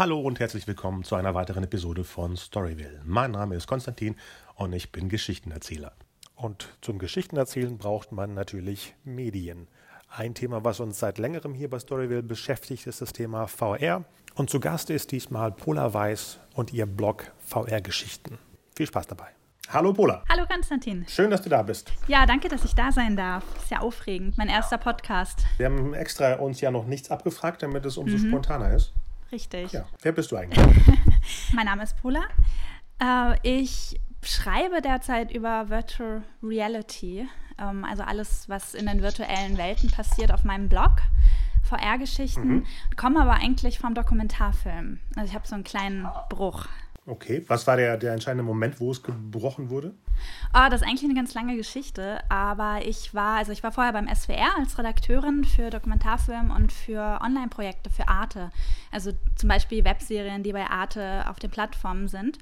Hallo 0.00 0.18
und 0.18 0.40
herzlich 0.40 0.66
willkommen 0.66 1.04
zu 1.04 1.14
einer 1.14 1.34
weiteren 1.34 1.62
Episode 1.62 2.04
von 2.04 2.34
Storyville. 2.34 3.02
Mein 3.04 3.32
Name 3.32 3.54
ist 3.54 3.66
Konstantin 3.66 4.16
und 4.54 4.72
ich 4.72 4.92
bin 4.92 5.10
Geschichtenerzähler. 5.10 5.92
Und 6.34 6.68
zum 6.80 6.98
Geschichtenerzählen 6.98 7.76
braucht 7.76 8.10
man 8.10 8.32
natürlich 8.32 8.94
Medien. 9.04 9.68
Ein 10.08 10.32
Thema, 10.32 10.64
was 10.64 10.80
uns 10.80 10.98
seit 10.98 11.18
längerem 11.18 11.52
hier 11.52 11.68
bei 11.68 11.78
Storyville 11.78 12.22
beschäftigt, 12.22 12.86
ist 12.86 13.02
das 13.02 13.12
Thema 13.12 13.46
VR. 13.46 14.06
Und 14.36 14.48
zu 14.48 14.58
Gast 14.58 14.88
ist 14.88 15.12
diesmal 15.12 15.52
Pola 15.52 15.92
Weiß 15.92 16.40
und 16.54 16.72
ihr 16.72 16.86
Blog 16.86 17.30
VR 17.40 17.82
Geschichten. 17.82 18.38
Viel 18.74 18.86
Spaß 18.86 19.06
dabei. 19.06 19.26
Hallo 19.68 19.92
Pola. 19.92 20.24
Hallo 20.30 20.46
Konstantin. 20.46 21.04
Schön, 21.08 21.30
dass 21.30 21.42
du 21.42 21.50
da 21.50 21.62
bist. 21.62 21.92
Ja, 22.08 22.24
danke, 22.24 22.48
dass 22.48 22.64
ich 22.64 22.74
da 22.74 22.90
sein 22.90 23.18
darf. 23.18 23.44
Ist 23.58 23.70
ja 23.70 23.80
aufregend. 23.80 24.38
Mein 24.38 24.48
erster 24.48 24.78
Podcast. 24.78 25.44
Wir 25.58 25.66
haben 25.66 25.92
extra 25.92 26.36
uns 26.36 26.62
ja 26.62 26.70
noch 26.70 26.86
nichts 26.86 27.10
abgefragt, 27.10 27.62
damit 27.62 27.84
es 27.84 27.98
umso 27.98 28.16
mhm. 28.16 28.28
spontaner 28.28 28.74
ist. 28.74 28.94
Richtig. 29.32 29.72
Ja. 29.72 29.86
Wer 30.02 30.12
bist 30.12 30.32
du 30.32 30.36
eigentlich? 30.36 30.58
mein 31.52 31.66
Name 31.66 31.82
ist 31.82 31.96
Pola. 32.00 32.22
Äh, 33.00 33.36
ich 33.42 34.00
schreibe 34.22 34.82
derzeit 34.82 35.30
über 35.32 35.68
Virtual 35.68 36.22
Reality, 36.42 37.28
ähm, 37.58 37.84
also 37.84 38.02
alles, 38.02 38.48
was 38.48 38.74
in 38.74 38.86
den 38.86 39.02
virtuellen 39.02 39.56
Welten 39.56 39.90
passiert, 39.90 40.32
auf 40.32 40.44
meinem 40.44 40.68
Blog. 40.68 40.92
VR-Geschichten, 41.62 42.48
mhm. 42.48 42.66
komme 42.96 43.20
aber 43.20 43.34
eigentlich 43.34 43.78
vom 43.78 43.94
Dokumentarfilm. 43.94 44.98
Also 45.14 45.28
ich 45.28 45.34
habe 45.34 45.46
so 45.46 45.54
einen 45.54 45.64
kleinen 45.64 46.08
Bruch. 46.28 46.66
Okay, 47.06 47.42
was 47.48 47.66
war 47.66 47.76
der, 47.76 47.96
der 47.96 48.12
entscheidende 48.12 48.44
Moment, 48.44 48.78
wo 48.78 48.90
es 48.90 49.02
gebrochen 49.02 49.70
wurde? 49.70 49.94
Oh, 50.52 50.66
das 50.70 50.82
ist 50.82 50.86
eigentlich 50.86 51.04
eine 51.04 51.14
ganz 51.14 51.32
lange 51.32 51.56
Geschichte, 51.56 52.20
aber 52.28 52.80
ich 52.84 53.14
war, 53.14 53.38
also 53.38 53.52
ich 53.52 53.62
war 53.62 53.72
vorher 53.72 53.94
beim 53.94 54.06
SWR 54.14 54.58
als 54.58 54.78
Redakteurin 54.78 55.44
für 55.44 55.70
Dokumentarfilm 55.70 56.50
und 56.50 56.72
für 56.72 57.20
Online-Projekte 57.22 57.88
für 57.88 58.08
Arte. 58.08 58.50
Also 58.90 59.12
zum 59.34 59.48
Beispiel 59.48 59.82
Webserien, 59.82 60.42
die 60.42 60.52
bei 60.52 60.66
Arte 60.66 61.24
auf 61.26 61.38
den 61.38 61.50
Plattformen 61.50 62.06
sind. 62.06 62.38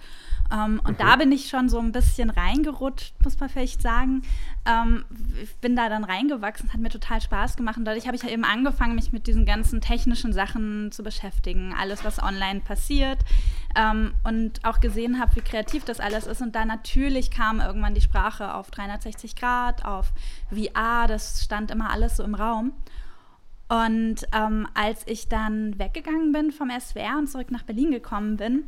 Ähm, 0.50 0.80
und 0.84 0.98
mhm. 0.98 1.02
da 1.02 1.16
bin 1.16 1.30
ich 1.30 1.48
schon 1.48 1.68
so 1.68 1.78
ein 1.78 1.92
bisschen 1.92 2.30
reingerutscht, 2.30 3.14
muss 3.22 3.38
man 3.38 3.48
vielleicht 3.48 3.80
sagen. 3.80 4.22
Ähm, 4.66 5.04
ich 5.40 5.54
bin 5.56 5.76
da 5.76 5.88
dann 5.88 6.04
reingewachsen, 6.04 6.72
hat 6.72 6.80
mir 6.80 6.90
total 6.90 7.20
Spaß 7.20 7.56
gemacht. 7.56 7.76
Und 7.76 7.84
dadurch 7.84 8.06
habe 8.06 8.16
ich 8.16 8.22
ja 8.22 8.30
eben 8.30 8.44
angefangen, 8.44 8.96
mich 8.96 9.12
mit 9.12 9.28
diesen 9.28 9.46
ganzen 9.46 9.80
technischen 9.80 10.32
Sachen 10.32 10.90
zu 10.90 11.02
beschäftigen. 11.02 11.74
Alles, 11.78 12.04
was 12.04 12.20
online 12.20 12.60
passiert. 12.60 13.18
Ähm, 13.76 14.14
und 14.24 14.64
auch 14.64 14.80
gesehen 14.80 15.20
habe, 15.20 15.36
wie 15.36 15.40
kreativ 15.40 15.84
das 15.84 16.00
alles 16.00 16.26
ist. 16.26 16.40
Und 16.40 16.54
da 16.54 16.64
natürlich 16.64 17.30
kam 17.30 17.60
irgendwann 17.60 17.94
die 17.94 18.00
Sprache 18.00 18.54
auf 18.54 18.70
360 18.70 19.36
Grad, 19.36 19.84
auf 19.84 20.12
VR, 20.50 21.06
das 21.06 21.44
stand 21.44 21.70
immer 21.70 21.90
alles 21.90 22.16
so 22.16 22.24
im 22.24 22.34
Raum. 22.34 22.72
Und 23.68 24.26
ähm, 24.32 24.66
als 24.72 25.06
ich 25.06 25.28
dann 25.28 25.78
weggegangen 25.78 26.32
bin 26.32 26.52
vom 26.52 26.70
SWR 26.70 27.18
und 27.18 27.28
zurück 27.28 27.50
nach 27.50 27.64
Berlin 27.64 27.90
gekommen 27.90 28.38
bin, 28.38 28.64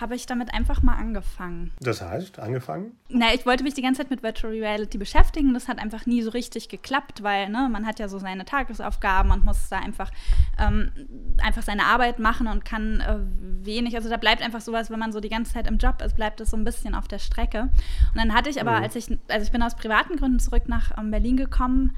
habe 0.00 0.16
ich 0.16 0.26
damit 0.26 0.52
einfach 0.52 0.82
mal 0.82 0.96
angefangen. 0.96 1.72
Das 1.80 2.02
heißt, 2.02 2.40
angefangen? 2.40 2.92
Na, 3.08 3.32
ich 3.32 3.46
wollte 3.46 3.62
mich 3.62 3.74
die 3.74 3.82
ganze 3.82 4.02
Zeit 4.02 4.10
mit 4.10 4.22
Virtual 4.22 4.52
Reality 4.52 4.98
beschäftigen. 4.98 5.54
Das 5.54 5.68
hat 5.68 5.78
einfach 5.78 6.04
nie 6.06 6.22
so 6.22 6.30
richtig 6.30 6.68
geklappt, 6.68 7.22
weil 7.22 7.48
ne, 7.48 7.68
man 7.70 7.86
hat 7.86 8.00
ja 8.00 8.08
so 8.08 8.18
seine 8.18 8.44
Tagesaufgaben 8.44 9.30
und 9.30 9.44
muss 9.44 9.68
da 9.68 9.78
einfach, 9.78 10.10
ähm, 10.58 10.90
einfach 11.38 11.62
seine 11.62 11.84
Arbeit 11.84 12.18
machen 12.18 12.48
und 12.48 12.64
kann 12.64 13.00
äh, 13.00 13.18
wenig. 13.64 13.94
Also 13.94 14.08
da 14.08 14.16
bleibt 14.16 14.42
einfach 14.42 14.60
sowas, 14.60 14.90
wenn 14.90 14.98
man 14.98 15.12
so 15.12 15.20
die 15.20 15.28
ganze 15.28 15.52
Zeit 15.52 15.68
im 15.68 15.78
Job 15.78 16.02
ist, 16.02 16.16
bleibt 16.16 16.40
es 16.40 16.50
so 16.50 16.56
ein 16.56 16.64
bisschen 16.64 16.96
auf 16.96 17.06
der 17.06 17.20
Strecke. 17.20 17.62
Und 17.62 18.16
dann 18.16 18.34
hatte 18.34 18.50
ich 18.50 18.60
aber, 18.60 18.72
mhm. 18.72 18.82
als 18.82 18.96
ich, 18.96 19.16
also 19.28 19.44
ich 19.46 19.52
bin 19.52 19.62
aus 19.62 19.76
privaten 19.76 20.16
Gründen 20.16 20.40
zurück 20.40 20.64
nach 20.66 20.98
ähm, 20.98 21.12
Berlin 21.12 21.36
gekommen 21.36 21.96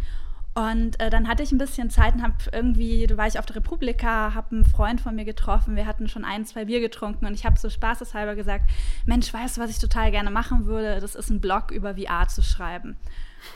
und 0.56 0.98
äh, 1.00 1.10
dann 1.10 1.28
hatte 1.28 1.42
ich 1.42 1.52
ein 1.52 1.58
bisschen 1.58 1.90
Zeit 1.90 2.14
und 2.14 2.22
habe 2.22 2.34
irgendwie, 2.50 3.06
da 3.06 3.18
war 3.18 3.26
ich 3.26 3.38
auf 3.38 3.44
der 3.44 3.56
Republika, 3.56 4.32
habe 4.32 4.56
einen 4.56 4.64
Freund 4.64 5.02
von 5.02 5.14
mir 5.14 5.26
getroffen, 5.26 5.76
wir 5.76 5.84
hatten 5.84 6.08
schon 6.08 6.24
ein, 6.24 6.46
zwei 6.46 6.64
Bier 6.64 6.80
getrunken 6.80 7.26
und 7.26 7.34
ich 7.34 7.44
habe 7.44 7.58
so 7.58 7.68
spaßeshalber 7.68 8.34
gesagt, 8.36 8.70
Mensch, 9.04 9.30
weißt 9.34 9.58
du, 9.58 9.60
was 9.60 9.68
ich 9.68 9.78
total 9.78 10.10
gerne 10.10 10.30
machen 10.30 10.64
würde? 10.64 10.98
Das 10.98 11.14
ist 11.14 11.28
ein 11.28 11.42
Blog 11.42 11.72
über 11.72 11.96
VR 11.96 12.26
zu 12.28 12.40
schreiben. 12.40 12.96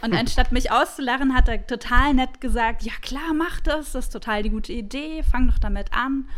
Und 0.03 0.13
anstatt 0.19 0.53
mich 0.53 0.73
auszulachen, 0.73 1.35
hat 1.35 1.49
er 1.49 1.67
total 1.67 2.13
nett 2.13 2.43
gesagt, 2.43 2.83
ja 2.83 2.93
klar, 3.01 3.33
mach 3.35 3.61
das, 3.61 3.93
das 3.93 4.05
ist 4.05 4.13
total 4.13 4.43
die 4.43 4.51
gute 4.51 4.75
Idee, 4.75 5.23
fang 5.23 5.49
doch 5.49 5.59
damit 5.59 5.95
an. 5.95 6.29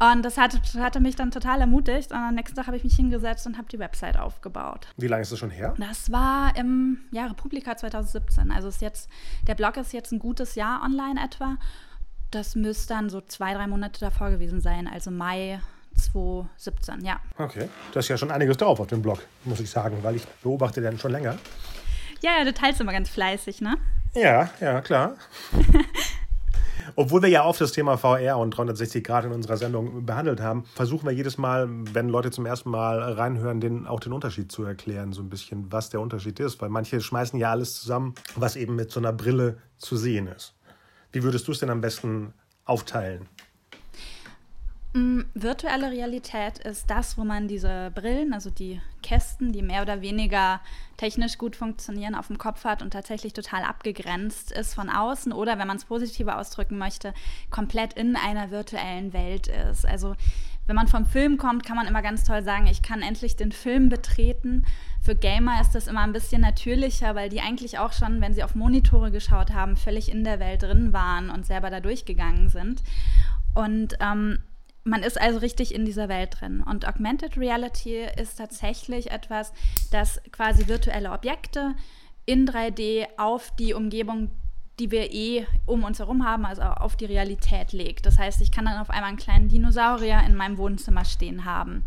Und 0.00 0.22
das 0.24 0.38
hatte, 0.38 0.60
hatte 0.80 1.00
mich 1.00 1.16
dann 1.16 1.30
total 1.30 1.60
ermutigt. 1.60 2.12
Und 2.12 2.18
am 2.18 2.34
nächsten 2.34 2.56
Tag 2.56 2.66
habe 2.66 2.76
ich 2.76 2.84
mich 2.84 2.94
hingesetzt 2.94 3.46
und 3.46 3.58
habe 3.58 3.68
die 3.68 3.78
Website 3.78 4.18
aufgebaut. 4.18 4.86
Wie 4.96 5.08
lange 5.08 5.22
ist 5.22 5.32
das 5.32 5.40
schon 5.40 5.50
her? 5.50 5.74
Das 5.78 6.12
war 6.12 6.56
im 6.56 6.98
ja, 7.10 7.26
Republika 7.26 7.76
2017. 7.76 8.52
Also 8.52 8.68
ist 8.68 8.80
jetzt, 8.80 9.08
der 9.46 9.54
Blog 9.54 9.76
ist 9.76 9.92
jetzt 9.92 10.12
ein 10.12 10.20
gutes 10.20 10.54
Jahr 10.54 10.82
online 10.84 11.20
etwa. 11.22 11.56
Das 12.30 12.54
müsste 12.54 12.94
dann 12.94 13.10
so 13.10 13.20
zwei, 13.22 13.54
drei 13.54 13.66
Monate 13.66 14.00
davor 14.00 14.30
gewesen 14.30 14.60
sein, 14.60 14.86
also 14.86 15.10
Mai 15.10 15.60
2017, 15.96 17.04
ja. 17.04 17.20
Okay, 17.38 17.68
das 17.92 18.04
ist 18.04 18.08
ja 18.10 18.18
schon 18.18 18.30
einiges 18.30 18.56
drauf 18.58 18.78
auf 18.80 18.86
dem 18.86 19.02
Blog, 19.02 19.20
muss 19.44 19.60
ich 19.60 19.70
sagen, 19.70 19.98
weil 20.02 20.16
ich 20.16 20.26
beobachte 20.42 20.80
den 20.80 20.98
schon 20.98 21.12
länger. 21.12 21.38
Ja, 22.20 22.38
ja, 22.38 22.44
du 22.44 22.52
teilst 22.52 22.80
immer 22.80 22.92
ganz 22.92 23.08
fleißig, 23.08 23.60
ne? 23.60 23.76
Ja, 24.14 24.50
ja, 24.60 24.80
klar. 24.80 25.14
Obwohl 26.96 27.22
wir 27.22 27.28
ja 27.28 27.44
oft 27.44 27.60
das 27.60 27.72
Thema 27.72 27.96
VR 27.96 28.38
und 28.38 28.50
360 28.50 29.04
Grad 29.04 29.24
in 29.24 29.32
unserer 29.32 29.56
Sendung 29.56 30.04
behandelt 30.04 30.40
haben, 30.40 30.64
versuchen 30.74 31.06
wir 31.06 31.12
jedes 31.12 31.38
Mal, 31.38 31.68
wenn 31.92 32.08
Leute 32.08 32.30
zum 32.30 32.46
ersten 32.46 32.70
Mal 32.70 33.00
reinhören, 33.00 33.60
den, 33.60 33.86
auch 33.86 34.00
den 34.00 34.12
Unterschied 34.12 34.50
zu 34.52 34.64
erklären, 34.64 35.12
so 35.12 35.22
ein 35.22 35.28
bisschen, 35.28 35.70
was 35.72 35.90
der 35.90 36.00
Unterschied 36.00 36.40
ist. 36.40 36.60
Weil 36.60 36.68
manche 36.68 37.00
schmeißen 37.00 37.38
ja 37.38 37.50
alles 37.50 37.80
zusammen, 37.80 38.14
was 38.36 38.56
eben 38.56 38.76
mit 38.76 38.90
so 38.90 39.00
einer 39.00 39.12
Brille 39.12 39.58
zu 39.76 39.96
sehen 39.96 40.26
ist. 40.26 40.54
Wie 41.12 41.22
würdest 41.22 41.48
du 41.48 41.52
es 41.52 41.58
denn 41.58 41.70
am 41.70 41.80
besten 41.80 42.34
aufteilen? 42.64 43.28
Mm, 44.94 45.22
virtuelle 45.34 45.90
Realität 45.90 46.58
ist 46.60 46.88
das, 46.88 47.18
wo 47.18 47.24
man 47.24 47.46
diese 47.46 47.90
Brillen, 47.94 48.32
also 48.32 48.48
die 48.48 48.80
Kästen, 49.02 49.52
die 49.52 49.60
mehr 49.62 49.82
oder 49.82 50.00
weniger 50.00 50.60
technisch 50.96 51.36
gut 51.36 51.56
funktionieren, 51.56 52.14
auf 52.14 52.28
dem 52.28 52.38
Kopf 52.38 52.64
hat 52.64 52.80
und 52.80 52.92
tatsächlich 52.92 53.34
total 53.34 53.64
abgegrenzt 53.64 54.50
ist 54.50 54.74
von 54.74 54.88
außen 54.88 55.32
oder, 55.32 55.58
wenn 55.58 55.68
man 55.68 55.76
es 55.76 55.84
positiver 55.84 56.38
ausdrücken 56.38 56.78
möchte, 56.78 57.12
komplett 57.50 57.92
in 57.92 58.16
einer 58.16 58.50
virtuellen 58.50 59.12
Welt 59.12 59.48
ist. 59.48 59.86
Also 59.86 60.16
wenn 60.66 60.76
man 60.76 60.88
vom 60.88 61.04
Film 61.04 61.36
kommt, 61.36 61.66
kann 61.66 61.76
man 61.76 61.86
immer 61.86 62.02
ganz 62.02 62.24
toll 62.24 62.42
sagen, 62.42 62.66
ich 62.66 62.80
kann 62.82 63.02
endlich 63.02 63.36
den 63.36 63.52
Film 63.52 63.90
betreten. 63.90 64.64
Für 65.02 65.14
Gamer 65.14 65.60
ist 65.60 65.74
das 65.74 65.86
immer 65.86 66.00
ein 66.00 66.12
bisschen 66.12 66.40
natürlicher, 66.40 67.14
weil 67.14 67.28
die 67.28 67.40
eigentlich 67.40 67.78
auch 67.78 67.92
schon, 67.92 68.22
wenn 68.22 68.34
sie 68.34 68.42
auf 68.42 68.54
Monitore 68.54 69.10
geschaut 69.10 69.52
haben, 69.52 69.76
völlig 69.76 70.10
in 70.10 70.24
der 70.24 70.40
Welt 70.40 70.62
drin 70.62 70.92
waren 70.94 71.30
und 71.30 71.46
selber 71.46 71.70
da 71.70 71.80
durchgegangen 71.80 72.48
sind. 72.48 72.82
Und 73.54 73.96
ähm, 74.00 74.38
man 74.88 75.02
ist 75.02 75.20
also 75.20 75.38
richtig 75.38 75.74
in 75.74 75.84
dieser 75.84 76.08
Welt 76.08 76.40
drin. 76.40 76.62
Und 76.62 76.86
Augmented 76.86 77.36
Reality 77.36 78.06
ist 78.16 78.38
tatsächlich 78.38 79.10
etwas, 79.10 79.52
das 79.90 80.20
quasi 80.32 80.66
virtuelle 80.66 81.12
Objekte 81.12 81.74
in 82.24 82.48
3D 82.48 83.06
auf 83.16 83.54
die 83.56 83.74
Umgebung, 83.74 84.30
die 84.78 84.90
wir 84.90 85.12
eh 85.12 85.46
um 85.66 85.84
uns 85.84 85.98
herum 85.98 86.24
haben, 86.24 86.44
also 86.44 86.62
auf 86.62 86.96
die 86.96 87.06
Realität 87.06 87.72
legt. 87.72 88.06
Das 88.06 88.18
heißt, 88.18 88.40
ich 88.40 88.52
kann 88.52 88.64
dann 88.64 88.78
auf 88.78 88.90
einmal 88.90 89.10
einen 89.10 89.18
kleinen 89.18 89.48
Dinosaurier 89.48 90.22
in 90.26 90.34
meinem 90.34 90.58
Wohnzimmer 90.58 91.04
stehen 91.04 91.44
haben. 91.44 91.84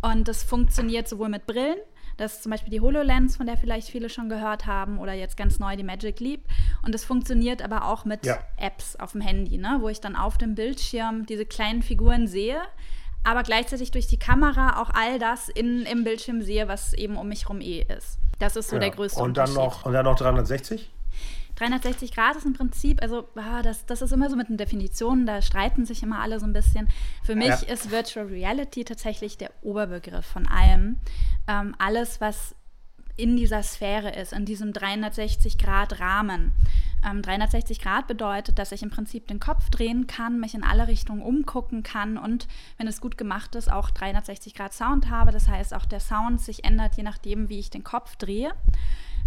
Und 0.00 0.28
das 0.28 0.42
funktioniert 0.42 1.08
sowohl 1.08 1.28
mit 1.28 1.46
Brillen, 1.46 1.78
das 2.18 2.34
ist 2.34 2.42
zum 2.42 2.50
Beispiel 2.50 2.70
die 2.70 2.80
HoloLens, 2.80 3.36
von 3.36 3.46
der 3.46 3.56
vielleicht 3.56 3.88
viele 3.88 4.10
schon 4.10 4.28
gehört 4.28 4.66
haben, 4.66 4.98
oder 4.98 5.14
jetzt 5.14 5.36
ganz 5.36 5.58
neu 5.58 5.76
die 5.76 5.84
Magic 5.84 6.20
Leap. 6.20 6.42
Und 6.82 6.94
das 6.94 7.04
funktioniert 7.04 7.62
aber 7.62 7.86
auch 7.86 8.04
mit 8.04 8.26
ja. 8.26 8.38
Apps 8.56 8.96
auf 8.96 9.12
dem 9.12 9.20
Handy, 9.20 9.56
ne? 9.56 9.78
wo 9.80 9.88
ich 9.88 10.00
dann 10.00 10.16
auf 10.16 10.36
dem 10.36 10.54
Bildschirm 10.54 11.26
diese 11.26 11.46
kleinen 11.46 11.82
Figuren 11.82 12.26
sehe, 12.26 12.60
aber 13.24 13.42
gleichzeitig 13.44 13.92
durch 13.92 14.08
die 14.08 14.18
Kamera 14.18 14.80
auch 14.82 14.90
all 14.90 15.18
das 15.18 15.48
in, 15.48 15.82
im 15.82 16.04
Bildschirm 16.04 16.42
sehe, 16.42 16.68
was 16.68 16.92
eben 16.92 17.16
um 17.16 17.28
mich 17.28 17.44
herum 17.44 17.60
eh 17.60 17.86
ist. 17.96 18.18
Das 18.38 18.56
ist 18.56 18.68
so 18.68 18.76
ja. 18.76 18.80
der 18.80 18.90
größte 18.90 19.20
und 19.20 19.36
dann 19.36 19.50
Unterschied. 19.50 19.64
Noch, 19.64 19.86
und 19.86 19.92
dann 19.92 20.04
noch 20.04 20.16
360? 20.16 20.90
360 21.58 22.12
Grad 22.12 22.36
ist 22.36 22.46
im 22.46 22.52
Prinzip, 22.52 23.02
also 23.02 23.28
ah, 23.34 23.62
das, 23.62 23.84
das 23.86 24.00
ist 24.00 24.12
immer 24.12 24.30
so 24.30 24.36
mit 24.36 24.48
den 24.48 24.56
Definitionen, 24.56 25.26
da 25.26 25.42
streiten 25.42 25.84
sich 25.86 26.02
immer 26.02 26.20
alle 26.20 26.38
so 26.38 26.46
ein 26.46 26.52
bisschen. 26.52 26.88
Für 27.24 27.34
mich 27.34 27.48
ja. 27.48 27.54
ist 27.54 27.90
Virtual 27.90 28.26
Reality 28.26 28.84
tatsächlich 28.84 29.38
der 29.38 29.50
Oberbegriff 29.62 30.24
von 30.24 30.46
allem. 30.46 30.98
Ähm, 31.48 31.74
alles, 31.78 32.20
was 32.20 32.54
in 33.16 33.36
dieser 33.36 33.64
Sphäre 33.64 34.14
ist, 34.14 34.32
in 34.32 34.44
diesem 34.44 34.72
360 34.72 35.58
Grad 35.58 35.98
Rahmen. 35.98 36.52
Ähm, 37.04 37.22
360 37.22 37.80
Grad 37.80 38.06
bedeutet, 38.06 38.58
dass 38.60 38.70
ich 38.70 38.82
im 38.82 38.90
Prinzip 38.90 39.26
den 39.26 39.40
Kopf 39.40 39.70
drehen 39.70 40.06
kann, 40.06 40.38
mich 40.38 40.54
in 40.54 40.62
alle 40.62 40.86
Richtungen 40.86 41.22
umgucken 41.22 41.82
kann 41.82 42.16
und, 42.16 42.46
wenn 42.76 42.86
es 42.86 43.00
gut 43.00 43.18
gemacht 43.18 43.56
ist, 43.56 43.70
auch 43.70 43.90
360 43.90 44.54
Grad 44.54 44.72
Sound 44.72 45.10
habe. 45.10 45.32
Das 45.32 45.48
heißt, 45.48 45.74
auch 45.74 45.86
der 45.86 46.00
Sound 46.00 46.40
sich 46.40 46.64
ändert, 46.64 46.96
je 46.96 47.02
nachdem, 47.02 47.48
wie 47.48 47.58
ich 47.58 47.70
den 47.70 47.82
Kopf 47.82 48.14
drehe. 48.16 48.52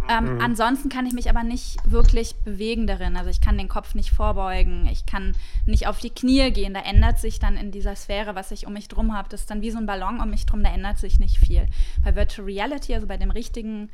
Ähm, 0.10 0.36
mhm. 0.36 0.42
Ansonsten 0.42 0.90
kann 0.90 1.06
ich 1.06 1.14
mich 1.14 1.30
aber 1.30 1.44
nicht 1.44 1.78
wirklich 1.90 2.36
bewegen 2.44 2.88
darin. 2.88 3.16
Also 3.16 3.30
ich 3.30 3.42
kann 3.42 3.58
den 3.58 3.68
Kopf 3.68 3.96
nicht 3.96 4.12
vorbeugen, 4.12 4.88
ich 4.92 5.06
kann 5.06 5.34
nicht 5.66 5.88
auf 5.88 6.00
die 6.00 6.10
Knie 6.10 6.52
gehen. 6.52 6.74
Da 6.74 6.82
ändert 6.82 7.20
sich 7.20 7.40
dann 7.40 7.58
in 7.58 7.72
dieser 7.72 7.96
Sphäre, 7.96 8.36
was 8.36 8.52
ich 8.52 8.68
um 8.68 8.74
mich 8.74 8.88
drum 8.88 9.16
habe, 9.16 9.30
das 9.30 9.42
ist 9.42 9.52
dann 9.52 9.62
wie 9.62 9.72
so 9.72 9.78
ein 9.78 9.86
Ballon 9.86 10.20
um 10.20 10.30
mich 10.30 10.46
drum, 10.46 10.64
da 10.64 10.74
ändert 10.74 10.98
sich 10.98 11.20
nicht 11.20 11.38
viel. 11.38 11.68
Bei 12.04 12.16
Virtual 12.16 12.46
Reality, 12.46 12.94
also 12.94 13.08
bei 13.08 13.18
dem 13.18 13.32
richtigen 13.32 13.90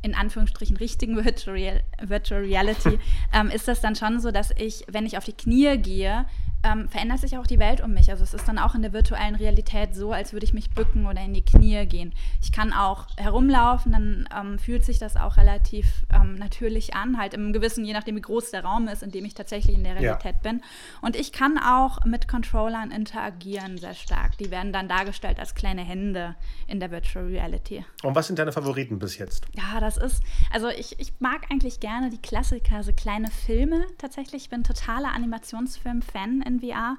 in 0.00 0.14
Anführungsstrichen 0.14 0.76
richtigen 0.76 1.16
Virtual, 1.24 1.82
Virtual 2.00 2.40
Reality, 2.40 2.98
ähm, 3.32 3.50
ist 3.50 3.68
das 3.68 3.80
dann 3.80 3.96
schon 3.96 4.20
so, 4.20 4.30
dass 4.30 4.52
ich, 4.56 4.84
wenn 4.90 5.06
ich 5.06 5.18
auf 5.18 5.24
die 5.24 5.32
Knie 5.32 5.76
gehe, 5.78 6.24
ähm, 6.68 6.88
verändert 6.88 7.20
sich 7.20 7.36
auch 7.38 7.46
die 7.46 7.58
Welt 7.58 7.80
um 7.80 7.94
mich. 7.94 8.10
Also 8.10 8.24
es 8.24 8.34
ist 8.34 8.46
dann 8.46 8.58
auch 8.58 8.74
in 8.74 8.82
der 8.82 8.92
virtuellen 8.92 9.34
Realität 9.34 9.94
so, 9.94 10.12
als 10.12 10.32
würde 10.32 10.44
ich 10.44 10.52
mich 10.52 10.70
bücken 10.70 11.06
oder 11.06 11.22
in 11.22 11.34
die 11.34 11.44
Knie 11.44 11.86
gehen. 11.86 12.12
Ich 12.42 12.52
kann 12.52 12.72
auch 12.72 13.06
herumlaufen, 13.16 13.92
dann 13.92 14.28
ähm, 14.36 14.58
fühlt 14.58 14.84
sich 14.84 14.98
das 14.98 15.16
auch 15.16 15.36
relativ 15.36 15.86
ähm, 16.12 16.36
natürlich 16.36 16.94
an, 16.94 17.18
halt 17.18 17.34
im 17.34 17.52
gewissen, 17.52 17.84
je 17.84 17.92
nachdem 17.92 18.16
wie 18.16 18.20
groß 18.20 18.50
der 18.50 18.64
Raum 18.64 18.88
ist, 18.88 19.02
in 19.02 19.10
dem 19.10 19.24
ich 19.24 19.34
tatsächlich 19.34 19.76
in 19.76 19.84
der 19.84 19.96
Realität 19.96 20.36
ja. 20.42 20.50
bin. 20.50 20.62
Und 21.00 21.16
ich 21.16 21.32
kann 21.32 21.58
auch 21.58 22.04
mit 22.04 22.28
Controllern 22.28 22.90
interagieren 22.90 23.78
sehr 23.78 23.94
stark. 23.94 24.36
Die 24.38 24.50
werden 24.50 24.72
dann 24.72 24.88
dargestellt 24.88 25.38
als 25.38 25.54
kleine 25.54 25.82
Hände 25.82 26.34
in 26.66 26.80
der 26.80 26.90
Virtual 26.90 27.26
Reality. 27.26 27.84
Und 28.02 28.14
was 28.14 28.26
sind 28.26 28.38
deine 28.38 28.52
Favoriten 28.52 28.98
bis 28.98 29.18
jetzt? 29.18 29.46
Ja, 29.52 29.80
das 29.80 29.96
ist, 29.96 30.22
also 30.52 30.68
ich, 30.68 30.98
ich 30.98 31.12
mag 31.20 31.46
eigentlich 31.50 31.80
gerne 31.80 32.10
die 32.10 32.18
Klassiker, 32.18 32.82
so 32.82 32.92
kleine 32.92 33.30
Filme 33.30 33.84
tatsächlich. 33.98 34.44
Ich 34.44 34.50
bin 34.50 34.64
totaler 34.64 35.12
Animationsfilm-Fan 35.14 36.42
in 36.42 36.57
VR. 36.60 36.96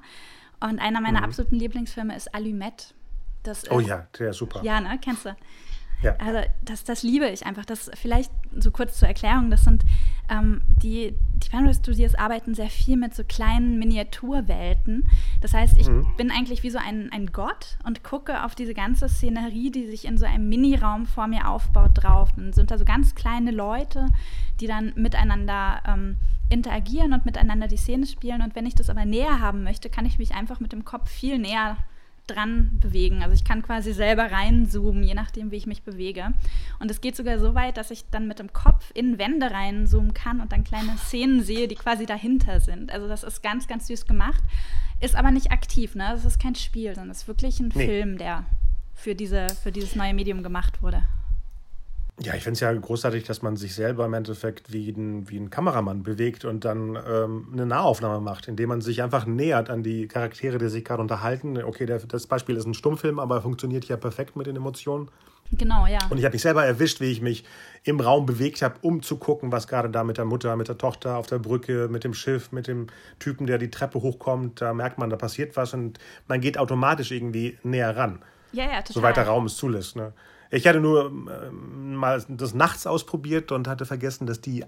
Und 0.60 0.78
einer 0.78 1.00
meiner 1.00 1.20
mhm. 1.20 1.24
absoluten 1.24 1.56
Lieblingsfilme 1.56 2.14
ist 2.14 2.34
Allumette. 2.34 2.94
Das 3.42 3.70
oh 3.70 3.80
ja, 3.80 4.06
der 4.18 4.30
ist 4.30 4.36
super. 4.36 4.62
Ja, 4.62 4.80
ne? 4.80 4.98
Kennst 5.02 5.24
du? 5.24 5.34
Ja. 6.02 6.16
Also 6.18 6.40
das, 6.62 6.84
das 6.84 7.02
liebe 7.02 7.28
ich 7.28 7.44
einfach. 7.46 7.64
Das 7.64 7.90
vielleicht 7.94 8.30
so 8.58 8.70
kurz 8.70 8.98
zur 8.98 9.08
Erklärung, 9.08 9.50
das 9.50 9.64
sind 9.64 9.84
ähm, 10.30 10.62
die, 10.82 11.14
die 11.34 11.48
Panorama 11.48 11.74
Studios 11.74 12.14
arbeiten 12.14 12.54
sehr 12.54 12.70
viel 12.70 12.96
mit 12.96 13.14
so 13.14 13.22
kleinen 13.24 13.78
Miniaturwelten. 13.78 15.08
Das 15.40 15.52
heißt, 15.52 15.76
ich 15.78 15.88
mhm. 15.88 16.06
bin 16.16 16.30
eigentlich 16.30 16.62
wie 16.62 16.70
so 16.70 16.78
ein, 16.78 17.10
ein 17.12 17.26
Gott 17.26 17.76
und 17.84 18.02
gucke 18.02 18.44
auf 18.44 18.54
diese 18.54 18.74
ganze 18.74 19.08
Szenerie, 19.08 19.70
die 19.70 19.86
sich 19.86 20.04
in 20.06 20.16
so 20.16 20.26
einem 20.26 20.48
Miniraum 20.48 21.06
vor 21.06 21.26
mir 21.26 21.48
aufbaut, 21.48 21.90
drauf. 21.94 22.30
Dann 22.34 22.52
sind 22.52 22.70
da 22.70 22.78
so 22.78 22.84
ganz 22.84 23.14
kleine 23.14 23.50
Leute, 23.50 24.06
die 24.60 24.66
dann 24.66 24.92
miteinander 24.96 25.82
ähm, 25.86 26.16
interagieren 26.50 27.12
und 27.12 27.24
miteinander 27.24 27.68
die 27.68 27.76
Szene 27.76 28.06
spielen. 28.06 28.42
Und 28.42 28.54
wenn 28.54 28.66
ich 28.66 28.74
das 28.74 28.90
aber 28.90 29.04
näher 29.04 29.40
haben 29.40 29.62
möchte, 29.62 29.88
kann 29.88 30.04
ich 30.04 30.18
mich 30.18 30.34
einfach 30.34 30.60
mit 30.60 30.72
dem 30.72 30.84
Kopf 30.84 31.08
viel 31.08 31.38
näher 31.38 31.76
dran 32.26 32.78
bewegen. 32.80 33.22
Also 33.22 33.34
ich 33.34 33.44
kann 33.44 33.62
quasi 33.62 33.92
selber 33.92 34.30
reinzoomen, 34.30 35.02
je 35.02 35.14
nachdem, 35.14 35.50
wie 35.50 35.56
ich 35.56 35.66
mich 35.66 35.82
bewege. 35.82 36.32
Und 36.78 36.90
es 36.90 37.00
geht 37.00 37.16
sogar 37.16 37.38
so 37.38 37.54
weit, 37.54 37.76
dass 37.76 37.90
ich 37.90 38.04
dann 38.10 38.28
mit 38.28 38.38
dem 38.38 38.52
Kopf 38.52 38.90
in 38.94 39.18
Wände 39.18 39.50
reinzoomen 39.50 40.14
kann 40.14 40.40
und 40.40 40.52
dann 40.52 40.64
kleine 40.64 40.96
Szenen 40.96 41.42
sehe, 41.42 41.68
die 41.68 41.74
quasi 41.74 42.06
dahinter 42.06 42.60
sind. 42.60 42.92
Also 42.92 43.08
das 43.08 43.24
ist 43.24 43.42
ganz, 43.42 43.66
ganz 43.66 43.86
süß 43.88 44.06
gemacht. 44.06 44.42
Ist 45.00 45.16
aber 45.16 45.30
nicht 45.30 45.50
aktiv, 45.50 45.94
ne? 45.94 46.08
Das 46.12 46.24
ist 46.24 46.40
kein 46.40 46.54
Spiel, 46.54 46.94
sondern 46.94 47.10
es 47.10 47.22
ist 47.22 47.28
wirklich 47.28 47.58
ein 47.58 47.72
nee. 47.74 47.86
Film, 47.86 48.18
der 48.18 48.44
für, 48.94 49.14
diese, 49.14 49.48
für 49.62 49.72
dieses 49.72 49.96
neue 49.96 50.14
Medium 50.14 50.42
gemacht 50.42 50.82
wurde. 50.82 51.02
Ja, 52.22 52.34
ich 52.34 52.42
finde 52.42 52.54
es 52.54 52.60
ja 52.60 52.70
großartig, 52.72 53.24
dass 53.24 53.40
man 53.40 53.56
sich 53.56 53.74
selber 53.74 54.04
im 54.04 54.12
Endeffekt 54.12 54.72
wie 54.72 54.90
ein, 54.90 55.30
wie 55.30 55.38
ein 55.38 55.48
Kameramann 55.48 56.02
bewegt 56.02 56.44
und 56.44 56.66
dann 56.66 56.98
ähm, 57.08 57.48
eine 57.50 57.64
Nahaufnahme 57.64 58.20
macht, 58.20 58.46
indem 58.46 58.68
man 58.68 58.82
sich 58.82 59.02
einfach 59.02 59.24
nähert 59.24 59.70
an 59.70 59.82
die 59.82 60.06
Charaktere, 60.06 60.58
die 60.58 60.68
sich 60.68 60.84
gerade 60.84 61.00
unterhalten. 61.00 61.62
Okay, 61.62 61.86
der, 61.86 61.98
das 62.00 62.26
Beispiel 62.26 62.56
ist 62.56 62.66
ein 62.66 62.74
Stummfilm, 62.74 63.18
aber 63.18 63.40
funktioniert 63.40 63.86
ja 63.86 63.96
perfekt 63.96 64.36
mit 64.36 64.46
den 64.46 64.56
Emotionen. 64.56 65.08
Genau, 65.52 65.86
ja. 65.86 65.98
Und 66.10 66.18
ich 66.18 66.24
habe 66.24 66.34
mich 66.34 66.42
selber 66.42 66.64
erwischt, 66.64 67.00
wie 67.00 67.10
ich 67.10 67.22
mich 67.22 67.44
im 67.84 68.00
Raum 68.00 68.26
bewegt 68.26 68.60
habe, 68.62 68.74
um 68.82 69.02
zu 69.02 69.16
gucken, 69.16 69.50
was 69.50 69.66
gerade 69.66 69.88
da 69.88 70.04
mit 70.04 70.18
der 70.18 70.26
Mutter, 70.26 70.54
mit 70.56 70.68
der 70.68 70.78
Tochter 70.78 71.16
auf 71.16 71.26
der 71.26 71.38
Brücke, 71.38 71.88
mit 71.90 72.04
dem 72.04 72.14
Schiff, 72.14 72.52
mit 72.52 72.68
dem 72.68 72.88
Typen, 73.18 73.46
der 73.46 73.58
die 73.58 73.70
Treppe 73.70 74.00
hochkommt. 74.02 74.60
Da 74.60 74.74
merkt 74.74 74.98
man, 74.98 75.10
da 75.10 75.16
passiert 75.16 75.56
was 75.56 75.72
und 75.74 75.98
man 76.28 76.40
geht 76.40 76.58
automatisch 76.58 77.10
irgendwie 77.10 77.58
näher 77.62 77.96
ran. 77.96 78.20
Ja, 78.52 78.64
ja, 78.64 78.82
total. 78.82 78.92
Soweit 78.92 79.16
der 79.16 79.26
Raum 79.26 79.46
es 79.46 79.56
zulässt. 79.56 79.96
Ne? 79.96 80.12
Ich 80.50 80.66
hatte 80.66 80.80
nur 80.80 81.06
äh, 81.06 81.50
mal 81.50 82.24
das 82.28 82.54
nachts 82.54 82.86
ausprobiert 82.86 83.52
und 83.52 83.68
hatte 83.68 83.86
vergessen, 83.86 84.26
dass 84.26 84.40
die, 84.40 84.64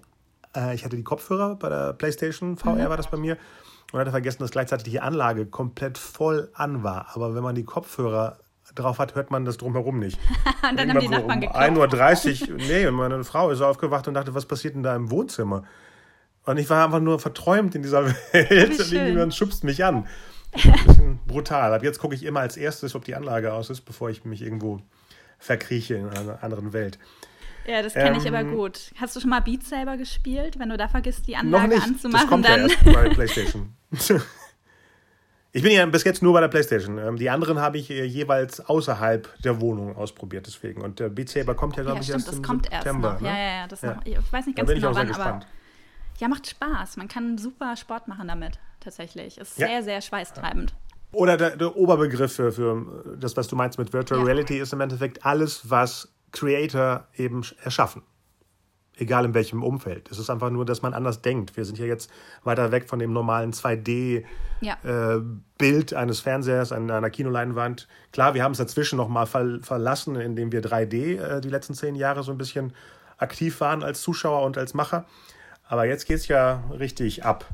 äh, 0.57 0.75
ich 0.75 0.85
hatte 0.85 0.97
die 0.97 1.03
Kopfhörer 1.03 1.57
bei 1.57 1.69
der 1.69 1.93
PlayStation 1.93 2.57
VR, 2.57 2.75
mhm. 2.75 2.89
war 2.89 2.97
das 2.97 3.11
bei 3.11 3.17
mir, 3.17 3.37
und 3.93 3.99
hatte 3.99 4.11
vergessen, 4.11 4.43
dass 4.43 4.53
gleichzeitig 4.53 4.91
die 4.91 5.01
Anlage 5.01 5.47
komplett 5.47 5.99
voll 5.99 6.51
an 6.55 6.83
war. 6.83 7.09
Aber 7.15 7.35
wenn 7.35 7.43
man 7.43 7.55
die 7.55 7.65
Kopfhörer 7.65 8.39
drauf 8.75 8.99
hat, 8.99 9.15
hört 9.15 9.31
man 9.31 9.45
das 9.45 9.57
drumherum 9.57 9.99
nicht. 9.99 10.19
und 10.71 10.79
dann 10.79 10.89
haben 10.89 11.01
die 11.01 11.09
Nachbarn 11.09 11.43
um 11.43 11.51
1.30 11.51 12.51
Uhr, 12.51 12.57
nee, 12.57 12.91
meine 12.91 13.23
Frau 13.25 13.51
ist 13.51 13.61
aufgewacht 13.61 14.09
und 14.09 14.15
dachte, 14.15 14.35
was 14.35 14.47
passiert 14.47 14.75
denn 14.75 14.83
da 14.83 14.95
im 14.95 15.11
Wohnzimmer? 15.11 15.65
Und 16.45 16.59
ich 16.59 16.69
war 16.71 16.85
einfach 16.85 17.01
nur 17.01 17.19
verträumt 17.19 17.75
in 17.75 17.83
dieser 17.83 18.07
Welt 18.33 18.79
und 18.79 18.93
irgendjemand 18.93 19.35
schubst 19.35 19.65
mich 19.65 19.85
an. 19.85 20.07
Ein 20.53 20.73
bisschen 20.87 21.19
brutal. 21.27 21.75
Ab 21.75 21.83
jetzt 21.83 21.99
gucke 21.99 22.15
ich 22.15 22.25
immer 22.25 22.41
als 22.41 22.57
erstes, 22.57 22.95
ob 22.95 23.05
die 23.05 23.15
Anlage 23.15 23.53
aus 23.53 23.71
ist, 23.71 23.83
bevor 23.83 24.11
ich 24.11 24.25
mich 24.25 24.43
irgendwo 24.43 24.81
verkrieche 25.43 25.95
in 25.95 26.09
einer 26.09 26.43
anderen 26.43 26.73
Welt. 26.73 26.99
Ja, 27.67 27.83
das 27.83 27.95
kenne 27.95 28.19
ich 28.19 28.27
aber 28.27 28.41
ähm, 28.41 28.57
gut. 28.57 28.93
Hast 28.97 29.15
du 29.15 29.21
schon 29.21 29.31
mal 29.31 29.41
Beat 29.41 29.65
Saber 29.65 29.97
gespielt? 29.97 30.59
Wenn 30.59 30.69
du 30.69 30.77
da 30.77 30.89
vergisst, 30.89 31.27
die 31.29 31.37
Anlage 31.37 31.69
noch 31.69 31.75
nicht. 31.75 31.87
anzumachen, 31.87 32.21
das 32.21 32.31
kommt 32.31 32.49
dann. 32.49 32.61
Ja 32.61 32.69
erst 32.69 32.85
bei 32.85 33.09
PlayStation. 33.15 33.75
ich 35.53 35.63
bin 35.63 35.73
ja 35.73 35.87
bis 35.87 36.05
jetzt 36.05 36.23
nur 36.23 36.33
bei 36.33 36.41
der 36.41 36.49
PlayStation. 36.49 36.99
Ähm, 36.99 37.17
die 37.17 37.31
anderen 37.31 37.61
habe 37.61 37.79
ich 37.79 37.91
äh, 37.91 38.05
jeweils 38.05 38.61
außerhalb 38.61 39.43
der 39.43 39.61
Wohnung 39.61 39.97
ausprobiert, 39.97 40.47
deswegen. 40.47 40.83
Und 40.83 40.99
der 40.99 41.09
Beat 41.09 41.29
Saber 41.29 41.55
kommt 41.55 41.77
ja, 41.77 41.83
glaube 41.83 41.99
ja, 41.99 42.01
ich, 42.01 42.07
stimmt, 42.07 42.25
erst 42.25 42.35
im 42.35 42.43
das 42.43 42.49
kommt 42.49 42.67
September. 42.67 43.09
Erst 43.11 43.23
noch. 43.23 43.29
Ne? 43.29 43.37
Ja, 43.37 43.43
ja, 43.43 43.55
ja. 43.61 43.67
Das 43.69 43.83
ja. 43.83 43.95
Noch, 43.95 44.07
ich 44.07 44.33
weiß 44.33 44.47
nicht 44.47 44.57
ganz 44.57 44.71
genau 44.71 44.95
wann, 44.95 45.13
aber. 45.13 45.41
Ja, 46.19 46.29
macht 46.29 46.49
Spaß. 46.49 46.97
Man 46.97 47.09
kann 47.09 47.39
super 47.39 47.77
Sport 47.77 48.07
machen 48.09 48.29
damit, 48.29 48.59
tatsächlich. 48.81 49.39
Ist 49.39 49.59
ja. 49.59 49.67
sehr, 49.69 49.83
sehr 49.83 50.01
schweißtreibend. 50.01 50.75
Oder 51.13 51.37
der, 51.37 51.57
der 51.57 51.77
Oberbegriff 51.77 52.35
für, 52.35 52.53
für, 52.53 53.17
das, 53.19 53.37
was 53.37 53.47
du 53.49 53.57
meinst 53.57 53.79
mit 53.79 53.93
Virtual 53.93 54.21
ja. 54.21 54.27
Reality, 54.27 54.59
ist 54.59 54.73
im 54.73 54.81
Endeffekt 54.81 55.25
alles, 55.27 55.69
was 55.71 56.13
Creator 56.33 57.07
eben 57.17 57.43
erschaffen. 57.63 58.03
Egal 58.97 59.25
in 59.25 59.35
welchem 59.35 59.63
Umfeld. 59.63 60.11
Es 60.11 60.19
ist 60.19 60.31
einfach 60.31 60.51
nur, 60.51 60.65
dass 60.65 60.83
man 60.83 60.95
anders 60.95 61.23
denkt. 61.23 61.57
Wir 61.57 61.65
sind 61.65 61.79
ja 61.79 61.87
jetzt 61.87 62.11
weiter 62.45 62.73
weg 62.73 62.89
von 62.89 62.99
dem 62.99 63.13
normalen 63.13 63.53
2D-Bild 63.53 64.27
ja. 64.61 64.77
äh, 64.83 66.01
eines 66.01 66.21
Fernsehers 66.21 66.73
an 66.73 66.91
einer 66.91 67.11
Kinoleinwand. 67.11 67.89
Klar, 68.13 68.35
wir 68.35 68.43
haben 68.43 68.53
es 68.53 68.59
dazwischen 68.59 68.97
nochmal 68.97 69.27
ver 69.27 69.61
verlassen, 69.63 70.17
indem 70.17 70.53
wir 70.53 70.63
3D 70.63 71.21
äh, 71.21 71.41
die 71.41 71.49
letzten 71.49 71.75
zehn 71.75 71.95
Jahre 71.95 72.23
so 72.23 72.33
ein 72.33 72.39
bisschen 72.39 72.75
aktiv 73.17 73.61
waren 73.61 73.83
als 73.83 74.03
Zuschauer 74.03 74.45
und 74.45 74.59
als 74.59 74.75
Macher. 74.75 75.07
Aber 75.69 75.87
jetzt 75.87 76.07
geht 76.07 76.19
es 76.19 76.29
ja 76.29 76.65
richtig 76.79 77.25
ab. 77.25 77.47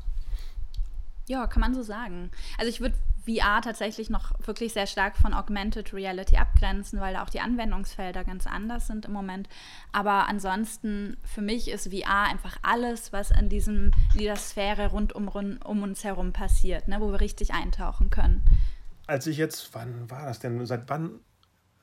Ja, 1.27 1.47
kann 1.47 1.61
man 1.61 1.73
so 1.73 1.83
sagen. 1.83 2.31
Also 2.57 2.69
ich 2.69 2.81
würde 2.81 2.95
VR 3.29 3.61
tatsächlich 3.61 4.09
noch 4.09 4.31
wirklich 4.45 4.73
sehr 4.73 4.87
stark 4.87 5.17
von 5.17 5.33
Augmented 5.33 5.93
Reality 5.93 6.37
abgrenzen, 6.37 6.99
weil 6.99 7.13
da 7.13 7.23
auch 7.23 7.29
die 7.29 7.39
Anwendungsfelder 7.39 8.23
ganz 8.23 8.47
anders 8.47 8.87
sind 8.87 9.05
im 9.05 9.13
Moment. 9.13 9.47
Aber 9.91 10.27
ansonsten, 10.27 11.17
für 11.23 11.41
mich 11.41 11.69
ist 11.69 11.93
VR 11.93 12.29
einfach 12.29 12.57
alles, 12.61 13.13
was 13.13 13.31
in, 13.31 13.49
diesem, 13.49 13.91
in 14.13 14.19
dieser 14.19 14.35
Sphäre 14.35 14.87
rund 14.87 15.13
um, 15.13 15.27
um 15.27 15.83
uns 15.83 16.03
herum 16.03 16.33
passiert, 16.33 16.87
ne, 16.87 16.97
wo 16.99 17.11
wir 17.11 17.21
richtig 17.21 17.53
eintauchen 17.53 18.09
können. 18.09 18.43
Als 19.07 19.27
ich 19.27 19.37
jetzt, 19.37 19.69
wann 19.73 20.09
war 20.09 20.25
das 20.25 20.39
denn? 20.39 20.65
Seit 20.65 20.89
wann 20.89 21.19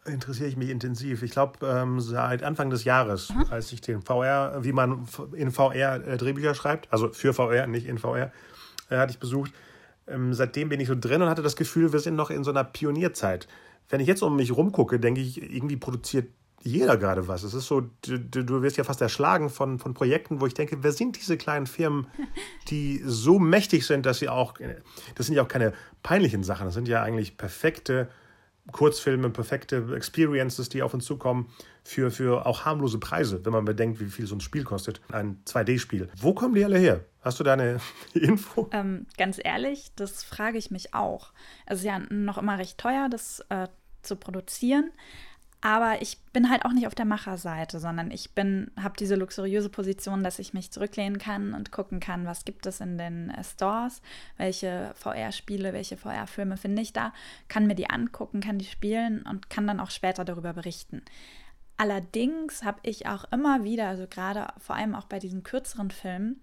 interessiere 0.04 0.48
ich 0.48 0.56
mich 0.56 0.70
intensiv? 0.70 1.22
Ich 1.22 1.32
glaube, 1.32 1.66
ähm, 1.66 2.00
seit 2.00 2.42
Anfang 2.42 2.70
des 2.70 2.84
Jahres, 2.84 3.30
mhm. 3.30 3.46
als 3.50 3.72
ich 3.72 3.80
den 3.80 4.02
VR, 4.02 4.64
wie 4.64 4.72
man 4.72 5.06
in 5.34 5.50
VR 5.50 6.06
äh, 6.06 6.16
Drehbücher 6.16 6.54
schreibt, 6.54 6.92
also 6.92 7.12
für 7.12 7.34
VR, 7.34 7.66
nicht 7.66 7.86
in 7.86 7.98
VR, 7.98 8.32
äh, 8.90 8.96
hatte 8.96 9.12
ich 9.12 9.18
besucht. 9.18 9.52
Ähm, 10.06 10.34
seitdem 10.34 10.68
bin 10.68 10.80
ich 10.80 10.88
so 10.88 10.94
drin 10.98 11.22
und 11.22 11.28
hatte 11.28 11.42
das 11.42 11.56
Gefühl, 11.56 11.92
wir 11.92 12.00
sind 12.00 12.16
noch 12.16 12.30
in 12.30 12.44
so 12.44 12.50
einer 12.50 12.64
Pionierzeit. 12.64 13.48
Wenn 13.88 14.00
ich 14.00 14.06
jetzt 14.06 14.22
um 14.22 14.36
mich 14.36 14.56
rumgucke, 14.56 14.98
denke 14.98 15.20
ich, 15.20 15.40
irgendwie 15.40 15.76
produziert 15.76 16.28
jeder 16.62 16.96
gerade 16.96 17.28
was. 17.28 17.44
Es 17.44 17.54
ist 17.54 17.66
so, 17.66 17.82
du, 18.02 18.18
du 18.18 18.62
wirst 18.62 18.76
ja 18.76 18.84
fast 18.84 19.00
erschlagen 19.00 19.50
von, 19.50 19.78
von 19.78 19.94
Projekten, 19.94 20.40
wo 20.40 20.46
ich 20.46 20.54
denke, 20.54 20.82
wer 20.82 20.92
sind 20.92 21.16
diese 21.16 21.36
kleinen 21.36 21.66
Firmen, 21.66 22.06
die 22.68 23.00
so 23.04 23.38
mächtig 23.38 23.86
sind, 23.86 24.06
dass 24.06 24.18
sie 24.18 24.28
auch, 24.28 24.54
das 25.14 25.26
sind 25.26 25.36
ja 25.36 25.42
auch 25.42 25.48
keine 25.48 25.72
peinlichen 26.02 26.42
Sachen, 26.42 26.66
das 26.66 26.74
sind 26.74 26.88
ja 26.88 27.02
eigentlich 27.02 27.36
perfekte 27.36 28.08
Kurzfilme, 28.72 29.30
perfekte 29.30 29.94
Experiences, 29.94 30.68
die 30.68 30.82
auf 30.82 30.92
uns 30.92 31.04
zukommen, 31.04 31.48
für, 31.84 32.10
für 32.10 32.46
auch 32.46 32.64
harmlose 32.64 32.98
Preise, 32.98 33.44
wenn 33.44 33.52
man 33.52 33.64
bedenkt, 33.64 34.00
wie 34.00 34.06
viel 34.06 34.26
so 34.26 34.34
ein 34.34 34.40
Spiel 34.40 34.64
kostet. 34.64 35.00
Ein 35.12 35.40
2D-Spiel. 35.46 36.08
Wo 36.16 36.34
kommen 36.34 36.54
die 36.54 36.64
alle 36.64 36.78
her? 36.78 37.04
Hast 37.26 37.40
du 37.40 37.44
da 37.44 37.54
eine 37.54 37.80
Info? 38.14 38.70
Ähm, 38.72 39.06
ganz 39.18 39.40
ehrlich, 39.42 39.90
das 39.96 40.22
frage 40.22 40.58
ich 40.58 40.70
mich 40.70 40.94
auch. 40.94 41.32
Es 41.66 41.80
ist 41.80 41.84
ja 41.84 41.98
noch 41.98 42.38
immer 42.38 42.56
recht 42.56 42.78
teuer, 42.78 43.08
das 43.10 43.40
äh, 43.48 43.66
zu 44.02 44.14
produzieren. 44.14 44.92
Aber 45.60 46.00
ich 46.00 46.18
bin 46.32 46.48
halt 46.48 46.64
auch 46.64 46.70
nicht 46.70 46.86
auf 46.86 46.94
der 46.94 47.04
Macherseite, 47.04 47.80
sondern 47.80 48.12
ich 48.12 48.30
bin, 48.36 48.70
habe 48.80 48.94
diese 48.96 49.16
luxuriöse 49.16 49.70
Position, 49.70 50.22
dass 50.22 50.38
ich 50.38 50.54
mich 50.54 50.70
zurücklehnen 50.70 51.18
kann 51.18 51.52
und 51.52 51.72
gucken 51.72 51.98
kann, 51.98 52.26
was 52.26 52.44
gibt 52.44 52.64
es 52.64 52.80
in 52.80 52.96
den 52.96 53.30
äh, 53.30 53.42
Stores, 53.42 54.02
welche 54.36 54.92
VR-Spiele, 54.94 55.72
welche 55.72 55.96
VR-Filme 55.96 56.56
finde 56.56 56.82
ich 56.82 56.92
da, 56.92 57.12
kann 57.48 57.66
mir 57.66 57.74
die 57.74 57.90
angucken, 57.90 58.40
kann 58.40 58.58
die 58.58 58.66
spielen 58.66 59.22
und 59.22 59.50
kann 59.50 59.66
dann 59.66 59.80
auch 59.80 59.90
später 59.90 60.24
darüber 60.24 60.52
berichten. 60.52 61.02
Allerdings 61.76 62.62
habe 62.62 62.78
ich 62.84 63.08
auch 63.08 63.24
immer 63.32 63.64
wieder, 63.64 63.88
also 63.88 64.06
gerade 64.06 64.46
vor 64.58 64.76
allem 64.76 64.94
auch 64.94 65.06
bei 65.06 65.18
diesen 65.18 65.42
kürzeren 65.42 65.90
Filmen 65.90 66.40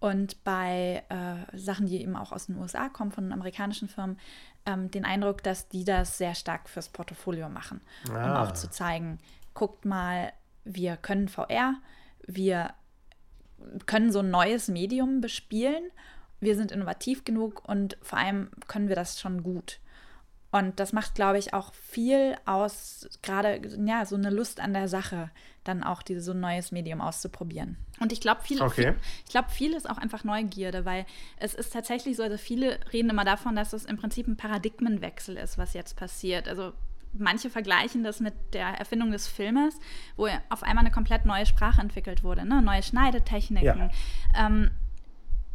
und 0.00 0.42
bei 0.44 1.02
äh, 1.08 1.56
Sachen, 1.56 1.86
die 1.86 2.02
eben 2.02 2.16
auch 2.16 2.32
aus 2.32 2.46
den 2.46 2.56
USA 2.56 2.88
kommen, 2.88 3.12
von 3.12 3.32
amerikanischen 3.32 3.88
Firmen, 3.88 4.18
ähm, 4.66 4.90
den 4.90 5.04
Eindruck, 5.04 5.42
dass 5.42 5.68
die 5.68 5.84
das 5.84 6.18
sehr 6.18 6.34
stark 6.34 6.68
fürs 6.68 6.88
Portfolio 6.88 7.48
machen. 7.48 7.80
Ah. 8.10 8.24
Um 8.24 8.48
auch 8.48 8.52
zu 8.52 8.70
zeigen, 8.70 9.18
guckt 9.54 9.84
mal, 9.84 10.32
wir 10.64 10.96
können 10.96 11.28
VR, 11.28 11.74
wir 12.26 12.74
können 13.86 14.10
so 14.10 14.20
ein 14.20 14.30
neues 14.30 14.68
Medium 14.68 15.20
bespielen 15.20 15.90
wir 16.40 16.56
sind 16.56 16.72
innovativ 16.72 17.24
genug 17.24 17.62
und 17.68 17.96
vor 18.02 18.18
allem 18.18 18.50
können 18.66 18.88
wir 18.88 18.96
das 18.96 19.20
schon 19.20 19.42
gut. 19.42 19.78
Und 20.52 20.80
das 20.80 20.92
macht, 20.92 21.14
glaube 21.14 21.38
ich, 21.38 21.54
auch 21.54 21.72
viel 21.74 22.34
aus, 22.44 23.08
gerade 23.22 23.60
ja, 23.84 24.04
so 24.04 24.16
eine 24.16 24.30
Lust 24.30 24.60
an 24.60 24.72
der 24.74 24.88
Sache, 24.88 25.30
dann 25.62 25.84
auch 25.84 26.02
diese, 26.02 26.20
so 26.20 26.32
ein 26.32 26.40
neues 26.40 26.72
Medium 26.72 27.00
auszuprobieren. 27.00 27.76
Und 28.00 28.12
ich 28.12 28.20
glaube, 28.20 28.42
viel, 28.42 28.60
okay. 28.60 28.82
viel, 28.82 28.96
ich 29.24 29.30
glaube, 29.30 29.50
viel 29.50 29.74
ist 29.74 29.88
auch 29.88 29.98
einfach 29.98 30.24
Neugierde, 30.24 30.84
weil 30.84 31.06
es 31.36 31.54
ist 31.54 31.72
tatsächlich 31.72 32.16
so, 32.16 32.24
also 32.24 32.36
viele 32.36 32.80
reden 32.92 33.10
immer 33.10 33.24
davon, 33.24 33.54
dass 33.54 33.72
es 33.72 33.84
im 33.84 33.96
Prinzip 33.96 34.26
ein 34.26 34.36
Paradigmenwechsel 34.36 35.36
ist, 35.36 35.56
was 35.58 35.74
jetzt 35.74 35.96
passiert. 35.96 36.48
Also 36.48 36.72
manche 37.12 37.50
vergleichen 37.50 38.02
das 38.02 38.20
mit 38.20 38.34
der 38.52 38.68
Erfindung 38.68 39.12
des 39.12 39.28
Filmes, 39.28 39.78
wo 40.16 40.28
auf 40.48 40.62
einmal 40.62 40.84
eine 40.84 40.92
komplett 40.92 41.26
neue 41.26 41.46
Sprache 41.46 41.80
entwickelt 41.80 42.24
wurde, 42.24 42.44
ne? 42.44 42.62
neue 42.62 42.82
Schneidetechniken. 42.82 43.64
Ja. 43.64 43.90
Ähm, 44.34 44.70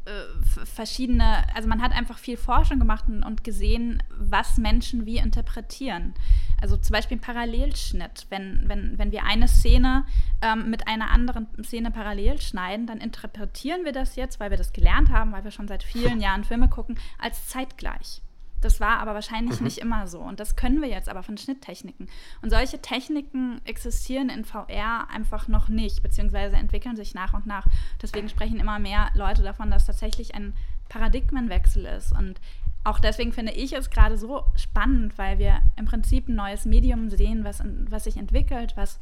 äh, 0.06 0.66
verschiedene, 0.66 1.44
also 1.56 1.68
man 1.68 1.82
hat 1.82 1.92
einfach 1.92 2.18
viel 2.18 2.38
Forschung 2.38 2.80
gemacht 2.80 3.06
und 3.08 3.44
gesehen, 3.44 4.04
was 4.18 4.58
Menschen 4.58 5.06
wie 5.06 5.18
interpretieren. 5.18 6.14
Also 6.62 6.78
zum 6.78 6.94
Beispiel 6.94 7.18
ein 7.18 7.22
Parallelschnitt. 7.22 8.28
Wenn, 8.30 8.64
wenn, 8.68 8.98
wenn 8.98 9.12
wir 9.12 9.24
eine 9.24 9.48
Szene 9.48 10.06
ähm, 10.42 10.70
mit 10.70 10.88
einer 10.88 11.12
anderen 11.12 11.48
Szene 11.64 11.92
parallel 11.92 12.40
schneiden, 12.42 12.88
dann 12.88 13.00
interpretieren 13.00 13.84
wir 13.84 13.92
das 13.92 14.16
jetzt, 14.16 14.40
weil 14.40 14.52
wir 14.52 14.58
das 14.58 14.74
gelernt 14.74 15.10
haben, 15.10 15.32
weil 15.32 15.44
wir 15.44 15.52
schon 15.52 15.68
seit 15.68 15.84
vielen 15.84 16.20
Jahren 16.22 16.44
Filme 16.44 16.70
gucken, 16.70 16.98
als 17.20 17.48
zeitgleich. 17.48 18.22
Das 18.66 18.80
war 18.80 18.98
aber 18.98 19.14
wahrscheinlich 19.14 19.60
mhm. 19.60 19.66
nicht 19.66 19.78
immer 19.78 20.08
so. 20.08 20.20
Und 20.20 20.40
das 20.40 20.56
können 20.56 20.82
wir 20.82 20.90
jetzt 20.90 21.08
aber 21.08 21.22
von 21.22 21.38
Schnitttechniken. 21.38 22.10
Und 22.42 22.50
solche 22.50 22.82
Techniken 22.82 23.62
existieren 23.64 24.30
in 24.30 24.44
VR 24.44 25.08
einfach 25.08 25.48
noch 25.48 25.70
nicht, 25.70 26.02
beziehungsweise 26.02 26.56
entwickeln 26.56 26.96
sich 26.96 27.14
nach 27.14 27.36
und 27.36 27.46
nach. 27.46 27.68
Deswegen 28.02 28.28
sprechen 28.28 28.60
immer 28.60 28.80
mehr 28.80 29.12
Leute 29.14 29.44
davon, 29.44 29.70
dass 29.70 29.86
tatsächlich 29.86 30.34
ein 30.34 30.56
Paradigmenwechsel 30.90 31.86
ist. 31.86 32.12
Und 32.12 32.42
auch 32.84 33.00
deswegen 33.00 33.34
finde 33.34 33.52
ich 33.52 33.74
es 33.74 33.92
gerade 33.92 34.18
so 34.18 34.46
spannend, 34.56 35.16
weil 35.20 35.38
wir 35.38 35.62
im 35.76 35.86
Prinzip 35.86 36.28
ein 36.28 36.36
neues 36.36 36.66
Medium 36.66 37.12
sehen, 37.12 37.44
was, 37.44 37.62
was 37.88 38.06
sich 38.06 38.18
entwickelt, 38.18 38.74
was 38.78 39.00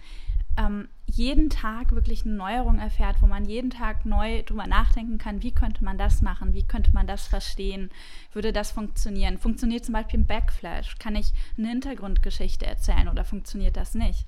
ähm, 0.57 0.87
jeden 1.05 1.49
Tag 1.49 1.93
wirklich 1.93 2.25
eine 2.25 2.35
Neuerung 2.35 2.79
erfährt, 2.79 3.17
wo 3.21 3.27
man 3.27 3.45
jeden 3.45 3.69
Tag 3.69 4.05
neu 4.05 4.43
drüber 4.43 4.67
nachdenken 4.67 5.17
kann, 5.17 5.43
wie 5.43 5.51
könnte 5.51 5.83
man 5.83 5.97
das 5.97 6.21
machen, 6.21 6.53
wie 6.53 6.63
könnte 6.63 6.91
man 6.93 7.07
das 7.07 7.27
verstehen, 7.27 7.91
würde 8.33 8.53
das 8.53 8.71
funktionieren? 8.71 9.37
Funktioniert 9.37 9.85
zum 9.85 9.93
Beispiel 9.93 10.19
im 10.19 10.25
Backflash? 10.25 10.97
Kann 10.97 11.15
ich 11.15 11.33
eine 11.57 11.69
Hintergrundgeschichte 11.69 12.65
erzählen 12.65 13.07
oder 13.09 13.25
funktioniert 13.25 13.77
das 13.77 13.95
nicht? 13.95 14.25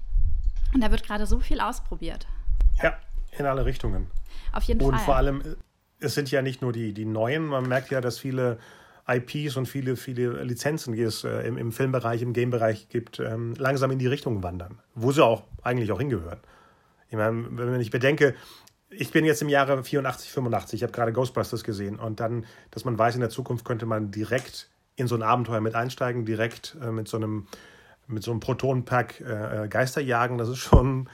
Und 0.74 0.82
da 0.82 0.91
wird 0.91 1.03
gerade 1.03 1.25
so 1.25 1.39
viel 1.39 1.60
ausprobiert. 1.60 2.27
Ja, 2.82 2.98
in 3.38 3.46
alle 3.46 3.65
Richtungen. 3.65 4.08
Auf 4.51 4.63
jeden 4.63 4.82
Und 4.82 4.91
Fall. 4.91 5.00
Und 5.00 5.05
vor 5.05 5.15
allem, 5.15 5.55
es 6.00 6.13
sind 6.13 6.32
ja 6.32 6.41
nicht 6.41 6.62
nur 6.62 6.74
die, 6.74 6.94
die 6.94 7.05
neuen, 7.05 7.46
man 7.46 7.67
merkt 7.67 7.91
ja, 7.91 8.01
dass 8.01 8.20
viele 8.20 8.60
IPs 9.07 9.55
und 9.57 9.67
viele, 9.67 9.95
viele 9.95 10.43
Lizenzen, 10.43 10.93
die 10.93 11.01
es 11.01 11.24
äh, 11.24 11.47
im, 11.47 11.57
im, 11.57 11.71
Filmbereich, 11.71 12.21
im 12.21 12.33
Game-Bereich 12.33 12.89
gibt, 12.89 13.19
ähm, 13.19 13.53
langsam 13.57 13.91
in 13.91 14.00
die 14.00 14.07
Richtung 14.07 14.41
wandern, 14.41 14.79
wo 14.95 15.12
sie 15.12 15.24
auch 15.24 15.43
eigentlich 15.62 15.91
auch 15.91 16.00
hingehören. 16.00 16.39
Ich 17.09 17.15
meine, 17.15 17.45
wenn 17.51 17.81
ich 17.81 17.91
bedenke, 17.91 18.33
ich 18.89 19.12
bin 19.12 19.25
jetzt 19.25 19.41
im 19.41 19.50
Jahre 19.50 19.83
84, 19.83 20.31
85, 20.31 20.79
ich 20.79 20.83
habe 20.83 20.93
gerade 20.93 21.13
Ghostbusters 21.13 21.63
gesehen 21.63 22.00
und 22.00 22.19
dann, 22.19 22.45
dass 22.71 22.85
man 22.85 22.97
weiß, 22.97 23.15
in 23.15 23.21
der 23.21 23.29
Zukunft 23.29 23.65
könnte 23.65 23.85
man 23.85 24.12
direkt 24.12 24.69
in 24.95 25.07
so 25.07 25.15
ein 25.15 25.24
Abenteuer 25.24 25.62
mit 25.62 25.75
einsteigen, 25.75 26.25
direkt 26.25 26.77
äh, 26.81 26.91
mit 26.91 27.07
so 27.07 27.17
einem 27.17 27.47
mit 28.07 28.24
so 28.24 28.31
einem 28.31 28.39
Protonenpack 28.39 29.21
äh, 29.21 29.63
äh, 29.63 29.67
Geister 29.67 30.01
jagen, 30.01 30.38
das 30.38 30.50
ist 30.50 30.59
schon 30.59 31.09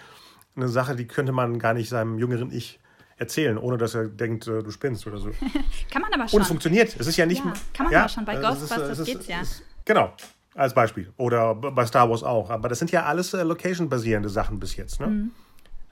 eine 0.55 0.67
Sache, 0.67 0.95
die 0.95 1.07
könnte 1.07 1.31
man 1.31 1.59
gar 1.59 1.73
nicht 1.73 1.89
seinem 1.89 2.19
jüngeren 2.19 2.51
Ich 2.51 2.80
erzählen, 3.21 3.57
ohne 3.57 3.77
dass 3.77 3.93
er 3.93 4.07
denkt, 4.07 4.47
äh, 4.47 4.63
du 4.63 4.71
spinnst 4.71 5.05
oder 5.07 5.17
so. 5.17 5.29
kann 5.91 6.01
man 6.01 6.11
aber 6.11 6.27
schon. 6.27 6.37
Und 6.37 6.41
es 6.41 6.47
funktioniert. 6.47 6.95
Es 6.99 7.07
ist 7.07 7.15
ja 7.15 7.25
nicht. 7.25 7.45
Ja, 7.45 7.53
kann 7.73 7.85
man 7.85 7.93
ja, 7.93 7.99
aber 8.01 8.09
schon. 8.09 8.25
Bei 8.25 8.35
Ghostbusters 8.35 8.99
ist, 8.99 9.05
geht's 9.05 9.27
ja. 9.27 9.41
Ist, 9.41 9.63
genau. 9.85 10.11
Als 10.53 10.73
Beispiel. 10.73 11.13
Oder 11.15 11.55
bei 11.55 11.85
Star 11.85 12.09
Wars 12.09 12.23
auch. 12.23 12.49
Aber 12.49 12.67
das 12.67 12.79
sind 12.79 12.91
ja 12.91 13.05
alles 13.05 13.33
äh, 13.33 13.43
Location-basierende 13.43 14.27
Sachen 14.27 14.59
bis 14.59 14.75
jetzt. 14.75 14.99
Ne? 14.99 15.07
Mhm. 15.07 15.31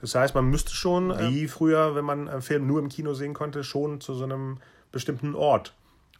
Das 0.00 0.14
heißt, 0.14 0.34
man 0.34 0.46
müsste 0.46 0.74
schon, 0.74 1.10
äh, 1.10 1.30
wie 1.30 1.48
früher, 1.48 1.94
wenn 1.94 2.04
man 2.04 2.28
einen 2.28 2.42
Film 2.42 2.66
nur 2.66 2.80
im 2.80 2.88
Kino 2.88 3.14
sehen 3.14 3.32
konnte, 3.32 3.64
schon 3.64 4.00
zu 4.00 4.12
so 4.14 4.24
einem 4.24 4.58
bestimmten 4.92 5.34
Ort, 5.34 5.72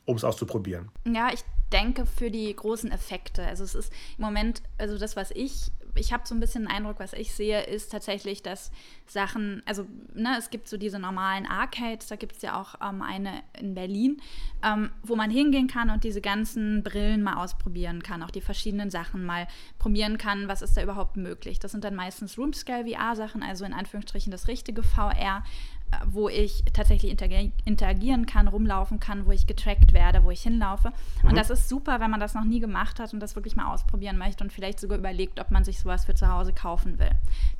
um 0.04 0.16
es 0.16 0.24
auszuprobieren. 0.24 0.90
Ja, 1.04 1.30
ich 1.32 1.44
denke 1.72 2.06
für 2.06 2.30
die 2.30 2.54
großen 2.54 2.90
Effekte. 2.92 3.44
Also 3.44 3.64
es 3.64 3.74
ist 3.74 3.92
im 4.16 4.24
Moment, 4.24 4.62
also 4.78 4.96
das, 4.96 5.16
was 5.16 5.32
ich 5.32 5.70
ich 5.94 6.12
habe 6.12 6.26
so 6.26 6.34
ein 6.34 6.40
bisschen 6.40 6.64
den 6.64 6.70
Eindruck, 6.70 6.98
was 6.98 7.12
ich 7.12 7.32
sehe, 7.34 7.62
ist 7.62 7.90
tatsächlich, 7.90 8.42
dass 8.42 8.70
Sachen, 9.06 9.62
also 9.66 9.86
ne, 10.14 10.36
es 10.38 10.50
gibt 10.50 10.68
so 10.68 10.76
diese 10.76 10.98
normalen 10.98 11.46
Arcades, 11.46 12.06
da 12.06 12.16
gibt 12.16 12.36
es 12.36 12.42
ja 12.42 12.60
auch 12.60 12.74
ähm, 12.86 13.02
eine 13.02 13.42
in 13.58 13.74
Berlin, 13.74 14.20
ähm, 14.62 14.90
wo 15.02 15.16
man 15.16 15.30
hingehen 15.30 15.68
kann 15.68 15.90
und 15.90 16.04
diese 16.04 16.20
ganzen 16.20 16.82
Brillen 16.82 17.22
mal 17.22 17.36
ausprobieren 17.36 18.02
kann, 18.02 18.22
auch 18.22 18.30
die 18.30 18.40
verschiedenen 18.40 18.90
Sachen 18.90 19.24
mal 19.24 19.46
probieren 19.78 20.18
kann, 20.18 20.48
was 20.48 20.62
ist 20.62 20.76
da 20.76 20.82
überhaupt 20.82 21.16
möglich. 21.16 21.58
Das 21.58 21.72
sind 21.72 21.84
dann 21.84 21.94
meistens 21.94 22.38
Roomscale 22.38 22.86
VR-Sachen, 22.86 23.42
also 23.42 23.64
in 23.64 23.72
Anführungsstrichen 23.72 24.30
das 24.30 24.48
richtige 24.48 24.82
VR, 24.82 25.44
wo 26.06 26.28
ich 26.28 26.64
tatsächlich 26.72 27.10
interagieren 27.64 28.26
kann, 28.26 28.48
rumlaufen 28.48 29.00
kann, 29.00 29.26
wo 29.26 29.32
ich 29.32 29.46
getrackt 29.46 29.92
werde, 29.92 30.24
wo 30.24 30.30
ich 30.30 30.42
hinlaufe. 30.42 30.92
Mhm. 31.22 31.30
Und 31.30 31.36
das 31.36 31.50
ist 31.50 31.68
super, 31.68 32.00
wenn 32.00 32.10
man 32.10 32.20
das 32.20 32.34
noch 32.34 32.44
nie 32.44 32.60
gemacht 32.60 33.00
hat 33.00 33.12
und 33.12 33.20
das 33.20 33.34
wirklich 33.34 33.56
mal 33.56 33.72
ausprobieren 33.72 34.16
möchte 34.16 34.44
und 34.44 34.52
vielleicht 34.52 34.80
sogar 34.80 34.98
überlegt, 34.98 35.40
ob 35.40 35.50
man 35.50 35.64
sich 35.64 35.80
sowas 35.80 36.04
für 36.04 36.14
zu 36.14 36.28
Hause 36.28 36.52
kaufen 36.52 36.98
will. 36.98 37.10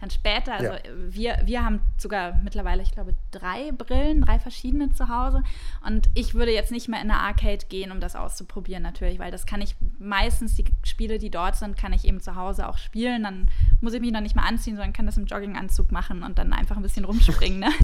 Dann 0.01 0.11
später, 0.11 0.55
also 0.55 0.73
ja. 0.73 0.81
wir, 1.09 1.39
wir 1.45 1.65
haben 1.65 1.81
sogar 1.99 2.35
mittlerweile, 2.43 2.83
ich 2.83 2.93
glaube, 2.93 3.15
drei 3.31 3.73
Brillen, 3.73 4.23
drei 4.23 4.39
verschiedene 4.39 4.93
zu 4.93 5.09
Hause. 5.09 5.43
Und 5.87 6.09
ich 6.15 6.35
würde 6.35 6.53
jetzt 6.53 6.71
nicht 6.71 6.89
mehr 6.89 7.01
in 7.01 7.11
eine 7.11 7.21
Arcade 7.21 7.67
gehen, 7.69 7.91
um 7.91 8.01
das 8.01 8.17
auszuprobieren, 8.17 8.83
natürlich, 8.83 9.19
weil 9.19 9.31
das 9.31 9.45
kann 9.45 9.61
ich 9.61 9.75
meistens, 9.99 10.55
die 10.55 10.65
Spiele, 10.85 11.19
die 11.19 11.31
dort 11.31 11.57
sind, 11.57 11.77
kann 11.77 11.93
ich 11.93 12.05
eben 12.05 12.21
zu 12.21 12.37
Hause 12.37 12.69
auch 12.69 12.79
spielen. 12.79 13.25
Dann 13.25 13.49
muss 13.81 13.93
ich 13.93 14.01
mich 14.01 14.13
noch 14.13 14.21
nicht 14.21 14.37
mal 14.37 14.47
anziehen, 14.47 14.77
sondern 14.77 14.93
kann 14.93 15.07
das 15.07 15.17
im 15.17 15.27
Jogginganzug 15.27 15.93
machen 15.93 16.23
und 16.23 16.39
dann 16.39 16.53
einfach 16.53 16.77
ein 16.77 16.83
bisschen 16.83 17.05
rumspringen. 17.05 17.61
Ne? 17.61 17.71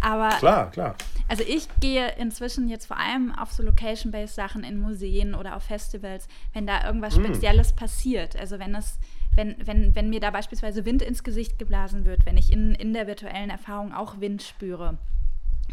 Aber 0.00 0.30
klar, 0.30 0.70
klar. 0.70 0.94
Also 1.28 1.44
ich 1.46 1.68
gehe 1.80 2.12
inzwischen 2.16 2.68
jetzt 2.68 2.86
vor 2.86 2.98
allem 2.98 3.34
auf 3.34 3.52
so 3.52 3.62
Location-based 3.62 4.34
Sachen 4.34 4.64
in 4.64 4.78
Museen 4.78 5.34
oder 5.34 5.56
auf 5.56 5.62
Festivals, 5.62 6.28
wenn 6.52 6.66
da 6.66 6.84
irgendwas 6.84 7.16
mm. 7.16 7.24
Spezielles 7.24 7.72
passiert. 7.72 8.36
Also 8.36 8.58
wenn 8.58 8.74
es, 8.74 8.98
wenn, 9.34 9.56
wenn, 9.64 9.94
wenn 9.94 10.10
mir 10.10 10.20
da 10.20 10.30
beispielsweise 10.30 10.84
Wind 10.84 11.02
ins 11.02 11.24
Gesicht 11.24 11.58
geblasen 11.58 12.04
wird, 12.04 12.26
wenn 12.26 12.36
ich 12.36 12.52
in, 12.52 12.74
in 12.74 12.92
der 12.92 13.06
virtuellen 13.06 13.50
Erfahrung 13.50 13.94
auch 13.94 14.20
Wind 14.20 14.42
spüre. 14.42 14.98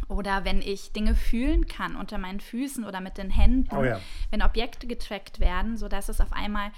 Oder 0.07 0.45
wenn 0.45 0.61
ich 0.61 0.91
Dinge 0.91 1.13
fühlen 1.13 1.67
kann 1.67 1.95
unter 1.95 2.17
meinen 2.17 2.39
Füßen 2.39 2.85
oder 2.85 3.01
mit 3.01 3.17
den 3.17 3.29
Händen, 3.29 3.75
oh 3.75 3.83
ja. 3.83 3.99
wenn 4.31 4.41
Objekte 4.41 4.87
getrackt 4.87 5.39
werden, 5.39 5.77
sodass 5.77 6.09
es 6.09 6.21
auf 6.21 6.31
einmal 6.31 6.71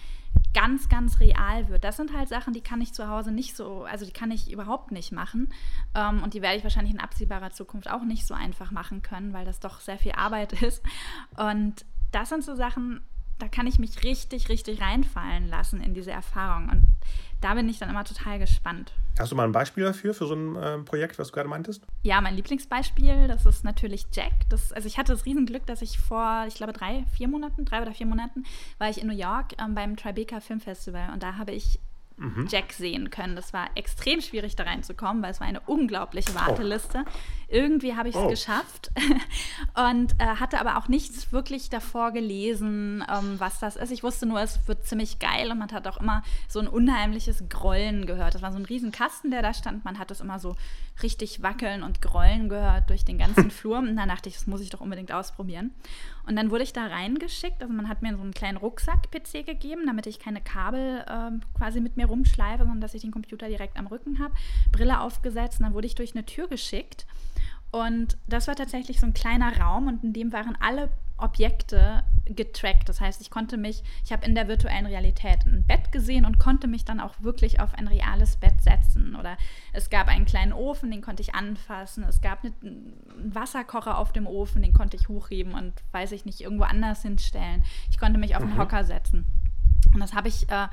ganz, 0.54 0.90
ganz 0.90 1.20
real 1.20 1.70
wird. 1.70 1.84
Das 1.84 1.98
sind 1.98 2.14
halt 2.16 2.30
Sachen, 2.30 2.54
die 2.54 2.62
kann 2.62 2.82
ich 2.82 2.94
zu 2.94 3.08
Hause 3.08 3.32
nicht 3.32 3.56
so, 3.56 3.84
also 3.84 4.06
die 4.06 4.12
kann 4.12 4.32
ich 4.32 4.52
überhaupt 4.52 4.92
nicht 4.92 5.12
machen. 5.12 5.50
Ähm, 5.96 6.24
und 6.24 6.34
die 6.34 6.42
werde 6.42 6.58
ich 6.58 6.64
wahrscheinlich 6.64 6.94
in 6.94 7.00
absehbarer 7.00 7.52
Zukunft 7.52 7.90
auch 7.90 8.04
nicht 8.04 8.26
so 8.26 8.34
einfach 8.34 8.72
machen 8.72 9.02
können, 9.02 9.34
weil 9.34 9.46
das 9.46 9.60
doch 9.60 9.80
sehr 9.80 9.98
viel 9.98 10.14
Arbeit 10.14 10.54
ist. 10.62 10.84
Und 11.38 11.86
das 12.12 12.30
sind 12.30 12.44
so 12.44 12.56
Sachen, 12.56 13.02
da 13.40 13.48
kann 13.48 13.68
ich 13.68 13.80
mich 13.80 14.04
richtig, 14.04 14.50
richtig 14.50 14.82
reinfallen 14.82 15.48
lassen 15.48 15.82
in 15.82 15.94
diese 15.94 16.12
Erfahrung. 16.12 16.70
Und 16.70 16.84
da 17.42 17.54
bin 17.54 17.68
ich 17.68 17.80
dann 17.80 17.90
immer 17.90 18.04
total 18.04 18.40
gespannt. 18.40 18.94
Hast 19.20 19.32
du 19.32 19.36
mal 19.36 19.44
ein 19.44 19.52
Beispiel 19.52 19.84
dafür, 19.84 20.14
für 20.14 20.26
so 20.26 20.36
ein 20.36 20.56
äh, 20.56 20.78
Projekt, 20.80 21.20
was 21.20 21.28
du 21.28 21.34
gerade 21.34 21.50
meintest? 21.50 21.86
Ja, 22.04 22.22
mein 22.22 22.36
Lieblingsbeispiel, 22.36 23.28
das 23.28 23.46
ist 23.46 23.64
natürlich 23.64 24.06
Jack. 24.12 24.32
Das, 24.50 24.72
also 24.72 24.88
ich 24.88 24.98
hatte 24.98 25.12
das 25.12 25.26
Riesenglück, 25.26 25.66
dass 25.66 25.82
ich 25.82 26.00
vor, 26.00 26.46
ich 26.48 26.56
glaube, 26.56 26.74
drei, 26.74 27.06
vier 27.14 27.28
Monaten, 27.28 27.66
drei 27.66 27.82
oder 27.82 27.94
vier 27.94 28.08
Monaten, 28.08 28.46
war 28.78 28.90
ich 28.90 29.02
in 29.02 29.08
New 29.08 29.16
York 29.16 29.62
ähm, 29.62 29.76
beim 29.76 29.98
Tribeca 29.98 30.40
Film 30.40 30.62
Festival 30.62 31.12
und 31.14 31.24
da 31.24 31.38
habe 31.38 31.52
ich 31.52 31.80
mhm. 32.22 32.48
Jack 32.50 32.72
sehen 32.74 33.10
können. 33.10 33.36
Das 33.36 33.54
war 33.54 33.70
extrem 33.76 34.22
schwierig, 34.22 34.56
da 34.56 34.64
reinzukommen, 34.64 35.22
weil 35.24 35.32
es 35.32 35.40
war 35.40 35.48
eine 35.48 35.60
unglaubliche 35.62 36.34
Warteliste. 36.36 37.04
Oh. 37.06 37.10
Irgendwie 37.48 37.96
habe 37.96 38.10
ich 38.10 38.16
es 38.16 38.22
oh. 38.22 38.30
geschafft 38.30 38.92
und 39.90 40.14
äh, 40.20 40.26
hatte 40.26 40.60
aber 40.60 40.78
auch 40.78 40.88
nichts 40.88 41.34
wirklich 41.34 41.70
davor 41.70 42.12
gelesen, 42.12 43.04
ähm, 43.12 43.36
was 43.40 43.60
das 43.60 43.76
ist. 43.76 43.92
Ich 43.92 44.04
wusste 44.04 44.26
nur, 44.26 44.40
es 44.40 44.68
wird 44.68 44.86
ziemlich 44.86 45.20
geil 45.20 45.52
und 45.52 45.60
man 45.60 45.72
hat 45.72 45.88
auch 45.88 45.98
immer 45.98 46.24
so 46.48 46.60
ein 46.60 46.68
unheimliches 46.68 47.44
Grollen 47.50 48.06
gehört. 48.06 48.36
Das 48.36 48.42
war 48.42 48.52
so 48.52 48.58
ein 48.58 48.66
riesen 48.66 48.92
Kasten, 48.92 49.32
der 49.32 49.42
da 49.42 49.54
stand. 49.54 49.84
Man 49.84 50.00
hat 50.00 50.12
das 50.12 50.22
immer 50.22 50.40
so 50.40 50.56
richtig 51.04 51.42
wackeln 51.42 51.84
und 51.84 52.02
grollen 52.02 52.48
gehört 52.48 52.90
durch 52.90 53.04
den 53.04 53.18
ganzen 53.18 53.52
Flur. 53.52 53.80
Und 53.80 53.98
dann 53.98 54.10
dachte 54.10 54.30
ich, 54.30 54.36
das 54.36 54.48
muss 54.48 54.62
ich 54.62 54.70
doch 54.70 54.82
unbedingt 54.82 55.12
ausprobieren. 55.12 55.72
Und 56.28 56.36
dann 56.36 56.52
wurde 56.52 56.64
ich 56.64 56.74
da 56.74 56.88
reingeschickt. 56.88 57.62
Also 57.62 57.74
man 57.74 57.88
hat 57.88 58.02
mir 58.02 58.16
so 58.16 58.22
einen 58.22 58.34
kleinen 58.34 58.58
Rucksack-PC 58.58 59.46
gegeben, 59.46 59.84
damit 59.86 60.06
ich 60.08 60.20
keine 60.20 60.42
Kabel 60.42 61.04
äh, 61.08 61.58
quasi 61.58 61.82
mit 61.82 61.98
mir 61.98 62.06
rumschleife, 62.06 62.60
sondern 62.60 62.82
dass 62.82 62.94
ich 62.94 63.02
den 63.02 63.12
Computer 63.12 63.48
direkt 63.48 63.78
am 63.78 63.88
Rücken 63.88 64.20
habe. 64.20 64.34
Brille 64.72 65.00
aufgesetzt 65.02 65.60
und 65.60 65.66
dann 65.66 65.74
wurde 65.74 65.88
ich 65.88 65.96
durch 65.96 66.14
eine 66.14 66.26
Tür 66.26 66.48
geschickt. 66.48 67.06
Und 67.72 68.18
das 68.28 68.48
war 68.48 68.56
tatsächlich 68.56 69.00
so 69.00 69.06
ein 69.06 69.14
kleiner 69.14 69.58
Raum 69.58 69.88
und 69.88 70.04
in 70.04 70.14
dem 70.14 70.34
waren 70.34 70.58
alle 70.60 70.90
Objekte 71.18 72.04
getrackt. 72.26 72.90
Das 72.90 73.00
heißt, 73.00 73.22
ich 73.22 73.30
konnte 73.30 73.58
mich, 73.58 73.84
ich 74.04 74.12
habe 74.12 74.26
in 74.26 74.36
der 74.36 74.48
virtuellen 74.48 74.86
Realität 74.86 75.46
ein 75.46 75.66
Bett 75.66 75.92
gesehen 75.92 76.26
und 76.26 76.40
konnte 76.40 76.68
mich 76.68 76.84
dann 76.84 77.00
auch 77.00 77.14
wirklich 77.22 77.60
auf 77.60 77.74
ein 77.76 77.88
reales 77.88 78.38
Bett 78.38 78.62
setzen. 78.62 79.16
Oder 79.16 79.38
es 79.74 79.90
gab 79.90 80.08
einen 80.08 80.26
kleinen 80.26 80.54
Ofen, 80.54 80.92
den 80.92 81.02
konnte 81.02 81.22
ich 81.22 81.36
anfassen. 81.36 82.04
Es 82.04 82.22
gab 82.22 82.44
einen 82.44 82.94
Wasserkocher 83.34 83.98
auf 83.98 84.12
dem 84.12 84.28
Ofen, 84.28 84.62
den 84.62 84.74
konnte 84.74 84.98
ich 84.98 85.08
hochheben 85.08 85.54
und 85.54 85.74
weiß 85.92 86.12
ich 86.12 86.26
nicht, 86.26 86.42
irgendwo 86.42 86.64
anders 86.64 87.02
hinstellen. 87.04 87.64
Ich 87.90 88.00
konnte 88.00 88.20
mich 88.20 88.36
auf 88.36 88.42
einen 88.42 88.54
mhm. 88.54 88.60
Hocker 88.60 88.84
setzen. 88.84 89.26
Und 89.94 90.00
das 90.00 90.14
habe 90.14 90.28
ich 90.28 90.50
äh, 90.50 90.68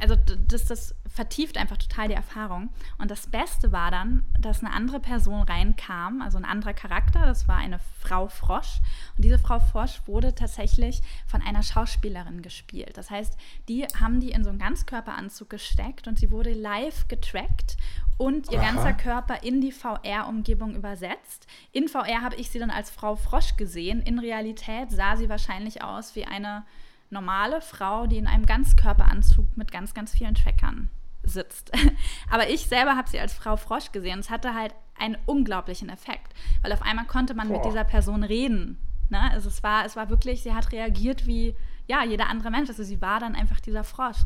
also 0.00 0.16
das, 0.16 0.64
das 0.64 0.94
vertieft 1.06 1.58
einfach 1.58 1.76
total 1.76 2.08
die 2.08 2.14
Erfahrung. 2.14 2.70
Und 2.98 3.10
das 3.10 3.26
Beste 3.26 3.70
war 3.70 3.90
dann, 3.90 4.24
dass 4.38 4.64
eine 4.64 4.72
andere 4.72 4.98
Person 4.98 5.42
reinkam, 5.42 6.22
also 6.22 6.38
ein 6.38 6.44
anderer 6.44 6.72
Charakter, 6.72 7.26
das 7.26 7.48
war 7.48 7.56
eine 7.56 7.78
Frau 7.98 8.28
Frosch. 8.28 8.80
Und 9.16 9.24
diese 9.24 9.38
Frau 9.38 9.60
Frosch 9.60 10.00
wurde 10.06 10.34
tatsächlich 10.34 11.02
von 11.26 11.42
einer 11.42 11.62
Schauspielerin 11.62 12.40
gespielt. 12.40 12.96
Das 12.96 13.10
heißt, 13.10 13.36
die 13.68 13.84
haben 14.00 14.20
die 14.20 14.30
in 14.30 14.42
so 14.42 14.50
einen 14.50 14.58
Ganzkörperanzug 14.58 15.50
gesteckt 15.50 16.08
und 16.08 16.18
sie 16.18 16.30
wurde 16.30 16.54
live 16.54 17.08
getrackt 17.08 17.76
und 18.16 18.50
ihr 18.50 18.60
Aha. 18.60 18.72
ganzer 18.72 18.92
Körper 18.94 19.42
in 19.42 19.60
die 19.60 19.72
VR-Umgebung 19.72 20.74
übersetzt. 20.74 21.46
In 21.72 21.88
VR 21.88 22.22
habe 22.22 22.36
ich 22.36 22.50
sie 22.50 22.58
dann 22.58 22.70
als 22.70 22.90
Frau 22.90 23.16
Frosch 23.16 23.56
gesehen. 23.56 24.00
In 24.00 24.18
Realität 24.18 24.90
sah 24.90 25.16
sie 25.16 25.28
wahrscheinlich 25.28 25.82
aus 25.82 26.16
wie 26.16 26.26
eine 26.26 26.64
normale 27.10 27.60
Frau, 27.60 28.06
die 28.06 28.18
in 28.18 28.26
einem 28.26 28.46
Ganzkörperanzug 28.46 29.56
mit 29.56 29.72
ganz, 29.72 29.94
ganz 29.94 30.12
vielen 30.12 30.34
Trackern 30.34 30.90
sitzt. 31.22 31.72
Aber 32.30 32.48
ich 32.48 32.66
selber 32.66 32.96
habe 32.96 33.08
sie 33.08 33.20
als 33.20 33.32
Frau 33.32 33.56
Frosch 33.56 33.92
gesehen. 33.92 34.20
Es 34.20 34.30
hatte 34.30 34.54
halt 34.54 34.74
einen 34.98 35.16
unglaublichen 35.26 35.88
Effekt, 35.88 36.32
weil 36.62 36.72
auf 36.72 36.82
einmal 36.82 37.06
konnte 37.06 37.34
man 37.34 37.48
Boah. 37.48 37.56
mit 37.56 37.64
dieser 37.64 37.84
Person 37.84 38.22
reden. 38.22 38.78
Ne? 39.08 39.20
Also 39.30 39.48
es 39.48 39.62
war, 39.62 39.84
es 39.84 39.96
war 39.96 40.08
wirklich, 40.08 40.42
sie 40.42 40.54
hat 40.54 40.72
reagiert 40.72 41.26
wie 41.26 41.54
ja, 41.86 42.04
jeder 42.04 42.28
andere 42.28 42.50
Mensch. 42.50 42.68
Also 42.68 42.84
sie 42.84 43.00
war 43.00 43.18
dann 43.18 43.34
einfach 43.34 43.60
dieser 43.60 43.82
Frosch. 43.82 44.18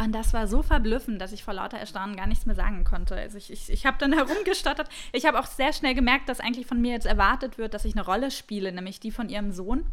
Und 0.00 0.12
das 0.12 0.32
war 0.32 0.46
so 0.46 0.62
verblüffend, 0.62 1.20
dass 1.20 1.32
ich 1.32 1.42
vor 1.42 1.54
lauter 1.54 1.78
Erstaunen 1.78 2.14
gar 2.14 2.26
nichts 2.26 2.46
mehr 2.46 2.54
sagen 2.54 2.84
konnte. 2.84 3.16
Also 3.16 3.36
ich, 3.38 3.50
ich, 3.50 3.70
ich 3.70 3.86
habe 3.86 3.96
dann 3.98 4.12
herumgestottert. 4.16 4.88
Ich 5.12 5.26
habe 5.26 5.40
auch 5.40 5.46
sehr 5.46 5.72
schnell 5.72 5.94
gemerkt, 5.94 6.28
dass 6.28 6.38
eigentlich 6.38 6.66
von 6.66 6.80
mir 6.80 6.92
jetzt 6.92 7.06
erwartet 7.06 7.58
wird, 7.58 7.74
dass 7.74 7.84
ich 7.84 7.94
eine 7.94 8.04
Rolle 8.04 8.30
spiele, 8.30 8.70
nämlich 8.70 9.00
die 9.00 9.10
von 9.10 9.28
ihrem 9.28 9.50
Sohn. 9.50 9.86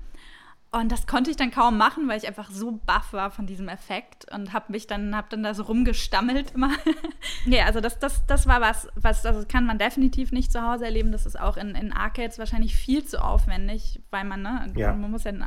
Und 0.72 0.92
das 0.92 1.08
konnte 1.08 1.32
ich 1.32 1.38
dann 1.38 1.52
kaum 1.52 1.78
machen, 1.78 2.10
weil 2.10 2.18
ich 2.18 2.28
einfach 2.28 2.50
so 2.50 2.82
baff 2.86 3.14
war 3.14 3.32
von 3.32 3.46
diesem 3.46 3.70
Effekt 3.70 4.30
und 4.34 4.52
habe 4.52 4.74
mich 4.74 4.88
dann, 4.88 5.16
hab 5.16 5.30
dann 5.30 5.42
da 5.42 5.54
so 5.54 5.64
rumgestammelt 5.64 6.52
immer. 6.52 6.72
ja, 7.46 7.66
also 7.66 7.80
das, 7.80 7.98
das, 7.98 8.26
das 8.28 8.46
war 8.46 8.60
was, 8.60 8.90
was 8.96 9.26
also 9.26 9.46
kann 9.48 9.66
man 9.66 9.78
definitiv 9.78 10.34
nicht 10.34 10.52
zu 10.52 10.62
Hause 10.62 10.84
erleben. 10.84 11.14
Das 11.14 11.26
ist 11.26 11.40
auch 11.40 11.56
in, 11.56 11.76
in 11.76 11.94
Arcades 11.94 12.40
wahrscheinlich 12.40 12.76
viel 12.76 13.06
zu 13.06 13.24
aufwendig, 13.24 14.02
weil 14.12 14.26
man, 14.26 14.42
ne, 14.42 14.74
ja. 14.76 14.94
man 14.94 15.12
muss 15.12 15.24
ja, 15.24 15.32
ein 15.32 15.46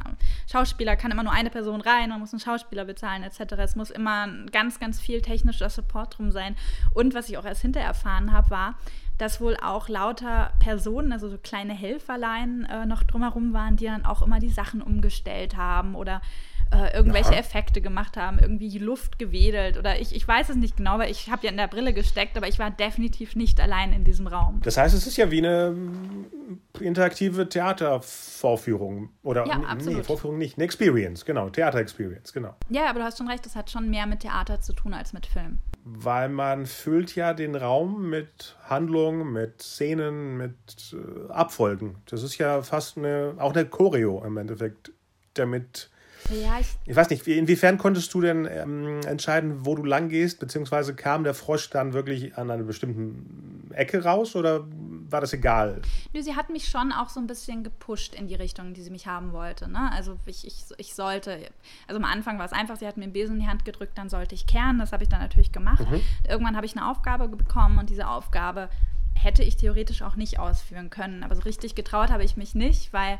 Schauspieler 0.50 0.96
kann 0.96 1.10
immer 1.10 1.24
nur 1.24 1.32
eine 1.32 1.50
Person 1.50 1.82
rein, 1.82 2.08
man 2.08 2.20
muss 2.20 2.32
einen 2.32 2.40
Schauspieler 2.40 2.86
bezahlen 2.86 3.22
etc. 3.22 3.52
Es 3.58 3.76
muss 3.76 3.90
immer 3.90 4.28
ganz, 4.50 4.80
ganz 4.80 4.98
viel 4.98 5.20
technischer 5.20 5.68
Support 5.68 6.16
drum 6.16 6.32
sein. 6.32 6.56
Und 6.94 7.12
was 7.12 7.28
ich 7.28 7.36
auch 7.36 7.44
erst 7.44 7.60
hinterher 7.60 7.88
erfahren 7.88 8.32
habe, 8.32 8.48
war, 8.48 8.78
dass 9.18 9.40
wohl 9.40 9.56
auch 9.56 9.88
lauter 9.88 10.52
Personen, 10.60 11.12
also 11.12 11.28
so 11.28 11.38
kleine 11.38 11.74
Helferlein 11.74 12.66
äh, 12.70 12.86
noch 12.86 13.02
drumherum 13.02 13.52
waren, 13.52 13.76
die 13.76 13.86
dann 13.86 14.04
auch 14.04 14.22
immer 14.22 14.38
die 14.38 14.48
Sachen 14.48 14.80
umgestellt 14.80 15.56
haben 15.56 15.94
oder 15.94 16.22
äh, 16.70 16.94
irgendwelche 16.94 17.32
ja. 17.32 17.38
Effekte 17.38 17.80
gemacht 17.80 18.16
haben, 18.16 18.38
irgendwie 18.38 18.78
Luft 18.78 19.18
gewedelt 19.18 19.78
oder 19.78 20.00
ich, 20.00 20.14
ich 20.14 20.26
weiß 20.26 20.50
es 20.50 20.56
nicht 20.56 20.76
genau, 20.76 20.98
weil 20.98 21.10
ich 21.10 21.30
habe 21.30 21.46
ja 21.46 21.50
in 21.50 21.56
der 21.56 21.66
Brille 21.66 21.94
gesteckt, 21.94 22.36
aber 22.36 22.46
ich 22.46 22.58
war 22.58 22.70
definitiv 22.70 23.36
nicht 23.36 23.60
allein 23.60 23.92
in 23.92 24.04
diesem 24.04 24.26
Raum. 24.26 24.60
Das 24.62 24.76
heißt, 24.76 24.94
es 24.94 25.06
ist 25.06 25.16
ja 25.16 25.30
wie 25.30 25.38
eine 25.38 25.70
mm, 25.70 26.82
interaktive 26.82 27.48
Theatervorführung 27.48 29.10
oder 29.22 29.46
ja, 29.46 29.74
nee, 29.74 30.02
Vorführung 30.02 30.38
nicht, 30.38 30.58
eine 30.58 30.64
Experience, 30.64 31.24
genau, 31.24 31.48
Theater-Experience, 31.48 32.32
genau. 32.32 32.54
Ja, 32.68 32.90
aber 32.90 33.00
du 33.00 33.04
hast 33.06 33.18
schon 33.18 33.28
recht, 33.28 33.46
das 33.46 33.56
hat 33.56 33.70
schon 33.70 33.88
mehr 33.88 34.06
mit 34.06 34.20
Theater 34.20 34.60
zu 34.60 34.74
tun 34.74 34.92
als 34.92 35.12
mit 35.12 35.26
Film. 35.26 35.58
Weil 35.90 36.28
man 36.28 36.66
füllt 36.66 37.14
ja 37.14 37.32
den 37.32 37.54
Raum 37.54 38.10
mit 38.10 38.56
Handlungen, 38.64 39.32
mit 39.32 39.62
Szenen, 39.62 40.36
mit 40.36 40.54
äh, 40.92 41.32
Abfolgen. 41.32 41.96
Das 42.06 42.22
ist 42.22 42.36
ja 42.36 42.62
fast 42.62 42.98
eine, 42.98 43.34
auch 43.38 43.54
eine 43.54 43.64
Choreo 43.64 44.22
im 44.24 44.36
Endeffekt, 44.36 44.92
damit 45.32 45.90
ja, 46.30 46.58
ich, 46.60 46.66
ich 46.84 46.96
weiß 46.96 47.10
nicht, 47.10 47.26
inwiefern 47.26 47.78
konntest 47.78 48.12
du 48.14 48.20
denn 48.20 48.48
ähm, 48.50 49.00
entscheiden, 49.06 49.64
wo 49.64 49.74
du 49.74 49.84
lang 49.84 50.08
gehst, 50.08 50.40
beziehungsweise 50.40 50.94
kam 50.94 51.24
der 51.24 51.34
Frosch 51.34 51.70
dann 51.70 51.92
wirklich 51.92 52.36
an 52.36 52.50
einer 52.50 52.62
bestimmten 52.62 53.70
Ecke 53.72 54.04
raus 54.04 54.36
oder 54.36 54.66
war 55.10 55.20
das 55.20 55.32
egal? 55.32 55.80
Nö, 56.12 56.22
sie 56.22 56.36
hat 56.36 56.50
mich 56.50 56.68
schon 56.68 56.92
auch 56.92 57.08
so 57.08 57.20
ein 57.20 57.26
bisschen 57.26 57.64
gepusht 57.64 58.14
in 58.14 58.28
die 58.28 58.34
Richtung, 58.34 58.74
die 58.74 58.82
sie 58.82 58.90
mich 58.90 59.06
haben 59.06 59.32
wollte. 59.32 59.70
Ne? 59.70 59.90
Also 59.92 60.18
ich, 60.26 60.46
ich, 60.46 60.64
ich 60.76 60.94
sollte, 60.94 61.38
also 61.86 61.98
am 61.98 62.04
Anfang 62.04 62.38
war 62.38 62.46
es 62.46 62.52
einfach, 62.52 62.76
sie 62.76 62.86
hat 62.86 62.96
mir 62.96 63.04
einen 63.04 63.12
Besen 63.12 63.36
in 63.36 63.42
die 63.42 63.48
Hand 63.48 63.64
gedrückt, 63.64 63.96
dann 63.96 64.08
sollte 64.08 64.34
ich 64.34 64.46
kehren, 64.46 64.78
das 64.78 64.92
habe 64.92 65.02
ich 65.02 65.08
dann 65.08 65.20
natürlich 65.20 65.52
gemacht. 65.52 65.88
Mhm. 65.90 66.00
Irgendwann 66.28 66.56
habe 66.56 66.66
ich 66.66 66.76
eine 66.76 66.90
Aufgabe 66.90 67.28
bekommen 67.28 67.78
und 67.78 67.90
diese 67.90 68.08
Aufgabe 68.08 68.68
hätte 69.14 69.42
ich 69.42 69.56
theoretisch 69.56 70.02
auch 70.02 70.16
nicht 70.16 70.38
ausführen 70.38 70.90
können. 70.90 71.22
Aber 71.22 71.34
so 71.34 71.42
richtig 71.42 71.74
getraut 71.74 72.10
habe 72.10 72.24
ich 72.24 72.36
mich 72.36 72.54
nicht, 72.54 72.92
weil 72.92 73.18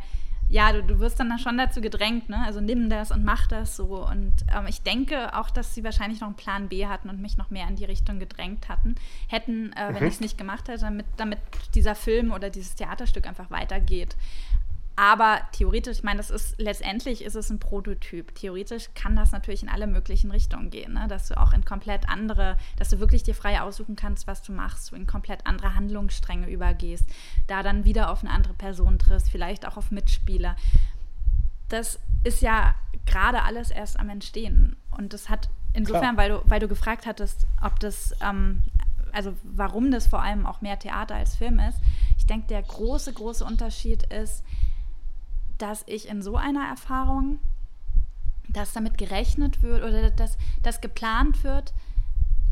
ja, 0.50 0.72
du, 0.72 0.82
du 0.82 0.98
wirst 0.98 1.20
dann 1.20 1.38
schon 1.38 1.58
dazu 1.58 1.80
gedrängt, 1.80 2.28
ne? 2.28 2.38
Also 2.44 2.60
nimm 2.60 2.88
das 2.88 3.10
und 3.10 3.24
mach 3.24 3.46
das 3.46 3.76
so. 3.76 4.06
Und 4.06 4.32
ähm, 4.56 4.66
ich 4.66 4.82
denke 4.82 5.36
auch, 5.36 5.50
dass 5.50 5.74
sie 5.74 5.84
wahrscheinlich 5.84 6.20
noch 6.20 6.28
einen 6.28 6.36
Plan 6.36 6.68
B 6.68 6.86
hatten 6.86 7.10
und 7.10 7.20
mich 7.20 7.36
noch 7.36 7.50
mehr 7.50 7.68
in 7.68 7.76
die 7.76 7.84
Richtung 7.84 8.18
gedrängt 8.18 8.68
hatten, 8.68 8.94
hätten, 9.28 9.72
äh, 9.74 9.88
wenn 9.88 10.02
mhm. 10.02 10.08
ich 10.08 10.14
es 10.14 10.20
nicht 10.20 10.38
gemacht 10.38 10.68
hätte, 10.68 10.80
damit, 10.80 11.06
damit 11.18 11.38
dieser 11.74 11.94
Film 11.94 12.32
oder 12.32 12.48
dieses 12.48 12.74
Theaterstück 12.74 13.26
einfach 13.26 13.50
weitergeht. 13.50 14.16
Aber 15.00 15.42
theoretisch, 15.52 15.98
ich 15.98 16.02
meine, 16.02 16.16
das 16.16 16.28
ist 16.28 16.60
letztendlich 16.60 17.22
ist 17.22 17.36
es 17.36 17.50
ein 17.50 17.60
Prototyp. 17.60 18.34
Theoretisch 18.34 18.88
kann 18.96 19.14
das 19.14 19.30
natürlich 19.30 19.62
in 19.62 19.68
alle 19.68 19.86
möglichen 19.86 20.32
Richtungen 20.32 20.70
gehen, 20.70 20.94
ne? 20.94 21.06
dass 21.06 21.28
du 21.28 21.38
auch 21.38 21.52
in 21.52 21.64
komplett 21.64 22.08
andere, 22.08 22.56
dass 22.78 22.88
du 22.88 22.98
wirklich 22.98 23.22
dir 23.22 23.36
frei 23.36 23.60
aussuchen 23.60 23.94
kannst, 23.94 24.26
was 24.26 24.42
du 24.42 24.50
machst, 24.50 24.90
du 24.90 24.96
in 24.96 25.06
komplett 25.06 25.46
andere 25.46 25.76
Handlungsstränge 25.76 26.50
übergehst, 26.50 27.08
da 27.46 27.62
dann 27.62 27.84
wieder 27.84 28.10
auf 28.10 28.24
eine 28.24 28.32
andere 28.32 28.54
Person 28.54 28.98
triffst, 28.98 29.30
vielleicht 29.30 29.68
auch 29.68 29.76
auf 29.76 29.92
Mitspieler. 29.92 30.56
Das 31.68 32.00
ist 32.24 32.42
ja 32.42 32.74
gerade 33.06 33.44
alles 33.44 33.70
erst 33.70 34.00
am 34.00 34.08
Entstehen. 34.08 34.74
Und 34.90 35.12
das 35.12 35.28
hat 35.28 35.48
insofern, 35.74 36.16
weil 36.16 36.30
du, 36.30 36.42
weil 36.46 36.58
du 36.58 36.66
gefragt 36.66 37.06
hattest, 37.06 37.46
ob 37.62 37.78
das, 37.78 38.16
ähm, 38.20 38.64
also 39.12 39.32
warum 39.44 39.92
das 39.92 40.08
vor 40.08 40.22
allem 40.24 40.44
auch 40.44 40.60
mehr 40.60 40.76
Theater 40.76 41.14
als 41.14 41.36
Film 41.36 41.60
ist. 41.60 41.78
Ich 42.16 42.26
denke, 42.26 42.48
der 42.48 42.62
große, 42.62 43.12
große 43.12 43.44
Unterschied 43.44 44.02
ist, 44.12 44.42
dass 45.58 45.84
ich 45.86 46.08
in 46.08 46.22
so 46.22 46.36
einer 46.36 46.66
Erfahrung, 46.66 47.38
dass 48.48 48.72
damit 48.72 48.96
gerechnet 48.96 49.62
wird 49.62 49.82
oder 49.82 50.10
dass, 50.10 50.38
dass 50.62 50.80
geplant 50.80 51.44
wird, 51.44 51.74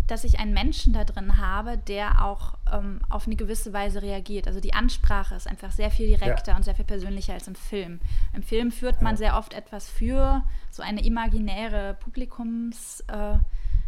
dass 0.07 0.25
ich 0.25 0.38
einen 0.38 0.55
Menschen 0.55 0.92
da 0.92 1.05
drin 1.05 1.38
habe, 1.38 1.79
der 1.79 2.25
auch 2.25 2.55
ähm, 2.73 3.01
auf 3.09 3.27
eine 3.27 3.37
gewisse 3.37 3.73
Weise 3.73 4.03
reagiert. 4.03 4.47
Also 4.47 4.61
die 4.61 4.75
Ansprache 4.75 5.35
ist 5.35 5.49
einfach 5.49 5.73
sehr 5.73 5.90
viel 5.90 6.07
direkter 6.07 6.53
ja. 6.53 6.57
und 6.57 6.62
sehr 6.62 6.77
viel 6.77 6.85
persönlicher 6.85 7.33
als 7.33 7.49
im 7.49 7.57
Film. 7.57 8.01
Im 8.33 8.42
Film 8.42 8.71
führt 8.71 9.03
man 9.03 9.14
ja. 9.14 9.19
sehr 9.19 9.37
oft 9.37 9.53
etwas 9.53 9.88
für 9.88 10.45
so 10.71 10.83
eine 10.83 11.05
imaginäre 11.05 11.97
Publikums. 12.01 13.01
Äh, 13.09 13.38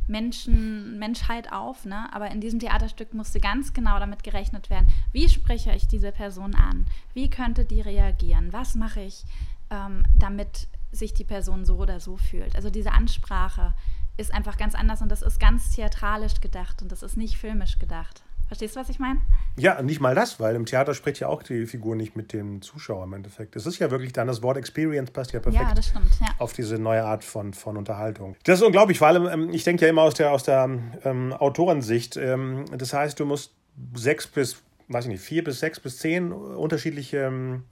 Menschen, 0.09 0.99
Menschheit 0.99 1.53
auf, 1.53 1.85
ne? 1.85 2.09
aber 2.13 2.31
in 2.31 2.41
diesem 2.41 2.59
Theaterstück 2.59 3.15
musste 3.15 3.41
ganz 3.41 3.73
genau 3.73 3.99
damit 3.99 4.23
gerechnet 4.23 4.71
werden, 4.71 4.89
wie 5.13 5.29
spreche 5.29 5.73
ich 5.73 5.87
diese 5.87 6.13
Person 6.13 6.55
an, 6.55 6.87
wie 7.15 7.31
könnte 7.31 7.65
die 7.65 7.81
reagieren, 7.81 8.53
was 8.53 8.75
mache 8.75 9.01
ich, 9.01 9.25
ähm, 9.71 10.03
damit 10.19 10.69
sich 10.91 11.13
die 11.13 11.25
Person 11.25 11.65
so 11.65 11.77
oder 11.77 12.01
so 12.01 12.17
fühlt. 12.17 12.57
Also 12.57 12.71
diese 12.71 12.93
Ansprache 12.93 13.75
ist 14.17 14.33
einfach 14.33 14.57
ganz 14.57 14.75
anders 14.75 15.03
und 15.03 15.11
das 15.11 15.23
ist 15.23 15.39
ganz 15.39 15.71
theatralisch 15.71 16.41
gedacht 16.41 16.83
und 16.83 16.91
das 16.91 17.03
ist 17.03 17.17
nicht 17.17 17.37
filmisch 17.37 17.79
gedacht. 17.79 18.23
Verstehst 18.49 18.77
du, 18.77 18.81
was 18.81 18.89
ich 18.89 18.99
meine? 18.99 19.21
Ja, 19.59 19.83
nicht 19.83 20.01
mal 20.01 20.15
das, 20.15 20.41
weil 20.41 20.57
im 20.57 20.65
Theater 20.65 20.95
spricht 20.95 21.21
ja 21.21 21.29
auch 21.29 21.43
die 21.43 21.67
Figur 21.67 21.95
nicht 21.95 22.17
mit 22.17 22.33
dem 22.33 22.63
Zuschauer 22.63 23.05
im 23.05 23.13
Endeffekt. 23.13 23.55
Es 23.57 23.67
ist 23.67 23.79
ja 23.79 23.91
wirklich 23.91 24.15
dann 24.15 24.27
das 24.27 24.43
Wort 24.43 24.57
Experience 24.57 25.11
passt 25.11 25.33
ja 25.33 25.41
perfekt 25.41 25.63
ja, 25.63 25.75
das 25.75 25.89
stimmt, 25.89 26.09
ja. 26.21 26.29
auf 26.39 26.55
diese 26.55 26.79
neue 26.79 27.05
Art 27.05 27.25
von, 27.25 27.53
von 27.53 27.77
Unterhaltung. 27.77 28.37
Das 28.45 28.61
ist 28.61 28.65
unglaublich, 28.65 28.99
vor 28.99 29.09
allem, 29.09 29.27
ähm, 29.27 29.51
ich 29.51 29.65
denke 29.65 29.85
ja 29.85 29.91
immer 29.91 30.01
aus 30.01 30.15
der, 30.15 30.33
aus 30.33 30.45
der 30.45 30.69
ähm, 31.05 31.35
Autorensicht. 31.35 32.17
Ähm, 32.17 32.65
das 32.73 32.95
heißt, 32.95 33.21
du 33.21 33.27
musst 33.27 33.53
sechs 33.95 34.27
bis, 34.27 34.63
weiß 34.89 35.05
ich 35.05 35.11
nicht, 35.11 35.23
vier 35.23 35.45
bis 35.45 35.61
sechs 35.61 35.79
bis 35.79 35.99
zehn 35.99 36.33
unterschiedliche 36.33 37.19
ähm, 37.19 37.65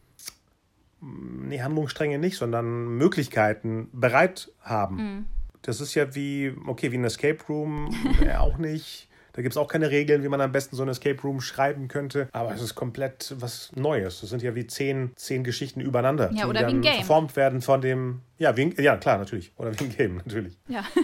nee, 1.01 1.63
Handlungsstränge 1.63 2.19
nicht, 2.19 2.37
sondern 2.37 2.99
Möglichkeiten 2.99 3.89
bereit 3.95 4.51
haben. 4.61 4.97
Mhm. 4.97 5.27
Das 5.63 5.81
ist 5.81 5.95
ja 5.95 6.15
wie, 6.15 6.55
okay, 6.67 6.93
wie 6.93 6.99
ein 6.99 7.05
Escape 7.05 7.39
Room, 7.49 7.95
äh, 8.21 8.37
auch 8.37 8.59
nicht 8.59 9.09
Da 9.37 9.43
gibt 9.43 9.53
es 9.53 9.59
auch 9.59 9.69
keine 9.69 9.91
Regeln, 9.91 10.23
wie 10.23 10.29
man 10.29 10.41
am 10.41 10.51
besten 10.51 10.77
so 10.77 10.83
ein 10.83 10.89
Escape 10.89 11.21
Room 11.21 11.43
schreiben 11.43 11.89
könnte. 11.89 12.29
Aber 12.33 12.55
es 12.55 12.63
ist 12.63 12.75
komplett 12.75 13.35
was 13.39 13.71
Neues. 13.77 14.23
Das 14.23 14.31
sind 14.31 14.43
ja 14.43 14.55
wie 14.55 14.67
zehn, 14.67 15.13
zehn 15.15 15.45
Geschichten 15.45 15.81
übereinander, 15.81 16.31
ja, 16.33 16.45
die 16.45 16.49
oder 16.49 16.61
dann 16.61 16.71
wie 16.71 16.75
ein 16.77 16.81
Game. 16.81 16.95
verformt 16.95 17.37
werden 17.37 17.61
von 17.61 17.83
dem. 17.83 18.23
Ja, 18.39 18.57
wie 18.57 18.75
ja, 18.83 18.97
klar, 18.97 19.19
natürlich. 19.19 19.53
Oder 19.59 19.79
wie 19.79 19.85
ein 19.85 19.97
Game, 19.97 20.17
natürlich. 20.25 20.59
Ja. 20.69 20.85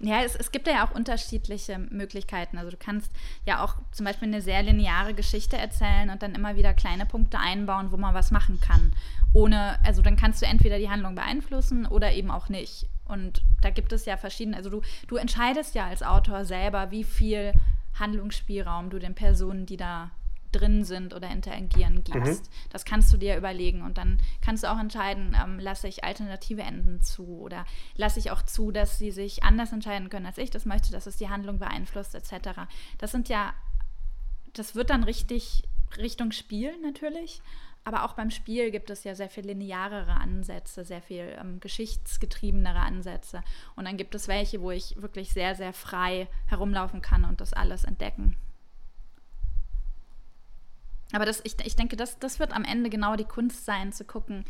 Ja, 0.00 0.22
es, 0.22 0.36
es 0.36 0.52
gibt 0.52 0.66
ja 0.66 0.86
auch 0.86 0.94
unterschiedliche 0.94 1.78
Möglichkeiten. 1.78 2.58
Also 2.58 2.70
du 2.70 2.76
kannst 2.76 3.10
ja 3.46 3.64
auch 3.64 3.76
zum 3.92 4.04
Beispiel 4.04 4.28
eine 4.28 4.42
sehr 4.42 4.62
lineare 4.62 5.14
Geschichte 5.14 5.56
erzählen 5.56 6.10
und 6.10 6.22
dann 6.22 6.34
immer 6.34 6.56
wieder 6.56 6.74
kleine 6.74 7.06
Punkte 7.06 7.38
einbauen, 7.38 7.90
wo 7.90 7.96
man 7.96 8.12
was 8.12 8.30
machen 8.30 8.60
kann. 8.60 8.92
Ohne, 9.32 9.78
also 9.82 10.02
dann 10.02 10.16
kannst 10.16 10.42
du 10.42 10.46
entweder 10.46 10.78
die 10.78 10.90
Handlung 10.90 11.14
beeinflussen 11.14 11.86
oder 11.86 12.12
eben 12.12 12.30
auch 12.30 12.50
nicht. 12.50 12.88
Und 13.04 13.42
da 13.60 13.70
gibt 13.70 13.92
es 13.92 14.06
ja 14.06 14.16
verschiedene, 14.16 14.56
also 14.56 14.70
du, 14.70 14.80
du 15.08 15.16
entscheidest 15.16 15.74
ja 15.74 15.86
als 15.86 16.02
Autor 16.02 16.44
selber, 16.44 16.90
wie 16.90 17.04
viel 17.04 17.52
Handlungsspielraum 17.98 18.90
du 18.90 18.98
den 18.98 19.14
Personen, 19.14 19.66
die 19.66 19.76
da 19.76 20.10
drin 20.54 20.84
sind 20.84 21.14
oder 21.14 21.30
interagieren 21.30 22.04
gibst. 22.04 22.44
Mhm. 22.44 22.68
Das 22.70 22.84
kannst 22.84 23.12
du 23.12 23.16
dir 23.16 23.36
überlegen 23.36 23.82
und 23.82 23.98
dann 23.98 24.18
kannst 24.40 24.62
du 24.62 24.70
auch 24.70 24.78
entscheiden, 24.78 25.36
ähm, 25.42 25.58
lasse 25.58 25.88
ich 25.88 26.04
alternative 26.04 26.62
Enden 26.62 27.00
zu 27.00 27.26
oder 27.26 27.66
lasse 27.96 28.20
ich 28.20 28.30
auch 28.30 28.42
zu, 28.42 28.70
dass 28.70 28.98
sie 28.98 29.10
sich 29.10 29.42
anders 29.42 29.72
entscheiden 29.72 30.10
können, 30.10 30.26
als 30.26 30.38
ich 30.38 30.50
das 30.50 30.64
möchte, 30.64 30.92
dass 30.92 31.06
es 31.06 31.16
die 31.16 31.28
Handlung 31.28 31.58
beeinflusst 31.58 32.14
etc. 32.14 32.60
Das 32.98 33.10
sind 33.10 33.28
ja, 33.28 33.52
das 34.52 34.74
wird 34.74 34.90
dann 34.90 35.02
richtig 35.02 35.64
Richtung 35.96 36.32
Spiel 36.32 36.72
natürlich, 36.82 37.42
aber 37.84 38.04
auch 38.04 38.14
beim 38.14 38.30
Spiel 38.30 38.70
gibt 38.70 38.88
es 38.88 39.04
ja 39.04 39.14
sehr 39.14 39.28
viel 39.28 39.44
linearere 39.44 40.12
Ansätze, 40.12 40.84
sehr 40.84 41.02
viel 41.02 41.36
ähm, 41.38 41.60
geschichtsgetriebenere 41.60 42.78
Ansätze. 42.78 43.42
Und 43.76 43.84
dann 43.84 43.98
gibt 43.98 44.14
es 44.14 44.26
welche, 44.26 44.62
wo 44.62 44.70
ich 44.70 45.00
wirklich 45.00 45.32
sehr, 45.32 45.54
sehr 45.54 45.74
frei 45.74 46.26
herumlaufen 46.46 47.02
kann 47.02 47.24
und 47.24 47.42
das 47.42 47.52
alles 47.52 47.84
entdecken. 47.84 48.36
Aber 51.12 51.26
das, 51.26 51.42
ich, 51.44 51.56
ich 51.64 51.76
denke, 51.76 51.96
das, 51.96 52.18
das 52.18 52.40
wird 52.40 52.52
am 52.52 52.64
Ende 52.64 52.88
genau 52.88 53.16
die 53.16 53.24
Kunst 53.24 53.66
sein, 53.66 53.92
zu 53.92 54.04
gucken, 54.04 54.44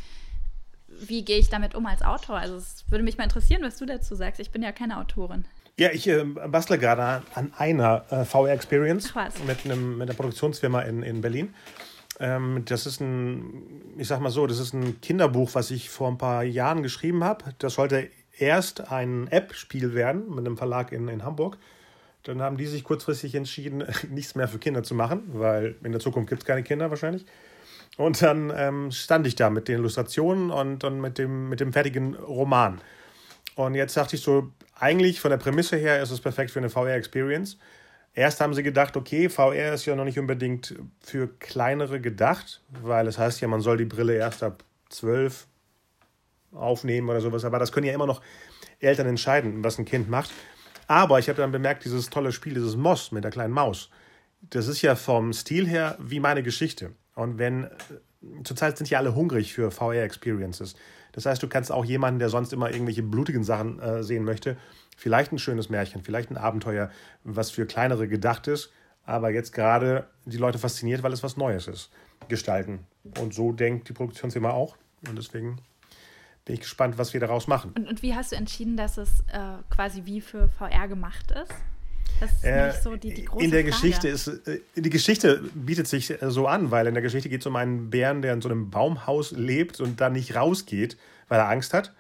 wie 0.87 1.25
gehe 1.25 1.39
ich 1.39 1.49
damit 1.49 1.75
um 1.75 1.87
als 1.87 2.03
Autor. 2.03 2.37
Also 2.37 2.55
es 2.55 2.85
würde 2.89 3.03
mich 3.03 3.19
mal 3.19 3.25
interessieren, 3.25 3.63
was 3.63 3.77
du 3.77 3.85
dazu 3.85 4.15
sagst. 4.15 4.41
Ich 4.41 4.53
bin 4.53 4.63
ja 4.63 4.71
keine 4.71 4.99
Autorin. 4.99 5.45
Ja, 5.77 5.91
ich 5.91 6.07
äh, 6.07 6.23
bastle 6.23 6.79
gerade 6.79 7.27
an 7.35 7.53
einer 7.59 8.05
äh, 8.11 8.25
VR-Experience 8.25 9.13
mit, 9.45 9.65
mit 9.65 10.03
einer 10.03 10.15
Produktionsfirma 10.15 10.83
in, 10.83 11.03
in 11.03 11.21
Berlin. 11.21 11.53
Ähm, 12.21 12.63
das 12.65 12.87
ist 12.87 13.01
ein, 13.01 13.95
ich 13.99 14.09
sag 14.09 14.21
mal 14.21 14.31
so, 14.31 14.47
das 14.47 14.59
ist 14.59 14.73
ein 14.73 15.01
Kinderbuch, 15.01 15.51
was 15.55 15.71
ich 15.71 15.91
vor 15.91 16.09
ein 16.09 16.19
paar 16.19 16.45
Jahren 16.45 16.83
geschrieben 16.83 17.25
habe. 17.25 17.45
Das 17.59 17.75
sollte 17.75 18.09
erst 18.39 18.93
ein 18.93 19.29
App-Spiel 19.29 19.95
werden 19.95 20.29
mit 20.29 20.47
einem 20.47 20.57
Verlag 20.57 20.93
in, 20.93 21.09
in 21.09 21.25
Hamburg. 21.25 21.59
Dann 22.23 22.41
haben 22.41 22.57
die 22.57 22.67
sich 22.67 22.85
kurzfristig 22.85 23.35
entschieden, 23.35 23.85
nichts 24.11 24.35
mehr 24.35 24.49
für 24.49 24.59
Kinder 24.59 24.83
zu 24.83 24.95
machen, 24.95 25.23
weil 25.33 25.77
in 25.83 25.93
der 25.93 26.01
Zukunft 26.01 26.31
gibt 26.31 26.43
es 26.43 26.47
keine 26.47 26.63
Kinder 26.63 26.91
wahrscheinlich. 26.91 27.25
Und 27.97 28.21
dann 28.23 28.53
ähm, 28.57 28.91
stand 28.91 29.27
ich 29.27 29.37
da 29.37 29.51
mit 29.51 29.69
den 29.69 29.79
Illustrationen 29.79 30.51
und 30.51 30.83
dann 30.83 31.01
mit 31.01 31.19
dem, 31.19 31.49
mit 31.49 31.61
dem 31.61 31.73
fertigen 31.73 32.15
Roman. 32.15 32.81
Und 33.55 33.75
jetzt 33.75 33.97
dachte 33.97 34.17
ich 34.17 34.23
so, 34.23 34.51
eigentlich 34.75 35.21
von 35.21 35.31
der 35.31 35.39
Prämisse 35.39 35.77
her 35.77 36.03
ist 36.03 36.11
es 36.11 36.21
perfekt 36.21 36.51
für 36.51 36.59
eine 36.59 36.71
VR-Experience. 36.71 37.57
Erst 38.15 38.41
haben 38.41 38.55
sie 38.55 38.63
gedacht, 38.63 38.97
okay, 38.97 39.29
VR 39.29 39.75
ist 39.75 39.87
ja 39.87 39.97
noch 39.97 40.05
nicht 40.05 40.19
unbedingt 40.19 40.75
für 41.01 41.29
kleinere 41.39 42.01
gedacht, 42.01 42.63
weil 42.83 43.09
es 43.09 43.19
heißt 43.19 43.41
ja, 43.41 43.49
man 43.49 43.61
soll 43.61 43.77
die 43.77 43.85
Brille 43.85 44.15
erst 44.15 44.45
ab 44.45 44.63
12 44.91 45.49
aufnehmen 46.53 47.09
oder 47.09 47.21
sowas. 47.21 47.45
Aber 47.45 47.59
das 47.59 47.73
können 47.73 47.87
ja 47.87 47.93
immer 47.93 48.07
noch 48.07 48.23
Eltern 48.79 49.09
entscheiden, 49.09 49.65
was 49.65 49.79
ein 49.79 49.85
Kind 49.85 50.09
macht. 50.09 50.31
Aber 50.87 51.19
ich 51.19 51.29
habe 51.29 51.41
dann 51.41 51.51
bemerkt, 51.51 51.85
dieses 51.85 52.09
tolle 52.09 52.31
Spiel, 52.31 52.55
dieses 52.55 52.77
Moss 52.77 53.11
mit 53.11 53.25
der 53.25 53.33
kleinen 53.33 53.53
Maus, 53.53 53.91
das 54.43 54.69
ist 54.69 54.83
ja 54.83 54.95
vom 54.95 55.33
Stil 55.33 55.67
her 55.67 55.97
wie 55.99 56.21
meine 56.21 56.43
Geschichte. 56.43 56.93
Und 57.15 57.39
wenn, 57.39 57.69
zurzeit 58.45 58.79
sind 58.79 58.91
ja 58.91 58.99
alle 58.99 59.15
hungrig 59.15 59.55
für 59.55 59.71
VR-Experiences. 59.71 60.75
Das 61.15 61.27
heißt, 61.27 61.43
du 61.43 61.49
kannst 61.49 61.73
auch 61.73 61.85
jemanden, 61.85 62.19
der 62.19 62.29
sonst 62.29 62.53
immer 62.53 62.71
irgendwelche 62.71 63.03
blutigen 63.03 63.45
Sachen 63.45 63.79
äh, 63.81 64.03
sehen 64.03 64.25
möchte, 64.25 64.57
Vielleicht 64.97 65.33
ein 65.33 65.39
schönes 65.39 65.69
Märchen, 65.69 66.03
vielleicht 66.03 66.31
ein 66.31 66.37
Abenteuer, 66.37 66.91
was 67.25 67.51
für 67.51 67.67
kleinere 67.67 68.09
gedacht 68.09 68.47
ist, 68.47 68.71
aber 69.05 69.31
jetzt 69.31 69.53
gerade 69.53 70.09
die 70.25 70.37
Leute 70.37 70.59
fasziniert, 70.59 71.03
weil 71.03 71.13
es 71.13 71.23
was 71.23 71.37
Neues 71.37 71.67
ist, 71.69 71.91
gestalten. 72.29 72.87
Und 73.21 73.35
so 73.35 73.53
denkt 73.53 73.89
die 73.89 73.93
Produktionsfirma 73.93 74.51
auch. 74.51 74.77
Und 75.09 75.19
deswegen 75.19 75.57
bin 76.45 76.55
ich 76.55 76.61
gespannt, 76.61 76.97
was 76.97 77.13
wir 77.13 77.21
daraus 77.21 77.47
machen. 77.47 77.73
Und, 77.77 77.89
und 77.89 78.03
wie 78.03 78.15
hast 78.15 78.33
du 78.33 78.37
entschieden, 78.37 78.77
dass 78.77 78.97
es 78.97 79.21
äh, 79.33 79.63
quasi 79.71 80.05
wie 80.05 80.21
für 80.21 80.49
VR 80.49 80.89
gemacht 80.89 81.33
ist? 81.33 81.53
Das 82.21 82.33
ist 82.33 82.45
äh, 82.45 82.69
nicht 82.69 82.83
so 82.83 82.97
die, 82.97 83.15
die 83.15 83.25
große 83.25 83.45
In 83.45 83.51
der 83.51 83.61
Frage. 83.61 83.73
Geschichte 83.73 84.09
ist, 84.09 84.29
äh, 84.29 84.61
die 84.77 84.91
Geschichte 84.91 85.43
bietet 85.55 85.87
sich 85.89 86.11
äh, 86.11 86.31
so 86.31 86.47
an, 86.47 86.71
weil 86.71 86.87
in 86.87 86.95
der 86.95 87.03
Geschichte 87.03 87.29
geht 87.29 87.41
es 87.41 87.47
um 87.47 87.57
einen 87.57 87.91
Bären, 87.91 88.23
der 88.23 88.33
in 88.33 88.41
so 88.41 88.49
einem 88.49 88.71
Baumhaus 88.71 89.33
lebt 89.33 89.81
und 89.81 90.01
da 90.01 90.11
nicht 90.11 90.37
rausgeht, 90.37 90.97
weil 91.29 91.41
er 91.41 91.49
Angst 91.49 91.75
hat. 91.75 91.93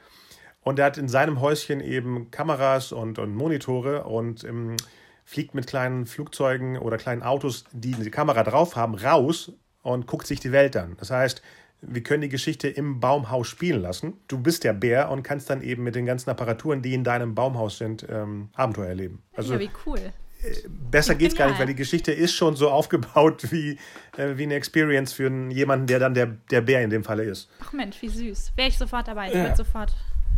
Und 0.62 0.78
er 0.78 0.86
hat 0.86 0.98
in 0.98 1.08
seinem 1.08 1.40
Häuschen 1.40 1.80
eben 1.80 2.30
Kameras 2.30 2.92
und, 2.92 3.18
und 3.18 3.34
Monitore 3.34 4.04
und 4.04 4.44
ähm, 4.44 4.76
fliegt 5.24 5.54
mit 5.54 5.66
kleinen 5.66 6.06
Flugzeugen 6.06 6.78
oder 6.78 6.96
kleinen 6.96 7.22
Autos, 7.22 7.64
die 7.72 7.94
eine 7.94 8.10
Kamera 8.10 8.42
drauf 8.44 8.76
haben, 8.76 8.94
raus 8.94 9.52
und 9.82 10.06
guckt 10.06 10.26
sich 10.26 10.40
die 10.40 10.52
Welt 10.52 10.76
an. 10.76 10.96
Das 10.98 11.10
heißt, 11.10 11.42
wir 11.88 12.02
können 12.02 12.22
die 12.22 12.28
Geschichte 12.28 12.68
im 12.68 13.00
Baumhaus 13.00 13.48
spielen 13.48 13.82
lassen. 13.82 14.14
Du 14.28 14.38
bist 14.38 14.64
der 14.64 14.72
Bär 14.72 15.10
und 15.10 15.22
kannst 15.22 15.50
dann 15.50 15.62
eben 15.62 15.82
mit 15.82 15.94
den 15.94 16.06
ganzen 16.06 16.30
Apparaturen, 16.30 16.82
die 16.82 16.94
in 16.94 17.04
deinem 17.04 17.34
Baumhaus 17.34 17.78
sind, 17.78 18.06
ähm, 18.08 18.48
Abenteuer 18.54 18.88
erleben. 18.88 19.22
Also, 19.34 19.54
ja, 19.54 19.60
wie 19.60 19.70
cool. 19.86 19.98
Äh, 19.98 20.68
besser 20.68 21.14
geht's 21.14 21.34
gar 21.34 21.48
nicht, 21.48 21.58
weil 21.58 21.66
die 21.66 21.74
Geschichte 21.74 22.12
ist 22.12 22.34
schon 22.34 22.56
so 22.56 22.70
aufgebaut 22.70 23.46
wie, 23.50 23.78
äh, 24.16 24.36
wie 24.36 24.44
eine 24.44 24.54
Experience 24.54 25.12
für 25.12 25.30
jemanden, 25.50 25.86
der 25.86 25.98
dann 25.98 26.14
der, 26.14 26.26
der 26.50 26.60
Bär 26.60 26.82
in 26.82 26.90
dem 26.90 27.04
Falle 27.04 27.24
ist. 27.24 27.48
Ach 27.62 27.72
Mensch, 27.72 28.00
wie 28.00 28.08
süß. 28.08 28.52
Wäre 28.56 28.68
ich 28.68 28.78
sofort 28.78 29.08
dabei. 29.08 29.28
Ich 29.28 29.34
ja. 29.34 29.44
würde 29.44 29.56
sofort 29.56 29.92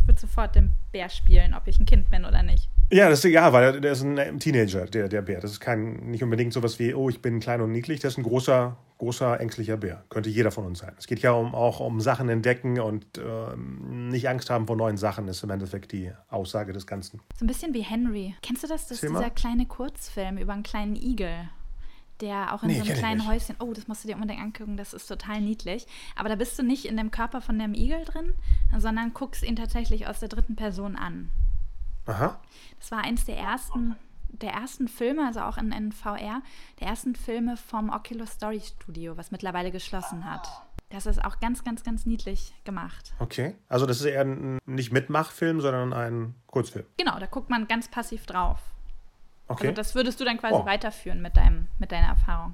würde 0.07 0.19
sofort 0.19 0.55
den 0.55 0.71
Bär 0.91 1.09
spielen, 1.09 1.53
ob 1.53 1.67
ich 1.67 1.79
ein 1.79 1.85
Kind 1.85 2.09
bin 2.09 2.25
oder 2.25 2.43
nicht. 2.43 2.69
Ja, 2.91 3.09
das 3.09 3.23
ist 3.23 3.31
ja, 3.31 3.51
weil 3.51 3.81
der 3.81 3.91
ist 3.91 4.03
ein 4.03 4.39
Teenager, 4.39 4.85
der, 4.85 5.09
der 5.09 5.21
Bär. 5.21 5.41
Das 5.41 5.51
ist 5.51 5.59
kein, 5.59 6.09
nicht 6.09 6.23
unbedingt 6.23 6.53
sowas 6.53 6.79
wie, 6.79 6.93
oh, 6.93 7.09
ich 7.09 7.21
bin 7.21 7.39
klein 7.39 7.61
und 7.61 7.71
niedlich. 7.71 7.99
Das 7.99 8.13
ist 8.13 8.17
ein 8.17 8.23
großer, 8.23 8.77
großer, 8.97 9.39
ängstlicher 9.41 9.75
Bär. 9.75 10.03
Könnte 10.09 10.29
jeder 10.29 10.51
von 10.51 10.65
uns 10.65 10.79
sein. 10.79 10.93
Es 10.97 11.05
geht 11.05 11.19
ja 11.19 11.31
um, 11.31 11.53
auch 11.53 11.81
um 11.81 11.99
Sachen 11.99 12.29
entdecken 12.29 12.79
und 12.79 13.17
äh, 13.17 13.57
nicht 13.57 14.29
Angst 14.29 14.49
haben 14.49 14.67
vor 14.67 14.77
neuen 14.77 14.95
Sachen, 14.95 15.27
ist 15.27 15.43
im 15.43 15.49
Endeffekt 15.49 15.91
die 15.91 16.11
Aussage 16.29 16.71
des 16.71 16.87
Ganzen. 16.87 17.19
So 17.37 17.43
ein 17.43 17.47
bisschen 17.47 17.73
wie 17.73 17.81
Henry. 17.81 18.35
Kennst 18.41 18.63
du 18.63 18.67
das? 18.67 18.87
Das 18.87 19.03
ist 19.03 19.09
dieser 19.09 19.29
kleine 19.31 19.65
Kurzfilm 19.65 20.37
über 20.37 20.53
einen 20.53 20.63
kleinen 20.63 20.95
Igel 20.95 21.49
der 22.21 22.53
auch 22.53 22.63
in 22.63 22.69
nee, 22.69 22.79
so 22.79 22.85
einem 22.85 22.97
kleinen 22.97 23.27
Häuschen, 23.27 23.55
oh, 23.59 23.73
das 23.73 23.87
musst 23.87 24.03
du 24.03 24.07
dir 24.07 24.15
unbedingt 24.15 24.41
angucken, 24.41 24.77
das 24.77 24.93
ist 24.93 25.07
total 25.07 25.41
niedlich. 25.41 25.87
Aber 26.15 26.29
da 26.29 26.35
bist 26.35 26.57
du 26.57 26.63
nicht 26.63 26.85
in 26.85 26.97
dem 26.97 27.11
Körper 27.11 27.41
von 27.41 27.59
dem 27.59 27.73
Igel 27.73 28.03
drin, 28.05 28.33
sondern 28.77 29.13
guckst 29.13 29.43
ihn 29.43 29.55
tatsächlich 29.55 30.07
aus 30.07 30.19
der 30.19 30.29
dritten 30.29 30.55
Person 30.55 30.95
an. 30.95 31.29
Aha. 32.05 32.39
Das 32.79 32.91
war 32.91 33.03
eins 33.03 33.25
der 33.25 33.37
ersten, 33.37 33.95
der 34.29 34.51
ersten 34.51 34.87
Filme, 34.87 35.25
also 35.25 35.41
auch 35.41 35.57
in, 35.57 35.71
in 35.71 35.91
VR, 35.91 36.41
der 36.79 36.87
ersten 36.87 37.15
Filme 37.15 37.57
vom 37.57 37.89
Oculus 37.89 38.31
Story 38.31 38.61
Studio, 38.61 39.17
was 39.17 39.31
mittlerweile 39.31 39.71
geschlossen 39.71 40.25
hat. 40.25 40.47
Das 40.89 41.05
ist 41.05 41.23
auch 41.23 41.39
ganz, 41.41 41.65
ganz, 41.65 41.83
ganz 41.83 42.05
niedlich 42.05 42.53
gemacht. 42.63 43.13
Okay. 43.19 43.55
Also 43.67 43.85
das 43.85 43.99
ist 43.99 44.05
eher 44.05 44.21
ein 44.21 44.57
nicht 44.65 44.93
Mitmachfilm, 44.93 45.59
sondern 45.59 45.91
ein 45.91 46.35
Kurzfilm. 46.47 46.85
Genau, 46.97 47.19
da 47.19 47.25
guckt 47.25 47.49
man 47.49 47.67
ganz 47.67 47.89
passiv 47.89 48.25
drauf. 48.25 48.59
Okay. 49.47 49.67
Also 49.67 49.75
das 49.75 49.95
würdest 49.95 50.19
du 50.19 50.25
dann 50.25 50.37
quasi 50.37 50.55
oh. 50.55 50.65
weiterführen 50.65 51.21
mit, 51.21 51.37
deinem, 51.37 51.67
mit 51.79 51.91
deiner 51.91 52.07
Erfahrung. 52.07 52.53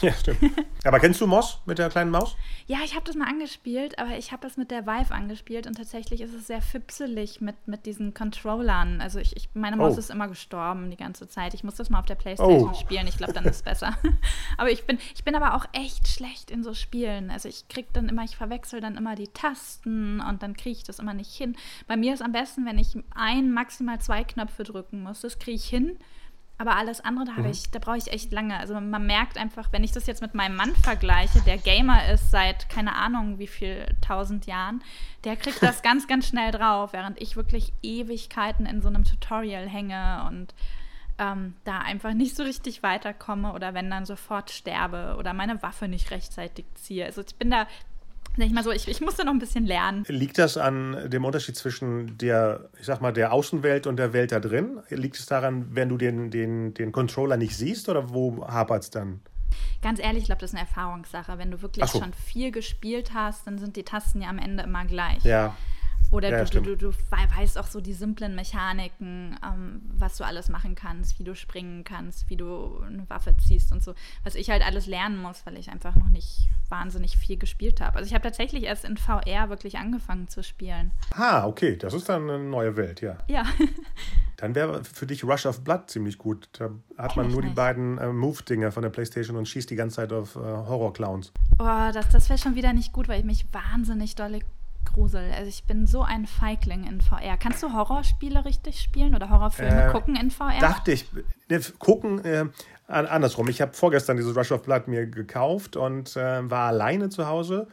Ja, 0.00 0.12
stimmt. 0.12 0.38
aber 0.84 1.00
kennst 1.00 1.20
du 1.20 1.26
Moss 1.26 1.60
mit 1.66 1.78
der 1.78 1.88
kleinen 1.88 2.10
Maus? 2.10 2.36
Ja, 2.66 2.78
ich 2.84 2.94
habe 2.94 3.04
das 3.04 3.14
mal 3.14 3.28
angespielt, 3.28 3.98
aber 3.98 4.16
ich 4.16 4.32
habe 4.32 4.42
das 4.42 4.56
mit 4.56 4.70
der 4.70 4.86
Vive 4.86 5.12
angespielt 5.12 5.66
und 5.66 5.76
tatsächlich 5.76 6.20
ist 6.20 6.34
es 6.34 6.46
sehr 6.46 6.62
fipselig 6.62 7.40
mit, 7.40 7.56
mit 7.66 7.86
diesen 7.86 8.14
Controllern. 8.14 9.00
Also 9.00 9.18
ich, 9.18 9.36
ich 9.36 9.48
meine 9.54 9.76
Maus 9.76 9.94
oh. 9.94 9.98
ist 9.98 10.10
immer 10.10 10.28
gestorben 10.28 10.90
die 10.90 10.96
ganze 10.96 11.28
Zeit. 11.28 11.54
Ich 11.54 11.64
muss 11.64 11.74
das 11.74 11.90
mal 11.90 12.00
auf 12.00 12.06
der 12.06 12.14
Playstation 12.14 12.70
oh. 12.70 12.74
spielen. 12.74 13.06
Ich 13.06 13.16
glaube, 13.16 13.32
dann 13.32 13.44
ist 13.44 13.56
es 13.56 13.62
besser. 13.62 13.96
aber 14.56 14.70
ich 14.70 14.84
bin, 14.84 14.98
ich 15.14 15.24
bin 15.24 15.34
aber 15.34 15.54
auch 15.54 15.66
echt 15.72 16.08
schlecht 16.08 16.50
in 16.50 16.62
so 16.62 16.74
Spielen. 16.74 17.30
Also 17.30 17.48
ich 17.48 17.68
kriege 17.68 17.88
dann 17.92 18.08
immer, 18.08 18.24
ich 18.24 18.36
verwechsel 18.36 18.80
dann 18.80 18.96
immer 18.96 19.14
die 19.14 19.28
Tasten 19.28 20.20
und 20.20 20.42
dann 20.42 20.56
kriege 20.56 20.76
ich 20.76 20.84
das 20.84 20.98
immer 20.98 21.14
nicht 21.14 21.34
hin. 21.34 21.56
Bei 21.86 21.96
mir 21.96 22.14
ist 22.14 22.22
am 22.22 22.32
besten, 22.32 22.66
wenn 22.66 22.78
ich 22.78 22.96
ein, 23.14 23.52
maximal 23.52 24.00
zwei 24.00 24.24
Knöpfe 24.24 24.64
drücken 24.64 25.02
muss. 25.02 25.20
Das 25.20 25.38
kriege 25.38 25.56
ich 25.56 25.64
hin. 25.64 25.98
Aber 26.62 26.76
alles 26.76 27.00
andere, 27.00 27.24
da, 27.24 27.32
mhm. 27.32 27.46
ich, 27.46 27.72
da 27.72 27.80
brauche 27.80 27.96
ich 27.96 28.12
echt 28.12 28.30
lange. 28.30 28.56
Also 28.56 28.80
man 28.80 29.04
merkt 29.04 29.36
einfach, 29.36 29.72
wenn 29.72 29.82
ich 29.82 29.90
das 29.90 30.06
jetzt 30.06 30.22
mit 30.22 30.32
meinem 30.32 30.54
Mann 30.54 30.76
vergleiche, 30.76 31.40
der 31.40 31.58
Gamer 31.58 32.08
ist 32.12 32.30
seit 32.30 32.68
keine 32.68 32.94
Ahnung 32.94 33.40
wie 33.40 33.48
viel 33.48 33.84
tausend 34.00 34.46
Jahren, 34.46 34.80
der 35.24 35.34
kriegt 35.34 35.60
das 35.60 35.82
ganz, 35.82 36.06
ganz 36.06 36.28
schnell 36.28 36.52
drauf, 36.52 36.92
während 36.92 37.20
ich 37.20 37.34
wirklich 37.34 37.72
Ewigkeiten 37.82 38.64
in 38.64 38.80
so 38.80 38.86
einem 38.86 39.02
Tutorial 39.02 39.68
hänge 39.68 40.24
und 40.28 40.54
ähm, 41.18 41.54
da 41.64 41.80
einfach 41.80 42.14
nicht 42.14 42.36
so 42.36 42.44
richtig 42.44 42.84
weiterkomme 42.84 43.54
oder 43.54 43.74
wenn 43.74 43.90
dann 43.90 44.06
sofort 44.06 44.52
sterbe 44.52 45.16
oder 45.18 45.32
meine 45.32 45.64
Waffe 45.64 45.88
nicht 45.88 46.12
rechtzeitig 46.12 46.64
ziehe. 46.74 47.06
Also 47.06 47.22
ich 47.22 47.34
bin 47.34 47.50
da 47.50 47.66
Sag 48.36 48.46
ich 48.46 48.52
mal 48.52 48.64
so, 48.64 48.70
ich, 48.70 48.88
ich 48.88 49.00
musste 49.02 49.24
noch 49.24 49.32
ein 49.32 49.38
bisschen 49.38 49.66
lernen. 49.66 50.04
Liegt 50.08 50.38
das 50.38 50.56
an 50.56 51.10
dem 51.10 51.24
Unterschied 51.24 51.54
zwischen 51.56 52.16
der, 52.16 52.70
ich 52.80 52.86
sag 52.86 53.02
mal, 53.02 53.12
der 53.12 53.32
Außenwelt 53.32 53.86
und 53.86 53.96
der 53.96 54.14
Welt 54.14 54.32
da 54.32 54.40
drin? 54.40 54.80
Liegt 54.88 55.18
es 55.18 55.26
daran, 55.26 55.66
wenn 55.70 55.90
du 55.90 55.98
den, 55.98 56.30
den, 56.30 56.72
den 56.72 56.92
Controller 56.92 57.36
nicht 57.36 57.56
siehst 57.56 57.88
oder 57.90 58.10
wo 58.10 58.46
hapert 58.46 58.84
es 58.84 58.90
dann? 58.90 59.20
Ganz 59.82 60.00
ehrlich, 60.00 60.22
ich 60.22 60.26
glaube, 60.26 60.40
das 60.40 60.50
ist 60.50 60.56
eine 60.56 60.66
Erfahrungssache. 60.66 61.36
Wenn 61.36 61.50
du 61.50 61.60
wirklich 61.60 61.84
so. 61.86 61.98
schon 61.98 62.14
viel 62.14 62.52
gespielt 62.52 63.12
hast, 63.12 63.46
dann 63.46 63.58
sind 63.58 63.76
die 63.76 63.82
Tasten 63.82 64.22
ja 64.22 64.28
am 64.28 64.38
Ende 64.38 64.62
immer 64.62 64.86
gleich. 64.86 65.22
Ja. 65.24 65.54
Oder 66.12 66.30
Ja, 66.30 66.44
du, 66.44 66.60
du, 66.60 66.76
du, 66.76 66.90
du 66.90 66.96
wei- 67.10 67.26
weißt 67.38 67.58
auch 67.58 67.66
so 67.66 67.80
die 67.80 67.94
simplen 67.94 68.34
Mechaniken, 68.34 69.36
ähm, 69.44 69.80
was 69.96 70.18
du 70.18 70.24
alles 70.24 70.48
machen 70.48 70.74
kannst, 70.74 71.18
wie 71.18 71.24
du 71.24 71.34
springen 71.34 71.84
kannst, 71.84 72.28
wie 72.30 72.36
du 72.36 72.78
eine 72.86 73.08
Waffe 73.10 73.34
ziehst 73.38 73.72
und 73.72 73.82
so. 73.82 73.94
Was 74.22 74.34
ich 74.34 74.50
halt 74.50 74.62
alles 74.64 74.86
lernen 74.86 75.16
muss, 75.20 75.44
weil 75.46 75.56
ich 75.58 75.70
einfach 75.70 75.96
noch 75.96 76.08
nicht 76.10 76.48
wahnsinnig 76.68 77.16
viel 77.16 77.36
gespielt 77.38 77.80
habe. 77.80 77.96
Also 77.96 78.06
ich 78.08 78.14
habe 78.14 78.22
tatsächlich 78.24 78.64
erst 78.64 78.84
in 78.84 78.96
VR 78.96 79.48
wirklich 79.48 79.78
angefangen 79.78 80.28
zu 80.28 80.42
spielen. 80.42 80.90
Ah, 81.10 81.46
okay, 81.46 81.76
das 81.76 81.92
ist 81.94 82.08
dann 82.08 82.28
eine 82.30 82.38
neue 82.44 82.76
Welt, 82.76 83.00
ja. 83.00 83.16
Ja. 83.28 83.44
Dann 84.36 84.54
wäre 84.56 84.82
für 84.82 85.06
dich 85.06 85.22
Rush 85.22 85.46
of 85.46 85.62
Blood 85.62 85.88
ziemlich 85.88 86.18
gut. 86.18 86.48
Da 86.58 86.70
hat 86.98 87.14
man 87.16 87.26
ich 87.28 87.32
nur 87.32 87.42
die 87.42 87.48
nicht. 87.48 87.56
beiden 87.56 87.98
äh, 87.98 88.08
Move-Dinger 88.12 88.72
von 88.72 88.82
der 88.82 88.90
Playstation 88.90 89.36
und 89.36 89.46
schießt 89.46 89.70
die 89.70 89.76
ganze 89.76 89.96
Zeit 89.96 90.12
auf 90.12 90.34
äh, 90.34 90.40
Horror-Clowns. 90.40 91.32
Oh, 91.60 91.90
das, 91.92 92.08
das 92.08 92.28
wäre 92.28 92.38
schon 92.38 92.56
wieder 92.56 92.72
nicht 92.72 92.92
gut, 92.92 93.06
weil 93.08 93.20
ich 93.20 93.24
mich 93.24 93.46
wahnsinnig 93.52 94.16
dolle 94.16 94.40
grusel. 94.84 95.30
Also 95.36 95.48
ich 95.48 95.64
bin 95.64 95.86
so 95.86 96.02
ein 96.02 96.26
Feigling 96.26 96.84
in 96.86 97.00
VR. 97.00 97.36
Kannst 97.38 97.62
du 97.62 97.72
Horrorspiele 97.72 98.44
richtig 98.44 98.80
spielen 98.80 99.14
oder 99.14 99.30
Horrorfilme 99.30 99.86
Äh, 99.88 99.92
gucken 99.92 100.16
in 100.16 100.30
VR? 100.30 100.58
Dachte 100.60 100.92
ich, 100.92 101.06
ne, 101.48 101.60
gucken, 101.78 102.24
äh, 102.24 102.46
an- 102.88 103.06
andersrum. 103.06 103.48
Ich 103.48 103.60
habe 103.60 103.72
vorgestern 103.72 104.16
dieses 104.16 104.36
Rush 104.36 104.52
of 104.52 104.62
Blood 104.62 104.88
mir 104.88 105.06
gekauft 105.06 105.76
und 105.76 106.16
äh, 106.16 106.50
war 106.50 106.68
alleine 106.68 107.08
zu 107.08 107.26
Hause 107.26 107.68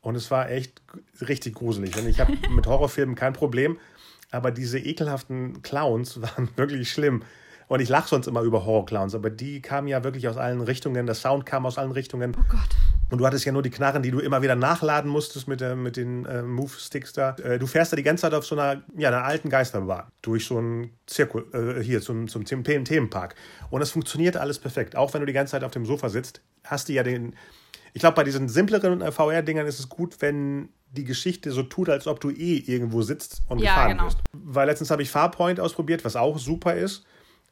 und 0.00 0.14
es 0.16 0.30
war 0.30 0.50
echt 0.50 0.82
richtig 1.20 1.54
gruselig. 1.56 1.96
Und 1.98 2.06
ich 2.08 2.20
habe 2.20 2.32
mit 2.50 2.66
Horrorfilmen 2.66 3.14
kein 3.14 3.32
Problem, 3.32 3.78
aber 4.30 4.50
diese 4.50 4.78
ekelhaften 4.78 5.62
Clowns 5.62 6.20
waren 6.22 6.48
wirklich 6.56 6.90
schlimm. 6.90 7.22
Und 7.68 7.80
ich 7.80 7.88
lache 7.88 8.08
sonst 8.08 8.28
immer 8.28 8.42
über 8.42 8.64
Horrorclowns, 8.64 9.14
aber 9.16 9.28
die 9.28 9.60
kamen 9.60 9.88
ja 9.88 10.04
wirklich 10.04 10.28
aus 10.28 10.36
allen 10.36 10.60
Richtungen. 10.60 11.06
Der 11.06 11.16
Sound 11.16 11.46
kam 11.46 11.66
aus 11.66 11.78
allen 11.78 11.90
Richtungen. 11.90 12.32
oh 12.38 12.44
Gott. 12.48 12.60
Und 13.08 13.18
du 13.18 13.26
hattest 13.26 13.44
ja 13.44 13.52
nur 13.52 13.62
die 13.62 13.70
Knarren, 13.70 14.02
die 14.02 14.10
du 14.10 14.18
immer 14.18 14.42
wieder 14.42 14.56
nachladen 14.56 15.08
musstest 15.10 15.46
mit, 15.46 15.60
der, 15.60 15.76
mit 15.76 15.96
den 15.96 16.24
äh, 16.26 16.42
Move-Sticks 16.42 17.12
da. 17.12 17.36
Äh, 17.36 17.58
du 17.58 17.66
fährst 17.68 17.92
da 17.92 17.96
die 17.96 18.02
ganze 18.02 18.22
Zeit 18.22 18.34
auf 18.34 18.44
so 18.44 18.58
einer, 18.58 18.82
ja, 18.96 19.08
einer 19.10 19.22
alten 19.24 19.48
Geisterbahn 19.48 20.06
durch 20.22 20.44
so 20.46 20.58
einen 20.58 20.90
Zirkel, 21.06 21.44
äh, 21.52 21.82
hier 21.82 22.00
zum, 22.00 22.26
zum 22.26 22.44
Them- 22.44 22.64
Themenpark. 22.64 23.36
Und 23.70 23.80
es 23.80 23.92
funktioniert 23.92 24.36
alles 24.36 24.58
perfekt. 24.58 24.96
Auch 24.96 25.14
wenn 25.14 25.20
du 25.20 25.26
die 25.26 25.32
ganze 25.32 25.52
Zeit 25.52 25.62
auf 25.62 25.70
dem 25.70 25.86
Sofa 25.86 26.08
sitzt, 26.08 26.40
hast 26.64 26.88
du 26.88 26.94
ja 26.94 27.02
den. 27.04 27.36
Ich 27.92 28.00
glaube, 28.00 28.16
bei 28.16 28.24
diesen 28.24 28.48
simpleren 28.48 29.00
äh, 29.00 29.12
VR-Dingern 29.12 29.66
ist 29.66 29.78
es 29.78 29.88
gut, 29.88 30.16
wenn 30.20 30.68
die 30.90 31.04
Geschichte 31.04 31.52
so 31.52 31.62
tut, 31.62 31.88
als 31.88 32.06
ob 32.08 32.20
du 32.20 32.30
eh 32.30 32.56
irgendwo 32.58 33.02
sitzt 33.02 33.42
und 33.48 33.58
Ja, 33.60 33.74
gefahren 33.74 33.90
genau. 33.92 34.04
wirst. 34.06 34.18
Weil 34.32 34.66
letztens 34.66 34.90
habe 34.90 35.02
ich 35.02 35.10
Farpoint 35.10 35.60
ausprobiert, 35.60 36.04
was 36.04 36.16
auch 36.16 36.38
super 36.38 36.74
ist. 36.74 37.04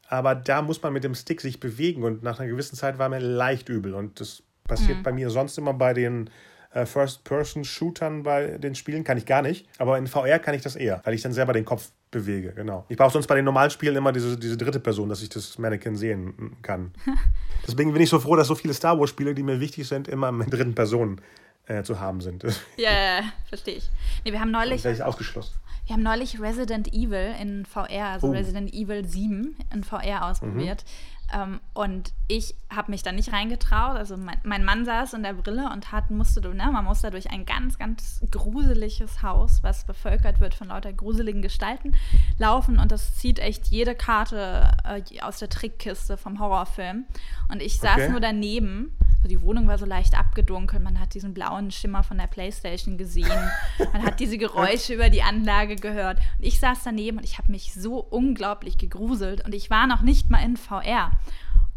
Aber 0.08 0.34
da 0.34 0.62
muss 0.62 0.82
man 0.82 0.92
mit 0.92 1.04
dem 1.04 1.14
Stick 1.14 1.40
sich 1.40 1.60
bewegen 1.60 2.02
und 2.02 2.22
nach 2.22 2.40
einer 2.40 2.48
gewissen 2.48 2.76
Zeit 2.76 2.98
war 2.98 3.08
mir 3.08 3.20
leicht 3.20 3.68
übel. 3.68 3.94
Und 3.94 4.20
das 4.20 4.42
passiert 4.64 5.02
bei 5.02 5.12
mir 5.12 5.30
sonst 5.30 5.58
immer 5.58 5.74
bei 5.74 5.92
den 5.92 6.30
äh, 6.72 6.86
First-Person-Shootern 6.86 8.22
bei 8.22 8.58
den 8.58 8.74
Spielen, 8.74 9.04
kann 9.04 9.16
ich 9.16 9.26
gar 9.26 9.42
nicht. 9.42 9.66
Aber 9.78 9.96
in 9.96 10.06
VR 10.06 10.38
kann 10.38 10.54
ich 10.54 10.62
das 10.62 10.76
eher, 10.76 11.00
weil 11.04 11.14
ich 11.14 11.22
dann 11.22 11.32
selber 11.32 11.52
den 11.52 11.64
Kopf 11.64 11.90
bewege, 12.10 12.52
genau. 12.52 12.84
Ich 12.88 12.96
brauche 12.96 13.12
sonst 13.12 13.26
bei 13.26 13.34
den 13.34 13.44
normalen 13.44 13.70
Spielen 13.70 13.96
immer 13.96 14.12
diese, 14.12 14.38
diese 14.38 14.56
dritte 14.56 14.80
Person, 14.80 15.08
dass 15.08 15.22
ich 15.22 15.28
das 15.28 15.58
Mannequin 15.58 15.96
sehen 15.96 16.56
kann. 16.62 16.92
Deswegen 17.66 17.92
bin 17.92 18.02
ich 18.02 18.08
so 18.08 18.18
froh, 18.18 18.36
dass 18.36 18.48
so 18.48 18.54
viele 18.54 18.74
Star 18.74 18.98
Wars-Spiele, 18.98 19.34
die 19.34 19.42
mir 19.42 19.60
wichtig 19.60 19.86
sind, 19.86 20.08
immer 20.08 20.28
in 20.28 20.50
dritten 20.50 20.74
Person 20.74 21.20
äh, 21.66 21.82
zu 21.82 22.00
haben 22.00 22.20
sind. 22.20 22.44
Das 22.44 22.60
Ja, 22.76 22.90
ja, 22.90 23.22
verstehe 23.48 23.76
ich. 23.76 23.90
Nee, 24.24 24.32
wir 24.32 24.40
haben 24.40 24.50
neulich, 24.50 24.82
wäre 24.84 24.94
ich 24.94 25.02
ausgeschlossen. 25.02 25.54
Wir 25.86 25.94
haben 25.94 26.02
neulich 26.02 26.40
Resident 26.40 26.92
Evil 26.94 27.34
in 27.40 27.64
VR, 27.66 28.06
also 28.12 28.28
Oh. 28.28 28.30
Resident 28.30 28.72
Evil 28.72 29.04
7 29.06 29.56
in 29.72 29.84
VR 29.84 30.26
ausprobiert. 30.26 30.84
Mhm. 30.84 31.14
Ähm, 31.32 31.60
und 31.72 32.12
ich 32.28 32.54
habe 32.74 32.90
mich 32.90 33.02
da 33.02 33.10
nicht 33.10 33.32
reingetraut. 33.32 33.96
Also 33.96 34.16
mein, 34.16 34.36
mein 34.44 34.62
Mann 34.64 34.84
saß 34.84 35.14
in 35.14 35.22
der 35.22 35.32
Brille 35.32 35.70
und 35.72 35.90
hat, 35.90 36.10
musste, 36.10 36.40
ne, 36.42 36.70
man 36.70 36.84
muss 36.84 37.00
da 37.00 37.10
durch 37.10 37.30
ein 37.30 37.46
ganz, 37.46 37.78
ganz 37.78 38.20
gruseliges 38.30 39.22
Haus, 39.22 39.62
was 39.62 39.84
bevölkert 39.86 40.40
wird 40.40 40.54
von 40.54 40.68
lauter 40.68 40.92
gruseligen 40.92 41.40
Gestalten, 41.42 41.94
laufen. 42.38 42.78
Und 42.78 42.92
das 42.92 43.16
zieht 43.16 43.38
echt 43.38 43.68
jede 43.68 43.94
Karte 43.94 44.70
äh, 44.84 45.20
aus 45.22 45.38
der 45.38 45.48
Trickkiste 45.48 46.16
vom 46.18 46.40
Horrorfilm. 46.40 47.04
Und 47.50 47.62
ich 47.62 47.78
saß 47.78 47.94
Okay. 48.02 48.10
nur 48.10 48.20
daneben. 48.20 48.94
Die 49.28 49.42
Wohnung 49.42 49.66
war 49.68 49.78
so 49.78 49.86
leicht 49.86 50.18
abgedunkelt. 50.18 50.82
Man 50.82 51.00
hat 51.00 51.14
diesen 51.14 51.34
blauen 51.34 51.70
Schimmer 51.70 52.02
von 52.02 52.18
der 52.18 52.26
Playstation 52.26 52.98
gesehen. 52.98 53.50
Man 53.92 54.02
hat 54.02 54.20
diese 54.20 54.38
Geräusche 54.38 54.94
über 54.94 55.08
die 55.08 55.22
Anlage 55.22 55.76
gehört. 55.76 56.18
Und 56.38 56.44
ich 56.44 56.60
saß 56.60 56.80
daneben 56.84 57.18
und 57.18 57.24
ich 57.24 57.38
habe 57.38 57.50
mich 57.50 57.72
so 57.72 57.98
unglaublich 57.98 58.78
gegruselt. 58.78 59.44
Und 59.44 59.54
ich 59.54 59.70
war 59.70 59.86
noch 59.86 60.02
nicht 60.02 60.30
mal 60.30 60.44
in 60.44 60.56
VR. 60.56 61.12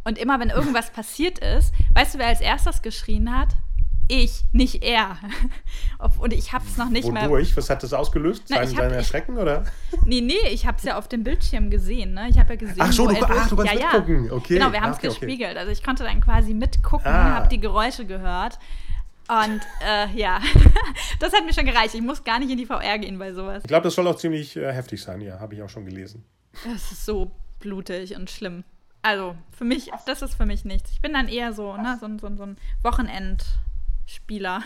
Und 0.03 0.17
immer, 0.17 0.39
wenn 0.39 0.49
irgendwas 0.49 0.91
passiert 0.91 1.39
ist, 1.39 1.73
weißt 1.93 2.15
du, 2.15 2.19
wer 2.19 2.27
als 2.27 2.41
erstes 2.41 2.81
geschrien 2.81 3.37
hat? 3.37 3.55
Ich, 4.09 4.45
nicht 4.53 4.83
er. 4.83 5.17
Und 6.19 6.31
ich 6.33 6.53
habe 6.53 6.63
es 6.65 6.77
noch 6.77 6.89
nicht 6.89 7.07
mal. 7.11 7.23
Wodurch? 7.29 7.55
Was 7.57 7.69
hat 7.69 7.83
das 7.83 7.91
ausgelöst? 7.93 8.43
Na, 8.49 8.65
Sein, 8.65 8.77
hab- 8.77 8.91
Erschrecken, 8.93 9.37
oder? 9.37 9.65
Nee, 10.05 10.21
nee, 10.21 10.35
ich 10.51 10.65
habe 10.65 10.77
es 10.77 10.83
ja 10.83 10.97
auf 10.97 11.07
dem 11.09 11.23
Bildschirm 11.23 11.69
gesehen. 11.69 12.13
Ne? 12.13 12.29
Ich 12.29 12.37
habe 12.39 12.53
ja 12.53 12.55
gesehen, 12.55 12.75
Ach 12.79 12.91
so, 12.93 13.07
du- 13.07 13.15
ach, 13.21 13.49
du 13.49 13.55
kannst 13.57 13.73
ja, 13.73 13.87
mitgucken. 13.91 14.31
Okay. 14.31 14.53
Genau, 14.55 14.71
wir 14.71 14.79
haben 14.81 14.91
es 14.91 14.97
okay, 14.97 15.09
okay. 15.09 15.19
gespiegelt. 15.25 15.57
Also 15.57 15.71
ich 15.71 15.83
konnte 15.83 16.03
dann 16.05 16.21
quasi 16.21 16.53
mitgucken, 16.53 17.05
Ah. 17.11 17.35
habe 17.35 17.47
die 17.49 17.59
Geräusche 17.59 18.05
gehört. 18.05 18.57
Und 19.27 19.59
äh, 19.85 20.07
ja, 20.17 20.39
das 21.19 21.33
hat 21.33 21.45
mir 21.45 21.53
schon 21.53 21.65
gereicht. 21.65 21.93
Ich 21.93 22.01
muss 22.01 22.23
gar 22.23 22.39
nicht 22.39 22.49
in 22.49 22.57
die 22.57 22.65
VR 22.65 22.97
gehen 22.97 23.19
bei 23.19 23.33
sowas. 23.33 23.63
Ich 23.63 23.67
glaube, 23.67 23.83
das 23.83 23.95
soll 23.95 24.07
auch 24.07 24.15
ziemlich 24.15 24.55
äh, 24.55 24.71
heftig 24.71 25.01
sein, 25.01 25.19
ja, 25.19 25.39
habe 25.41 25.53
ich 25.55 25.61
auch 25.61 25.69
schon 25.69 25.83
gelesen. 25.83 26.23
Das 26.63 26.93
ist 26.93 27.05
so 27.05 27.31
blutig 27.59 28.15
und 28.15 28.29
schlimm. 28.29 28.63
Also 29.01 29.35
für 29.51 29.65
mich, 29.65 29.91
das 30.05 30.21
ist 30.21 30.35
für 30.35 30.45
mich 30.45 30.63
nichts. 30.63 30.91
Ich 30.91 31.01
bin 31.01 31.11
dann 31.11 31.27
eher 31.27 31.51
so, 31.51 31.75
ne, 31.75 31.97
so, 31.99 32.05
ein- 32.05 32.19
so, 32.19 32.27
ein- 32.27 32.37
so 32.37 32.43
Wochenendspieler. 34.07 34.63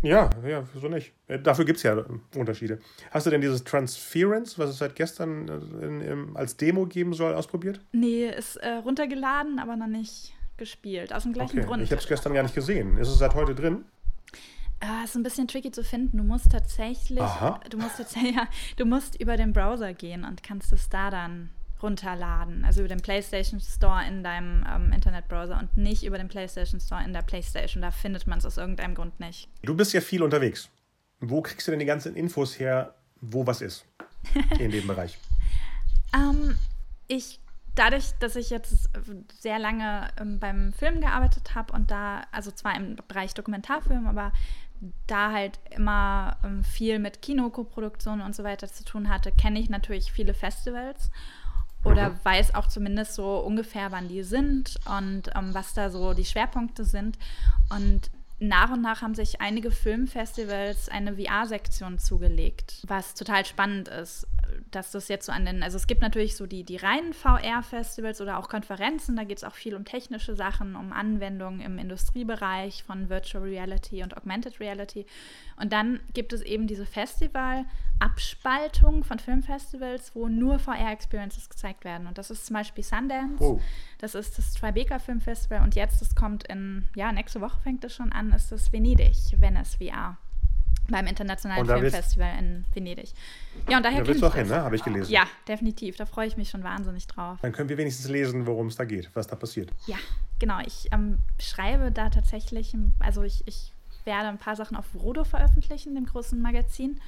Ja, 0.00 0.30
ja, 0.46 0.62
wieso 0.74 0.88
nicht? 0.88 1.12
Äh, 1.26 1.40
Dafür 1.40 1.64
gibt 1.64 1.78
es 1.78 1.82
ja 1.82 1.98
äh, 1.98 2.04
Unterschiede. 2.36 2.78
Hast 3.10 3.26
du 3.26 3.30
denn 3.30 3.40
dieses 3.40 3.64
Transference, 3.64 4.56
was 4.56 4.70
es 4.70 4.78
seit 4.78 4.94
gestern 4.94 5.48
äh, 5.48 5.84
in, 5.84 6.00
im, 6.00 6.36
als 6.36 6.56
Demo 6.56 6.86
geben 6.86 7.14
soll, 7.14 7.34
ausprobiert? 7.34 7.80
Nee, 7.90 8.28
ist 8.28 8.56
äh, 8.56 8.74
runtergeladen, 8.74 9.58
aber 9.58 9.74
noch 9.74 9.88
nicht 9.88 10.34
gespielt. 10.56 11.12
Aus 11.12 11.24
dem 11.24 11.32
gleichen 11.32 11.58
Okay. 11.58 11.66
Grund. 11.66 11.82
Ich 11.82 11.90
habe 11.90 12.00
es 12.00 12.06
gestern 12.06 12.32
gar 12.32 12.44
nicht 12.44 12.54
gesehen. 12.54 12.96
Ist 12.96 13.08
es 13.08 13.18
seit 13.18 13.34
heute 13.34 13.56
drin? 13.56 13.84
Ah, 14.78 15.02
ist 15.02 15.16
ein 15.16 15.24
bisschen 15.24 15.48
tricky 15.48 15.72
zu 15.72 15.82
finden. 15.82 16.18
Du 16.18 16.22
musst 16.22 16.52
tatsächlich, 16.52 17.20
Aha. 17.20 17.60
du 17.68 17.78
musst 17.78 17.96
tatsächlich, 17.96 18.36
ja, 18.36 18.46
du 18.76 18.84
musst 18.86 19.20
über 19.20 19.36
den 19.36 19.52
Browser 19.52 19.94
gehen 19.94 20.22
und 20.24 20.44
kannst 20.44 20.72
es 20.72 20.88
da 20.88 21.10
dann 21.10 21.50
runterladen. 21.82 22.64
Also 22.64 22.80
über 22.80 22.88
den 22.88 23.00
PlayStation 23.00 23.60
Store 23.60 24.06
in 24.06 24.22
deinem 24.22 24.64
ähm, 24.68 24.92
Internetbrowser 24.92 25.58
und 25.58 25.76
nicht 25.76 26.04
über 26.04 26.18
den 26.18 26.28
PlayStation 26.28 26.80
Store 26.80 27.02
in 27.04 27.12
der 27.12 27.22
PlayStation. 27.22 27.82
Da 27.82 27.90
findet 27.90 28.26
man 28.26 28.38
es 28.38 28.46
aus 28.46 28.56
irgendeinem 28.56 28.94
Grund 28.94 29.20
nicht. 29.20 29.48
Du 29.62 29.74
bist 29.74 29.92
ja 29.92 30.00
viel 30.00 30.22
unterwegs. 30.22 30.68
Wo 31.20 31.42
kriegst 31.42 31.66
du 31.66 31.72
denn 31.72 31.80
die 31.80 31.86
ganzen 31.86 32.14
Infos 32.14 32.58
her, 32.58 32.94
wo 33.20 33.46
was 33.46 33.60
ist 33.60 33.84
in 34.58 34.70
dem 34.70 34.86
Bereich? 34.86 35.18
Ähm, 36.14 36.56
ich, 37.08 37.40
dadurch, 37.74 38.12
dass 38.20 38.36
ich 38.36 38.50
jetzt 38.50 38.88
sehr 39.40 39.58
lange 39.58 40.08
ähm, 40.20 40.38
beim 40.38 40.72
Film 40.72 41.00
gearbeitet 41.00 41.54
habe 41.54 41.72
und 41.72 41.90
da, 41.90 42.22
also 42.30 42.50
zwar 42.50 42.76
im 42.76 42.96
Bereich 43.08 43.34
Dokumentarfilm, 43.34 44.06
aber 44.06 44.32
da 45.06 45.32
halt 45.32 45.58
immer 45.70 46.36
ähm, 46.44 46.62
viel 46.62 46.98
mit 46.98 47.20
Kinokoproduktionen 47.22 48.24
und 48.24 48.34
so 48.34 48.44
weiter 48.44 48.68
zu 48.68 48.84
tun 48.84 49.08
hatte, 49.08 49.32
kenne 49.32 49.58
ich 49.58 49.68
natürlich 49.68 50.12
viele 50.12 50.34
Festivals 50.34 51.10
oder 51.84 52.18
weiß 52.24 52.54
auch 52.54 52.66
zumindest 52.66 53.14
so 53.14 53.38
ungefähr, 53.38 53.92
wann 53.92 54.08
die 54.08 54.22
sind 54.22 54.78
und 54.86 55.30
ähm, 55.34 55.54
was 55.54 55.74
da 55.74 55.90
so 55.90 56.14
die 56.14 56.24
Schwerpunkte 56.24 56.84
sind. 56.84 57.18
Und 57.70 58.10
nach 58.40 58.70
und 58.70 58.82
nach 58.82 59.02
haben 59.02 59.14
sich 59.14 59.40
einige 59.40 59.70
Filmfestivals 59.70 60.88
eine 60.88 61.16
VR-Sektion 61.16 61.98
zugelegt, 61.98 62.82
was 62.86 63.14
total 63.14 63.44
spannend 63.44 63.88
ist, 63.88 64.26
dass 64.70 64.90
das 64.90 65.08
jetzt 65.08 65.26
so 65.26 65.32
an 65.32 65.44
den, 65.44 65.62
also 65.62 65.76
es 65.76 65.86
gibt 65.86 66.02
natürlich 66.02 66.36
so 66.36 66.46
die, 66.46 66.64
die 66.64 66.76
reinen 66.76 67.12
VR-Festivals 67.12 68.20
oder 68.20 68.38
auch 68.38 68.48
Konferenzen, 68.48 69.16
da 69.16 69.24
geht 69.24 69.38
es 69.38 69.44
auch 69.44 69.54
viel 69.54 69.74
um 69.74 69.84
technische 69.84 70.34
Sachen, 70.34 70.76
um 70.76 70.92
Anwendungen 70.92 71.60
im 71.60 71.78
Industriebereich 71.78 72.82
von 72.82 73.08
Virtual 73.08 73.44
Reality 73.44 74.02
und 74.02 74.16
Augmented 74.16 74.60
Reality. 74.60 75.06
Und 75.56 75.72
dann 75.72 76.00
gibt 76.12 76.32
es 76.32 76.42
eben 76.42 76.66
diese 76.66 76.86
Festival-Abspaltung 76.86 79.04
von 79.04 79.18
Filmfestivals, 79.18 80.14
wo 80.14 80.28
nur 80.28 80.58
VR-Experiences 80.58 81.48
gezeigt 81.48 81.84
werden. 81.84 82.06
Und 82.06 82.18
das 82.18 82.30
ist 82.30 82.46
zum 82.46 82.54
Beispiel 82.54 82.84
Sundance, 82.84 83.42
Oh. 83.42 83.60
das 83.98 84.14
ist 84.14 84.38
das 84.38 84.54
Tribeca 84.54 84.98
Film 84.98 85.20
Festival 85.20 85.62
und 85.62 85.74
jetzt, 85.74 86.00
das 86.00 86.14
kommt 86.14 86.46
in, 86.48 86.86
ja, 86.94 87.12
nächste 87.12 87.40
Woche 87.40 87.60
fängt 87.60 87.84
es 87.84 87.94
schon 87.94 88.12
an, 88.12 88.32
ist 88.32 88.52
das 88.52 88.72
Venedig, 88.72 89.16
Venice 89.38 89.76
VR. 89.76 90.16
Beim 90.90 91.06
Internationalen 91.06 91.66
Filmfestival 91.66 92.38
in 92.38 92.64
Venedig. 92.72 93.12
Ja, 93.68 93.76
und 93.76 93.84
daher 93.84 94.00
Da 94.00 94.06
willst 94.06 94.22
du 94.22 94.26
auch 94.26 94.34
hin, 94.34 94.48
ne? 94.48 94.62
Habe 94.62 94.74
ich 94.76 94.82
gelesen. 94.82 95.12
Ja, 95.12 95.24
definitiv. 95.46 95.96
Da 95.96 96.06
freue 96.06 96.26
ich 96.26 96.36
mich 96.36 96.48
schon 96.48 96.64
wahnsinnig 96.64 97.06
drauf. 97.06 97.38
Dann 97.42 97.52
können 97.52 97.68
wir 97.68 97.76
wenigstens 97.76 98.08
lesen, 98.08 98.46
worum 98.46 98.68
es 98.68 98.76
da 98.76 98.84
geht, 98.84 99.10
was 99.14 99.26
da 99.26 99.36
passiert. 99.36 99.70
Ja, 99.86 99.96
genau. 100.38 100.58
Ich 100.66 100.88
ähm, 100.92 101.18
schreibe 101.38 101.92
da 101.92 102.08
tatsächlich, 102.08 102.74
also 103.00 103.22
ich, 103.22 103.46
ich 103.46 103.72
werde 104.04 104.28
ein 104.28 104.38
paar 104.38 104.56
Sachen 104.56 104.76
auf 104.76 104.86
Vrodo 104.86 105.24
veröffentlichen, 105.24 105.94
dem 105.94 106.06
großen 106.06 106.40
Magazin. 106.40 107.00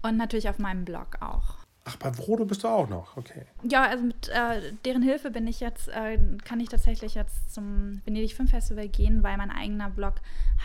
Und 0.00 0.16
natürlich 0.16 0.48
auf 0.48 0.58
meinem 0.58 0.84
Blog 0.84 1.18
auch. 1.20 1.56
Ach, 1.88 1.96
bei 1.96 2.12
Vrodo 2.12 2.44
bist 2.44 2.64
du 2.64 2.68
auch 2.68 2.88
noch, 2.88 3.16
okay. 3.16 3.46
Ja, 3.62 3.84
also 3.84 4.04
mit 4.04 4.28
äh, 4.28 4.74
deren 4.84 5.00
Hilfe 5.00 5.30
bin 5.30 5.46
ich 5.46 5.60
jetzt, 5.60 5.88
äh, 5.88 6.18
kann 6.44 6.60
ich 6.60 6.68
tatsächlich 6.68 7.14
jetzt 7.14 7.54
zum 7.54 8.02
Venedig 8.04 8.34
Film 8.34 8.46
Festival 8.46 8.88
gehen, 8.88 9.22
weil 9.22 9.38
mein 9.38 9.50
eigener 9.50 9.88
Blog 9.88 10.16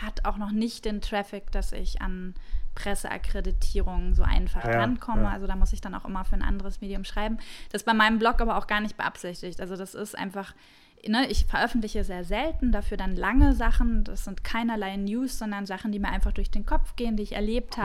hat 0.02 0.26
auch 0.26 0.36
noch 0.36 0.52
nicht 0.52 0.84
den 0.84 1.00
Traffic, 1.00 1.50
dass 1.50 1.72
ich 1.72 2.02
an 2.02 2.34
Presseakkreditierungen 2.74 4.14
so 4.14 4.22
einfach 4.22 4.64
ja, 4.64 4.80
rankomme. 4.80 5.22
Ja. 5.22 5.30
Also 5.30 5.46
da 5.46 5.56
muss 5.56 5.72
ich 5.72 5.80
dann 5.80 5.94
auch 5.94 6.04
immer 6.04 6.26
für 6.26 6.34
ein 6.34 6.42
anderes 6.42 6.82
Medium 6.82 7.04
schreiben. 7.04 7.38
Das 7.72 7.82
ist 7.82 7.86
bei 7.86 7.94
meinem 7.94 8.18
Blog 8.18 8.42
aber 8.42 8.58
auch 8.58 8.66
gar 8.66 8.80
nicht 8.80 8.98
beabsichtigt. 8.98 9.62
Also 9.62 9.76
das 9.76 9.94
ist 9.94 10.18
einfach, 10.18 10.54
ne, 11.06 11.26
ich 11.28 11.46
veröffentliche 11.46 12.04
sehr 12.04 12.24
selten, 12.24 12.70
dafür 12.70 12.98
dann 12.98 13.16
lange 13.16 13.54
Sachen. 13.54 14.04
Das 14.04 14.24
sind 14.24 14.44
keinerlei 14.44 14.96
News, 14.96 15.38
sondern 15.38 15.64
Sachen, 15.64 15.90
die 15.90 15.98
mir 15.98 16.08
einfach 16.08 16.32
durch 16.32 16.50
den 16.50 16.66
Kopf 16.66 16.96
gehen, 16.96 17.16
die 17.16 17.22
ich 17.22 17.32
erlebt 17.32 17.78
mhm. 17.78 17.82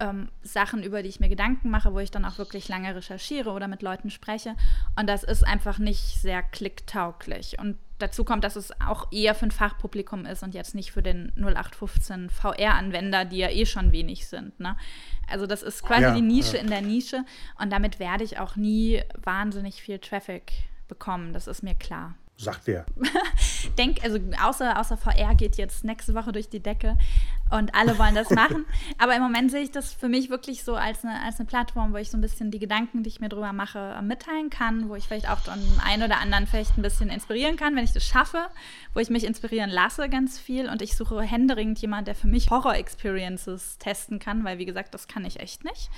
Ähm, 0.00 0.28
Sachen, 0.42 0.82
über 0.82 1.02
die 1.02 1.08
ich 1.08 1.20
mir 1.20 1.28
Gedanken 1.28 1.70
mache, 1.70 1.92
wo 1.92 1.98
ich 1.98 2.10
dann 2.10 2.24
auch 2.24 2.38
wirklich 2.38 2.68
lange 2.68 2.94
recherchiere 2.94 3.50
oder 3.50 3.68
mit 3.68 3.82
Leuten 3.82 4.10
spreche. 4.10 4.56
Und 4.98 5.08
das 5.08 5.22
ist 5.22 5.46
einfach 5.46 5.78
nicht 5.78 6.20
sehr 6.20 6.42
klicktauglich. 6.42 7.58
Und 7.58 7.76
dazu 7.98 8.24
kommt, 8.24 8.44
dass 8.44 8.56
es 8.56 8.72
auch 8.80 9.12
eher 9.12 9.34
für 9.34 9.46
ein 9.46 9.50
Fachpublikum 9.50 10.24
ist 10.24 10.42
und 10.42 10.54
jetzt 10.54 10.74
nicht 10.74 10.92
für 10.92 11.02
den 11.02 11.32
0815 11.36 12.30
VR-Anwender, 12.30 13.24
die 13.24 13.38
ja 13.38 13.50
eh 13.50 13.66
schon 13.66 13.92
wenig 13.92 14.26
sind. 14.26 14.58
Ne? 14.58 14.76
Also 15.28 15.46
das 15.46 15.62
ist 15.62 15.82
quasi 15.82 16.02
ja, 16.02 16.14
die 16.14 16.22
Nische 16.22 16.56
ja. 16.56 16.62
in 16.62 16.70
der 16.70 16.82
Nische 16.82 17.24
und 17.60 17.70
damit 17.70 17.98
werde 17.98 18.24
ich 18.24 18.38
auch 18.38 18.56
nie 18.56 19.02
wahnsinnig 19.22 19.82
viel 19.82 19.98
Traffic 19.98 20.52
bekommen, 20.88 21.32
das 21.32 21.46
ist 21.46 21.62
mir 21.62 21.74
klar. 21.74 22.14
Sagt 22.40 22.66
wer? 22.66 22.86
Denk, 23.76 24.02
also 24.02 24.18
außer, 24.42 24.80
außer 24.80 24.96
VR 24.96 25.34
geht 25.34 25.58
jetzt 25.58 25.84
nächste 25.84 26.14
Woche 26.14 26.32
durch 26.32 26.48
die 26.48 26.60
Decke 26.60 26.96
und 27.50 27.74
alle 27.74 27.98
wollen 27.98 28.14
das 28.14 28.30
machen. 28.30 28.64
Aber 28.98 29.14
im 29.14 29.20
Moment 29.20 29.50
sehe 29.50 29.60
ich 29.60 29.72
das 29.72 29.92
für 29.92 30.08
mich 30.08 30.30
wirklich 30.30 30.64
so 30.64 30.74
als 30.74 31.04
eine, 31.04 31.22
als 31.22 31.38
eine 31.38 31.46
Plattform, 31.46 31.92
wo 31.92 31.98
ich 31.98 32.10
so 32.10 32.16
ein 32.16 32.22
bisschen 32.22 32.50
die 32.50 32.58
Gedanken, 32.58 33.02
die 33.02 33.08
ich 33.08 33.20
mir 33.20 33.28
drüber 33.28 33.52
mache, 33.52 34.00
mitteilen 34.02 34.48
kann, 34.48 34.88
wo 34.88 34.94
ich 34.94 35.04
vielleicht 35.04 35.28
auch 35.28 35.40
den 35.40 35.60
einen 35.84 36.02
oder 36.02 36.18
anderen 36.18 36.46
vielleicht 36.46 36.78
ein 36.78 36.82
bisschen 36.82 37.10
inspirieren 37.10 37.56
kann, 37.56 37.76
wenn 37.76 37.84
ich 37.84 37.92
das 37.92 38.06
schaffe, 38.06 38.46
wo 38.94 39.00
ich 39.00 39.10
mich 39.10 39.24
inspirieren 39.24 39.68
lasse 39.68 40.08
ganz 40.08 40.38
viel. 40.38 40.70
Und 40.70 40.80
ich 40.80 40.96
suche 40.96 41.20
händeringend 41.20 41.78
jemanden, 41.80 42.06
der 42.06 42.14
für 42.14 42.28
mich 42.28 42.48
Horror-Experiences 42.48 43.76
testen 43.76 44.18
kann, 44.18 44.44
weil 44.44 44.56
wie 44.56 44.66
gesagt, 44.66 44.94
das 44.94 45.08
kann 45.08 45.26
ich 45.26 45.40
echt 45.40 45.62
nicht. 45.64 45.90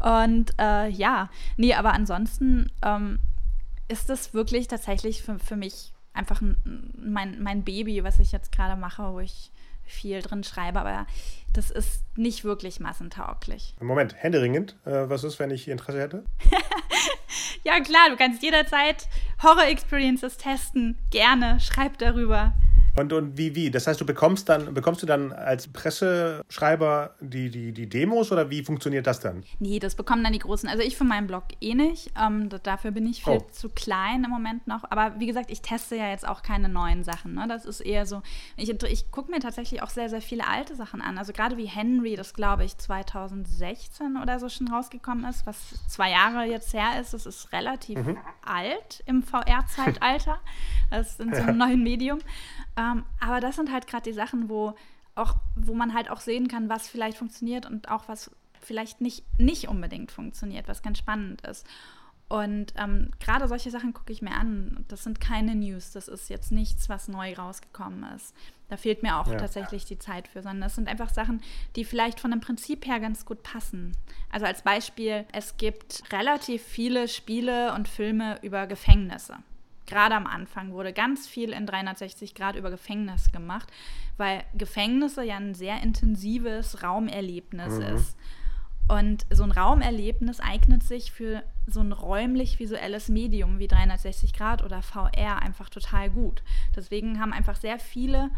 Und 0.00 0.52
äh, 0.58 0.88
ja, 0.88 1.30
nee, 1.56 1.74
aber 1.74 1.92
ansonsten 1.92 2.72
ähm, 2.82 3.20
ist 3.88 4.08
das 4.08 4.34
wirklich 4.34 4.68
tatsächlich 4.68 5.22
für, 5.22 5.38
für 5.38 5.56
mich 5.56 5.92
einfach 6.12 6.40
mein, 6.96 7.42
mein 7.42 7.64
Baby, 7.64 8.04
was 8.04 8.18
ich 8.18 8.32
jetzt 8.32 8.52
gerade 8.52 8.78
mache, 8.78 9.12
wo 9.12 9.20
ich 9.20 9.50
viel 9.84 10.20
drin 10.20 10.44
schreibe, 10.44 10.80
aber 10.80 11.06
das 11.52 11.70
ist 11.70 12.04
nicht 12.16 12.44
wirklich 12.44 12.78
massentauglich. 12.78 13.74
Moment, 13.80 14.14
händeringend, 14.16 14.76
äh, 14.84 15.08
was 15.08 15.24
ist, 15.24 15.38
wenn 15.38 15.50
ich 15.50 15.66
Interesse 15.68 16.00
hätte? 16.00 16.24
ja, 17.64 17.80
klar, 17.80 18.10
du 18.10 18.16
kannst 18.16 18.42
jederzeit 18.42 19.08
Horror-Experiences 19.42 20.36
testen. 20.36 20.98
Gerne, 21.10 21.58
schreib 21.60 21.96
darüber. 21.98 22.52
Und, 22.96 23.12
und 23.12 23.36
wie, 23.38 23.54
wie? 23.54 23.70
Das 23.70 23.86
heißt, 23.86 24.00
du 24.00 24.06
bekommst 24.06 24.48
dann, 24.48 24.74
bekommst 24.74 25.02
du 25.02 25.06
dann 25.06 25.32
als 25.32 25.68
Presseschreiber 25.68 27.14
die, 27.20 27.50
die, 27.50 27.72
die 27.72 27.88
Demos 27.88 28.32
oder 28.32 28.50
wie 28.50 28.62
funktioniert 28.62 29.06
das 29.06 29.20
dann? 29.20 29.44
Nee, 29.58 29.78
das 29.78 29.94
bekommen 29.94 30.24
dann 30.24 30.32
die 30.32 30.38
Großen. 30.38 30.68
Also 30.68 30.82
ich 30.82 30.96
für 30.96 31.04
meinen 31.04 31.26
Blog 31.26 31.44
eh 31.60 31.74
nicht. 31.74 32.12
Ähm, 32.20 32.48
dafür 32.62 32.90
bin 32.90 33.06
ich 33.06 33.24
viel 33.24 33.38
oh. 33.38 33.46
zu 33.52 33.68
klein 33.68 34.24
im 34.24 34.30
Moment 34.30 34.66
noch. 34.66 34.84
Aber 34.90 35.18
wie 35.18 35.26
gesagt, 35.26 35.50
ich 35.50 35.62
teste 35.62 35.96
ja 35.96 36.08
jetzt 36.10 36.26
auch 36.26 36.42
keine 36.42 36.68
neuen 36.68 37.04
Sachen. 37.04 37.34
Ne? 37.34 37.46
Das 37.48 37.64
ist 37.64 37.80
eher 37.80 38.06
so. 38.06 38.22
Ich, 38.56 38.70
ich 38.70 39.10
gucke 39.10 39.30
mir 39.30 39.40
tatsächlich 39.40 39.82
auch 39.82 39.90
sehr, 39.90 40.08
sehr 40.08 40.22
viele 40.22 40.46
alte 40.46 40.74
Sachen 40.74 41.00
an. 41.00 41.18
Also 41.18 41.32
gerade 41.32 41.56
wie 41.56 41.66
Henry, 41.66 42.16
das 42.16 42.34
glaube 42.34 42.64
ich 42.64 42.76
2016 42.76 44.16
oder 44.20 44.38
so 44.38 44.48
schon 44.48 44.68
rausgekommen 44.68 45.24
ist, 45.24 45.46
was 45.46 45.86
zwei 45.88 46.10
Jahre 46.10 46.44
jetzt 46.44 46.72
her 46.74 47.00
ist. 47.00 47.14
Das 47.14 47.26
ist 47.26 47.52
relativ 47.52 47.98
mhm. 47.98 48.18
alt 48.44 49.02
im 49.06 49.22
VR-Zeitalter. 49.22 50.38
Das 50.90 51.10
ist 51.10 51.20
in 51.20 51.34
so 51.34 51.42
einem 51.42 51.58
neuen 51.58 51.82
Medium. 51.82 52.18
Ähm, 52.78 53.04
aber 53.18 53.40
das 53.40 53.56
sind 53.56 53.72
halt 53.72 53.86
gerade 53.86 54.04
die 54.04 54.14
Sachen, 54.14 54.48
wo 54.48 54.74
auch, 55.16 55.34
wo 55.56 55.74
man 55.74 55.92
halt 55.92 56.10
auch 56.10 56.20
sehen 56.20 56.46
kann, 56.46 56.68
was 56.68 56.88
vielleicht 56.88 57.18
funktioniert 57.18 57.66
und 57.66 57.90
auch 57.90 58.08
was 58.08 58.30
vielleicht 58.60 59.00
nicht, 59.00 59.24
nicht 59.38 59.68
unbedingt 59.68 60.12
funktioniert, 60.12 60.68
was 60.68 60.82
ganz 60.82 60.98
spannend 60.98 61.42
ist. 61.42 61.66
Und 62.28 62.74
ähm, 62.76 63.10
gerade 63.20 63.48
solche 63.48 63.70
Sachen 63.70 63.94
gucke 63.94 64.12
ich 64.12 64.20
mir 64.20 64.32
an. 64.32 64.84
Das 64.88 65.02
sind 65.02 65.18
keine 65.18 65.54
News, 65.54 65.92
das 65.92 66.08
ist 66.08 66.28
jetzt 66.28 66.52
nichts, 66.52 66.88
was 66.88 67.08
neu 67.08 67.34
rausgekommen 67.34 68.04
ist. 68.14 68.34
Da 68.68 68.76
fehlt 68.76 69.02
mir 69.02 69.16
auch 69.16 69.26
ja. 69.26 69.38
tatsächlich 69.38 69.86
die 69.86 69.98
Zeit 69.98 70.28
für, 70.28 70.42
sondern 70.42 70.60
das 70.60 70.74
sind 70.74 70.88
einfach 70.88 71.08
Sachen, 71.08 71.40
die 71.74 71.86
vielleicht 71.86 72.20
von 72.20 72.30
dem 72.30 72.40
Prinzip 72.40 72.86
her 72.86 73.00
ganz 73.00 73.24
gut 73.24 73.42
passen. 73.42 73.96
Also 74.30 74.44
als 74.44 74.62
Beispiel, 74.62 75.24
es 75.32 75.56
gibt 75.56 76.02
relativ 76.12 76.62
viele 76.62 77.08
Spiele 77.08 77.74
und 77.74 77.88
Filme 77.88 78.38
über 78.42 78.66
Gefängnisse 78.66 79.38
gerade 79.88 80.14
am 80.14 80.26
Anfang 80.26 80.72
wurde 80.72 80.92
ganz 80.92 81.26
viel 81.26 81.50
in 81.50 81.66
360 81.66 82.34
Grad 82.34 82.54
über 82.54 82.70
Gefängnis 82.70 83.32
gemacht, 83.32 83.72
weil 84.16 84.44
Gefängnisse 84.54 85.24
ja 85.24 85.36
ein 85.36 85.54
sehr 85.54 85.82
intensives 85.82 86.82
Raumerlebnis 86.82 87.74
mhm. 87.74 87.82
ist. 87.82 88.16
Und 88.88 89.26
so 89.30 89.42
ein 89.42 89.50
Raumerlebnis 89.50 90.40
eignet 90.40 90.82
sich 90.82 91.12
für 91.12 91.42
so 91.66 91.80
ein 91.80 91.92
räumlich-visuelles 91.92 93.10
Medium 93.10 93.58
wie 93.58 93.68
360 93.68 94.32
Grad 94.32 94.64
oder 94.64 94.80
VR 94.80 95.42
einfach 95.42 95.68
total 95.68 96.08
gut. 96.08 96.42
Deswegen 96.74 97.20
haben 97.20 97.34
einfach 97.34 97.56
sehr 97.56 97.78
viele 97.78 98.30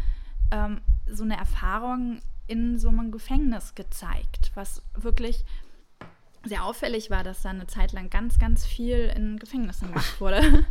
ähm, 0.50 0.80
so 1.06 1.22
eine 1.22 1.36
Erfahrung 1.36 2.20
in 2.48 2.78
so 2.78 2.88
einem 2.88 3.12
Gefängnis 3.12 3.76
gezeigt, 3.76 4.50
was 4.54 4.82
wirklich 4.94 5.44
sehr 6.44 6.64
auffällig 6.64 7.10
war, 7.10 7.22
dass 7.22 7.42
da 7.42 7.50
eine 7.50 7.66
Zeit 7.66 7.92
lang 7.92 8.08
ganz, 8.08 8.38
ganz 8.38 8.64
viel 8.64 9.12
in 9.14 9.38
Gefängnissen 9.38 9.88
gemacht 9.88 10.20
wurde. 10.20 10.40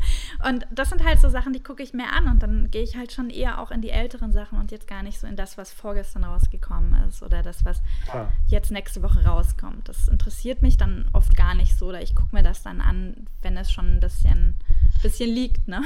Und 0.48 0.66
das 0.72 0.90
sind 0.90 1.04
halt 1.04 1.20
so 1.20 1.30
Sachen, 1.30 1.54
die 1.54 1.62
gucke 1.62 1.84
ich 1.84 1.94
mir 1.94 2.12
an 2.12 2.28
und 2.28 2.42
dann 2.42 2.72
gehe 2.72 2.82
ich 2.82 2.96
halt 2.96 3.12
schon 3.12 3.30
eher 3.30 3.60
auch 3.60 3.72
in 3.72 3.82
die 3.82 3.90
älteren 3.90 4.32
Sachen 4.32 4.58
und 4.58 4.72
jetzt 4.72 4.88
gar 4.88 5.04
nicht 5.04 5.20
so 5.20 5.28
in 5.28 5.36
das, 5.36 5.58
was 5.58 5.74
vorgestern 5.74 6.24
rausgekommen 6.24 6.94
ist 7.08 7.22
oder 7.22 7.44
das, 7.44 7.66
was 7.66 7.82
ah. 8.12 8.28
jetzt 8.48 8.72
nächste 8.72 9.04
Woche 9.04 9.26
rauskommt. 9.26 9.90
Das 9.90 10.08
interessiert 10.08 10.62
mich 10.62 10.78
dann 10.78 11.10
oft 11.14 11.36
gar 11.36 11.56
nicht 11.56 11.78
so 11.78 11.88
oder 11.88 12.02
ich 12.02 12.16
gucke 12.16 12.34
mir 12.34 12.44
das 12.44 12.64
dann 12.64 12.80
an, 12.80 13.28
wenn 13.42 13.58
es 13.58 13.72
schon 13.72 13.98
ein 13.98 14.00
bisschen, 14.00 14.56
bisschen 15.04 15.30
liegt. 15.30 15.68
Ne? 15.68 15.82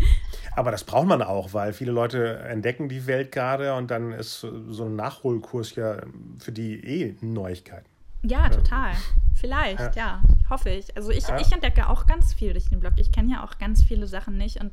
Aber 0.56 0.72
das 0.72 0.84
braucht 0.84 1.06
man 1.06 1.22
auch, 1.22 1.54
weil 1.54 1.72
viele 1.72 1.92
Leute 1.92 2.38
entdecken 2.40 2.88
die 2.88 3.06
Welt 3.06 3.30
gerade 3.30 3.74
und 3.74 3.90
dann 3.90 4.12
ist 4.12 4.40
so 4.40 4.84
ein 4.84 4.96
Nachholkurs 4.96 5.76
ja 5.76 6.02
für 6.38 6.52
die 6.52 6.74
eh 6.84 7.16
Neuigkeiten. 7.20 7.91
Ja, 8.22 8.48
total. 8.48 8.92
Vielleicht, 9.34 9.96
ja. 9.96 10.22
ja, 10.22 10.22
hoffe 10.50 10.70
ich. 10.70 10.96
Also 10.96 11.10
ich, 11.10 11.26
ja. 11.26 11.40
ich 11.40 11.50
entdecke 11.52 11.88
auch 11.88 12.06
ganz 12.06 12.32
viel 12.32 12.52
durch 12.52 12.68
den 12.68 12.80
Blog. 12.80 12.92
Ich 12.96 13.10
kenne 13.10 13.32
ja 13.32 13.44
auch 13.44 13.58
ganz 13.58 13.82
viele 13.82 14.06
Sachen 14.06 14.36
nicht 14.36 14.60
und 14.60 14.72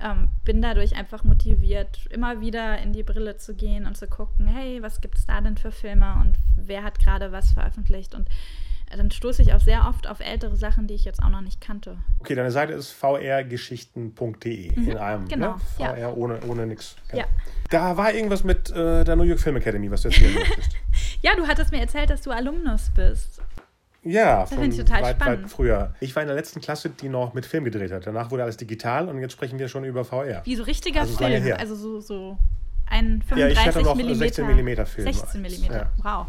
ähm, 0.00 0.28
bin 0.44 0.60
dadurch 0.60 0.96
einfach 0.96 1.24
motiviert, 1.24 2.06
immer 2.10 2.40
wieder 2.40 2.78
in 2.78 2.92
die 2.92 3.02
Brille 3.02 3.36
zu 3.36 3.54
gehen 3.54 3.86
und 3.86 3.96
zu 3.96 4.08
gucken, 4.08 4.46
hey, 4.46 4.82
was 4.82 5.00
gibt 5.00 5.16
es 5.16 5.24
da 5.24 5.40
denn 5.40 5.56
für 5.56 5.72
Filme 5.72 6.16
und 6.20 6.34
wer 6.56 6.82
hat 6.82 6.98
gerade 6.98 7.32
was 7.32 7.52
veröffentlicht 7.52 8.14
und 8.14 8.28
dann 8.96 9.10
stoße 9.10 9.42
ich 9.42 9.54
auch 9.54 9.60
sehr 9.60 9.86
oft 9.88 10.06
auf 10.06 10.20
ältere 10.20 10.56
Sachen, 10.56 10.86
die 10.86 10.94
ich 10.94 11.04
jetzt 11.04 11.22
auch 11.22 11.30
noch 11.30 11.40
nicht 11.40 11.60
kannte. 11.60 11.96
Okay, 12.20 12.34
deine 12.34 12.50
Seite 12.50 12.72
ist 12.74 12.90
vrgeschichten.de 12.90 14.78
mhm, 14.78 14.90
in 14.90 14.96
einem. 14.98 15.22
Ne? 15.24 15.28
Genau. 15.28 15.52
Ne? 15.52 15.60
VR 15.76 15.98
ja. 15.98 16.12
ohne, 16.12 16.40
ohne 16.46 16.66
nix. 16.66 16.96
Ja. 17.10 17.18
ja. 17.18 17.24
Da 17.70 17.96
war 17.96 18.12
irgendwas 18.12 18.44
mit 18.44 18.70
äh, 18.70 19.04
der 19.04 19.16
New 19.16 19.22
York 19.22 19.40
Film 19.40 19.56
Academy, 19.56 19.90
was 19.90 20.02
du 20.02 20.08
erzählen 20.08 20.34
möchtest. 20.38 20.76
Ja, 21.22 21.34
du 21.36 21.46
hattest 21.46 21.72
mir 21.72 21.80
erzählt, 21.80 22.10
dass 22.10 22.22
du 22.22 22.30
Alumnus 22.30 22.90
bist. 22.94 23.40
Ja, 24.04 24.40
das 24.40 24.54
von 24.54 24.64
ich 24.64 24.76
total 24.76 25.02
weit, 25.02 25.16
spannend. 25.16 25.44
weit 25.44 25.50
früher. 25.50 25.94
Ich 26.00 26.14
war 26.16 26.22
in 26.22 26.26
der 26.26 26.36
letzten 26.36 26.60
Klasse, 26.60 26.90
die 26.90 27.08
noch 27.08 27.34
mit 27.34 27.46
Film 27.46 27.64
gedreht 27.64 27.92
hat. 27.92 28.06
Danach 28.06 28.30
wurde 28.32 28.42
alles 28.42 28.56
digital 28.56 29.08
und 29.08 29.20
jetzt 29.20 29.32
sprechen 29.32 29.58
wir 29.58 29.68
schon 29.68 29.84
über 29.84 30.04
VR. 30.04 30.42
Wie 30.44 30.56
so 30.56 30.64
richtiger 30.64 31.02
also 31.02 31.16
Film, 31.16 31.54
also 31.56 31.76
so, 31.76 32.00
so 32.00 32.38
ein 32.86 33.22
35 33.22 33.38
ja, 33.38 33.48
ich 33.48 33.66
hatte 33.66 33.82
noch 33.82 33.94
mm 33.94 34.14
16 34.14 34.44
mm 34.44 34.86
Film. 34.86 35.12
16 35.12 35.40
mm, 35.40 35.72
ja. 35.72 35.90
wow. 36.02 36.26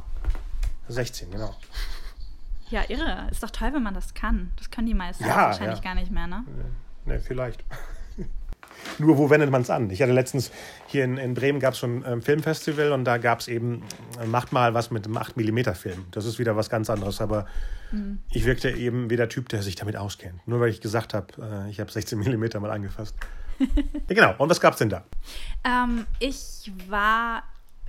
16, 0.88 1.32
genau. 1.32 1.56
Ja, 2.70 2.82
irre. 2.88 3.28
Ist 3.32 3.42
doch 3.42 3.52
toll, 3.52 3.74
wenn 3.74 3.84
man 3.84 3.94
das 3.94 4.14
kann. 4.14 4.52
Das 4.58 4.70
können 4.70 4.88
die 4.88 4.94
meisten 4.94 5.24
ja, 5.24 5.36
wahrscheinlich 5.36 5.80
ja. 5.80 5.84
gar 5.84 5.96
nicht 5.96 6.12
mehr, 6.12 6.28
ne? 6.28 6.44
Ne, 7.06 7.20
vielleicht. 7.20 7.64
Nur 9.00 9.18
wo 9.18 9.30
wendet 9.30 9.50
man 9.50 9.62
es 9.62 9.70
an? 9.70 9.90
Ich 9.90 10.02
hatte 10.02 10.12
letztens 10.12 10.52
hier 10.88 11.04
in, 11.04 11.18
in 11.18 11.34
Bremen 11.34 11.60
gab 11.60 11.74
es 11.74 11.80
schon 11.80 12.04
ein 12.04 12.14
ähm, 12.14 12.22
Filmfestival 12.22 12.92
und 12.92 13.06
da 13.06 13.18
gab 13.18 13.40
es 13.40 13.48
eben, 13.48 13.84
äh, 14.22 14.26
macht 14.26 14.52
mal 14.52 14.74
was 14.74 14.92
mit 14.92 15.06
einem 15.06 15.18
8mm 15.18 15.74
Film. 15.74 16.06
Das 16.12 16.26
ist 16.26 16.40
wieder 16.40 16.56
was 16.56 16.70
ganz 16.70 16.90
anderes, 16.90 17.22
aber 17.22 17.46
mhm. 17.92 18.20
ich 18.32 18.46
wirkte 18.46 18.70
eben 18.70 19.10
wie 19.10 19.16
der 19.16 19.30
Typ, 19.30 19.50
der 19.50 19.62
sich 19.62 19.76
damit 19.76 19.96
auskennt. 19.96 20.48
Nur 20.48 20.60
weil 20.60 20.70
ich 20.70 20.82
gesagt 20.82 21.14
habe, 21.14 21.28
äh, 21.40 21.70
ich 21.70 21.80
habe 21.80 21.92
16 21.92 22.20
mm 22.20 22.62
mal 22.62 22.72
angefasst. 22.72 23.16
ja, 23.60 23.68
genau, 24.08 24.36
und 24.38 24.50
was 24.50 24.60
gab 24.60 24.74
es 24.74 24.80
denn 24.80 24.90
da? 24.90 25.04
Ähm, 25.64 26.06
ich 26.20 26.72
war 26.88 27.44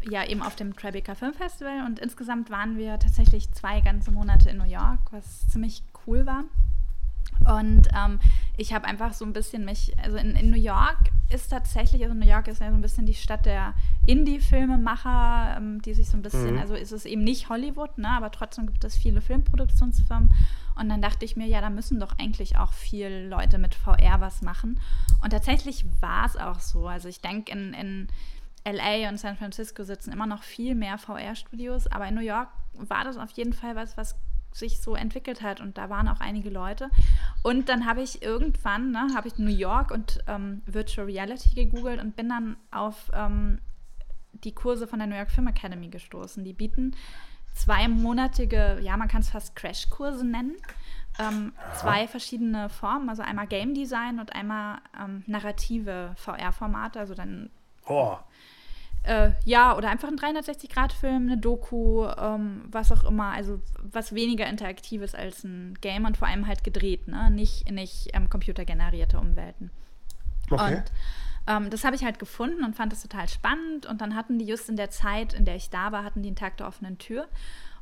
ja 0.08 0.26
eben 0.26 0.42
auf 0.42 0.54
dem 0.54 0.76
Tribeca 0.76 1.14
Film 1.14 1.35
Festival 1.35 1.85
und 1.87 1.98
insgesamt 1.98 2.50
waren 2.50 2.76
wir 2.76 2.98
tatsächlich 2.98 3.50
zwei 3.52 3.80
ganze 3.80 4.10
Monate 4.10 4.50
in 4.50 4.58
New 4.58 4.64
York, 4.64 5.00
was 5.10 5.48
ziemlich 5.48 5.82
cool 6.06 6.26
war. 6.26 6.44
Und 7.46 7.88
ähm, 7.94 8.20
ich 8.56 8.72
habe 8.72 8.87
einfach 8.87 9.12
so 9.12 9.25
ein 9.25 9.33
bisschen 9.33 9.64
mich, 9.64 9.94
also 10.02 10.16
in, 10.16 10.35
in, 10.37 10.50
New 10.50 10.56
York 10.56 11.10
ist 11.29 11.48
tatsächlich, 11.48 12.02
also 12.02 12.14
New 12.14 12.27
York 12.27 12.48
ist 12.48 12.60
ja 12.60 12.70
so 12.70 12.75
ein 12.75 12.81
bisschen 12.81 13.06
die 13.06 13.14
Stadt 13.14 13.44
der 13.44 13.75
Indie-Filmemacher, 14.06 15.56
ähm, 15.58 15.83
die 15.83 15.94
sich 15.94 16.08
so 16.08 16.16
ein 16.16 16.22
bisschen, 16.22 16.54
mhm. 16.54 16.60
also 16.60 16.75
ist 16.75 16.92
es 16.92 17.04
eben 17.04 17.22
nicht 17.22 17.48
Hollywood, 17.48 17.98
ne, 17.98 18.08
aber 18.08 18.31
trotzdem 18.31 18.66
gibt 18.66 18.85
es 18.85 18.96
viele 18.96 19.20
Filmproduktionsfirmen. 19.20 20.33
Und 20.77 20.88
dann 20.88 21.02
dachte 21.02 21.25
ich 21.25 21.37
mir, 21.37 21.46
ja, 21.46 21.60
da 21.60 21.70
müssen 21.70 22.00
doch 22.00 22.18
eigentlich 22.18 22.56
auch 22.56 22.72
viele 22.72 23.29
Leute 23.29 23.58
mit 23.58 23.75
VR 23.75 24.20
was 24.20 24.42
machen. 24.42 24.81
Und 25.22 25.31
tatsächlich 25.31 25.85
war 26.00 26.27
es 26.27 26.37
auch 26.37 26.58
so. 26.58 26.88
Also 26.88 27.08
ich 27.08 27.20
denke, 27.20 27.52
in, 27.52 27.75
in 27.75 28.08
LA 28.66 29.08
und 29.08 29.18
San 29.18 29.37
Francisco 29.37 29.85
sitzen 29.85 30.12
immer 30.12 30.27
noch 30.27 30.42
viel 30.42 30.75
mehr 30.75 30.98
VR-Studios, 30.98 31.87
aber 31.88 32.08
in 32.08 32.14
New 32.14 32.22
York 32.22 32.48
war 32.75 33.04
das 33.04 33.18
auf 33.18 33.31
jeden 33.33 33.52
Fall 33.52 33.77
was, 33.77 33.96
was 33.96 34.16
sich 34.55 34.81
so 34.81 34.94
entwickelt 34.94 35.42
hat 35.42 35.61
und 35.61 35.77
da 35.77 35.90
waren 35.90 36.09
auch 36.09 36.21
einige 36.21 36.48
Leute. 36.48 36.88
Und 37.42 37.69
dann 37.69 37.87
habe 37.87 38.02
ich 38.02 38.23
irgendwann, 38.23 38.92
ne, 38.92 39.09
habe 39.15 39.29
ich 39.29 39.37
New 39.37 39.50
York 39.50 39.90
und 39.90 40.21
ähm, 40.29 40.63
Virtual 40.67 41.07
Reality 41.07 41.55
gegoogelt 41.55 42.00
und 42.00 42.15
bin 42.15 42.29
dann 42.29 42.57
auf 42.71 43.11
ähm, 43.13 43.61
die 44.33 44.52
Kurse 44.52 44.87
von 44.87 45.00
der 45.00 45.09
New 45.09 45.17
York 45.17 45.33
Film 45.33 45.48
Academy 45.48 45.88
gestoßen. 45.88 46.44
Die 46.44 46.52
bieten 46.52 46.94
zweimonatige, 47.52 48.79
ja, 48.81 48.96
man 48.96 49.09
kann 49.09 49.23
es 49.23 49.31
fast 49.31 49.57
Crashkurse 49.57 50.25
nennen. 50.25 50.57
Ähm, 51.19 51.52
zwei 51.81 52.07
verschiedene 52.07 52.69
Formen, 52.69 53.09
also 53.09 53.23
einmal 53.23 53.46
Game 53.46 53.75
Design 53.75 54.19
und 54.19 54.35
einmal 54.35 54.79
ähm, 55.00 55.23
narrative 55.27 56.13
VR-Formate, 56.17 56.98
also 56.98 57.15
dann 57.15 57.50
oh. 57.87 58.17
Äh, 59.05 59.33
ja, 59.44 59.77
oder 59.77 59.90
einfach 59.90 60.09
ein 60.09 60.17
360-Grad-Film, 60.19 61.27
eine 61.27 61.37
Doku, 61.37 62.07
ähm, 62.07 62.63
was 62.71 62.90
auch 62.90 63.05
immer. 63.05 63.33
Also 63.33 63.61
was 63.83 64.15
weniger 64.15 64.46
interaktives 64.46 65.15
als 65.15 65.44
ein 65.44 65.75
Game 65.81 66.07
und 66.07 66.17
vor 66.17 66.29
allem 66.29 66.46
halt 66.46 66.65
gedreht, 66.65 67.07
ne? 67.07 67.31
Nicht, 67.31 67.71
nicht 67.71 68.09
ähm, 68.15 68.31
computergenerierte 68.31 69.19
Umwelten. 69.19 69.71
Okay. 70.50 70.77
Und 70.77 70.85
ähm, 71.46 71.71
das 71.71 71.85
habe 71.85 71.94
ich 71.96 72.05
halt 72.05 72.19
gefunden 72.19 72.65
und 72.65 72.77
fand 72.77 72.92
das 72.92 73.02
total 73.02 73.29
spannend. 73.29 73.85
Und 73.85 74.00
dann 74.00 74.15
hatten 74.15 74.38
die 74.38 74.46
just 74.46 74.71
in 74.71 74.77
der 74.77 74.90
Zeit, 74.90 75.35
in 75.35 75.44
der 75.44 75.57
ich 75.57 75.69
da 75.69 75.92
war, 75.92 76.02
hatten 76.02 76.23
die 76.23 76.29
einen 76.29 76.37
Tag 76.37 76.57
der 76.57 76.67
offenen 76.67 76.96
Tür. 76.96 77.29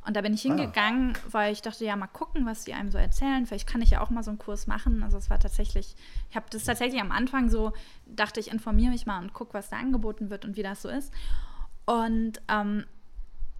Und 0.05 0.15
da 0.15 0.21
bin 0.21 0.33
ich 0.33 0.45
ah. 0.45 0.49
hingegangen, 0.49 1.13
ah. 1.15 1.19
weil 1.31 1.53
ich 1.53 1.61
dachte, 1.61 1.85
ja, 1.85 1.95
mal 1.95 2.07
gucken, 2.07 2.45
was 2.45 2.65
die 2.65 2.73
einem 2.73 2.91
so 2.91 2.97
erzählen. 2.97 3.45
Vielleicht 3.45 3.67
kann 3.67 3.81
ich 3.81 3.91
ja 3.91 4.01
auch 4.01 4.09
mal 4.09 4.23
so 4.23 4.31
einen 4.31 4.37
Kurs 4.37 4.67
machen. 4.67 5.03
Also 5.03 5.17
es 5.17 5.29
war 5.29 5.39
tatsächlich, 5.39 5.95
ich 6.29 6.35
habe 6.35 6.45
das 6.49 6.63
tatsächlich 6.65 7.01
am 7.01 7.11
Anfang 7.11 7.49
so, 7.49 7.73
dachte 8.05 8.39
ich, 8.39 8.51
informiere 8.51 8.91
mich 8.91 9.05
mal 9.05 9.19
und 9.21 9.33
gucke, 9.33 9.53
was 9.53 9.69
da 9.69 9.77
angeboten 9.77 10.29
wird 10.29 10.45
und 10.45 10.57
wie 10.57 10.63
das 10.63 10.81
so 10.81 10.89
ist. 10.89 11.13
Und 11.85 12.41
ähm, 12.47 12.85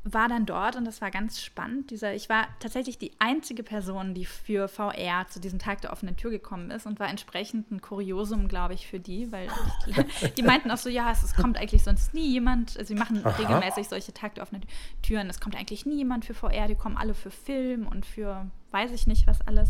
war 0.05 0.27
dann 0.27 0.45
dort 0.45 0.75
und 0.75 0.83
das 0.83 1.01
war 1.01 1.11
ganz 1.11 1.41
spannend. 1.41 1.89
Dieser, 1.89 2.13
ich 2.13 2.27
war 2.27 2.47
tatsächlich 2.59 2.97
die 2.97 3.11
einzige 3.19 3.63
Person, 3.63 4.13
die 4.13 4.25
für 4.25 4.67
VR 4.67 5.27
zu 5.29 5.39
diesem 5.39 5.59
Tag 5.59 5.79
der 5.81 5.93
offenen 5.93 6.17
Tür 6.17 6.29
gekommen 6.29 6.71
ist 6.71 6.85
und 6.85 6.99
war 6.99 7.07
entsprechend 7.07 7.71
ein 7.71 7.79
Kuriosum, 7.79 8.49
glaube 8.49 8.73
ich, 8.73 8.85
für 8.85 8.99
die, 8.99 9.31
weil 9.31 9.47
ich, 9.87 10.33
die 10.33 10.43
meinten 10.43 10.71
auch 10.71 10.77
so, 10.77 10.89
ja, 10.89 11.09
es, 11.11 11.23
es, 11.23 11.33
kommt 11.33 11.57
eigentlich 11.57 11.83
sonst 11.83 12.13
nie 12.13 12.27
jemand. 12.27 12.77
Also 12.77 12.93
sie 12.93 12.99
machen 12.99 13.25
Aha. 13.25 13.37
regelmäßig 13.37 13.87
solche 13.87 14.13
Tag 14.13 14.35
der 14.35 14.43
offenen 14.43 14.65
Türen. 15.01 15.29
Es 15.29 15.39
kommt 15.39 15.55
eigentlich 15.55 15.85
nie 15.85 15.95
jemand 15.95 16.25
für 16.25 16.33
VR, 16.33 16.67
die 16.67 16.75
kommen 16.75 16.97
alle 16.97 17.13
für 17.13 17.31
Film 17.31 17.87
und 17.87 18.05
für 18.05 18.47
weiß 18.71 18.91
ich 18.91 19.07
nicht 19.07 19.25
was 19.27 19.39
alles. 19.41 19.69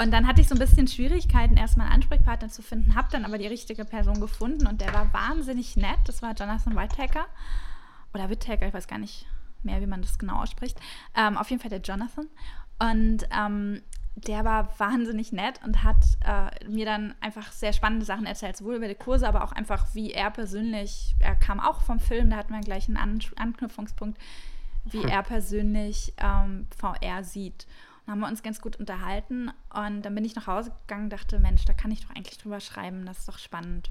Und 0.00 0.12
dann 0.12 0.28
hatte 0.28 0.40
ich 0.40 0.48
so 0.48 0.54
ein 0.54 0.60
bisschen 0.60 0.86
Schwierigkeiten, 0.86 1.56
erstmal 1.56 1.86
einen 1.86 1.96
Ansprechpartner 1.96 2.48
zu 2.48 2.62
finden, 2.62 2.94
habe 2.94 3.08
dann 3.10 3.24
aber 3.24 3.38
die 3.38 3.46
richtige 3.46 3.84
Person 3.84 4.20
gefunden 4.20 4.68
und 4.68 4.80
der 4.82 4.92
war 4.92 5.12
wahnsinnig 5.12 5.76
nett. 5.76 5.98
Das 6.04 6.22
war 6.22 6.34
Jonathan 6.34 6.76
Whitehacker 6.76 7.26
oder 8.14 8.30
Whittaker, 8.30 8.68
ich 8.68 8.74
weiß 8.74 8.86
gar 8.86 8.98
nicht 8.98 9.26
mehr, 9.64 9.80
wie 9.80 9.86
man 9.86 10.02
das 10.02 10.18
genau 10.18 10.42
ausspricht. 10.42 10.78
Ähm, 11.14 11.36
auf 11.36 11.50
jeden 11.50 11.60
Fall 11.60 11.70
der 11.70 11.80
Jonathan. 11.80 12.26
Und 12.78 13.28
ähm, 13.30 13.82
der 14.14 14.44
war 14.44 14.78
wahnsinnig 14.78 15.32
nett 15.32 15.60
und 15.64 15.84
hat 15.84 16.04
äh, 16.24 16.68
mir 16.68 16.84
dann 16.84 17.14
einfach 17.20 17.52
sehr 17.52 17.72
spannende 17.72 18.04
Sachen 18.04 18.26
erzählt, 18.26 18.56
sowohl 18.56 18.76
über 18.76 18.88
die 18.88 18.94
Kurse, 18.94 19.28
aber 19.28 19.44
auch 19.44 19.52
einfach, 19.52 19.94
wie 19.94 20.12
er 20.12 20.30
persönlich, 20.30 21.14
er 21.20 21.36
kam 21.36 21.60
auch 21.60 21.82
vom 21.82 22.00
Film, 22.00 22.30
da 22.30 22.36
hatten 22.36 22.52
wir 22.52 22.60
gleich 22.60 22.88
einen 22.88 22.96
An 22.96 23.20
Anknüpfungspunkt, 23.36 24.18
wie 24.84 25.02
hm. 25.02 25.08
er 25.08 25.22
persönlich 25.22 26.14
ähm, 26.18 26.66
VR 26.76 27.22
sieht. 27.22 27.66
Und 28.06 28.12
haben 28.12 28.20
wir 28.20 28.28
uns 28.28 28.42
ganz 28.42 28.60
gut 28.60 28.76
unterhalten 28.76 29.50
und 29.74 30.02
dann 30.02 30.14
bin 30.14 30.24
ich 30.24 30.34
nach 30.34 30.46
Hause 30.46 30.72
gegangen 30.86 31.04
und 31.04 31.12
dachte, 31.12 31.38
Mensch, 31.38 31.64
da 31.66 31.74
kann 31.74 31.90
ich 31.90 32.00
doch 32.00 32.14
eigentlich 32.14 32.38
drüber 32.38 32.60
schreiben, 32.60 33.04
das 33.04 33.18
ist 33.18 33.28
doch 33.28 33.38
spannend 33.38 33.90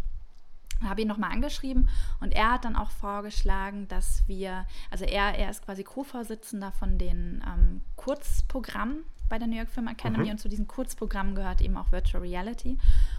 habe 0.84 1.02
ihn 1.02 1.08
nochmal 1.08 1.32
angeschrieben 1.32 1.90
und 2.20 2.34
er 2.34 2.54
hat 2.54 2.66
dann 2.66 2.76
auch 2.76 2.92
vorgeschlagen, 2.92 3.88
dass 3.88 4.24
wir, 4.28 4.66
also 4.92 5.06
er, 5.06 5.38
er 5.38 5.50
ist 5.50 5.66
quasi 5.66 5.84
Co-Vorsitzender 5.84 6.72
von 6.72 6.98
den 6.98 7.44
ähm, 7.46 7.82
Kurzprogrammen 7.96 9.04
bei 9.30 9.38
der 9.38 9.48
New 9.48 9.58
York 9.58 9.70
Film 9.70 9.88
Academy 9.88 10.26
mhm. 10.26 10.32
und 10.32 10.38
zu 10.40 10.50
diesen 10.50 10.68
Kurzprogrammen 10.68 11.36
gehört 11.36 11.62
eben 11.62 11.78
auch 11.78 11.92
Virtual 11.92 12.24
Reality. 12.24 12.78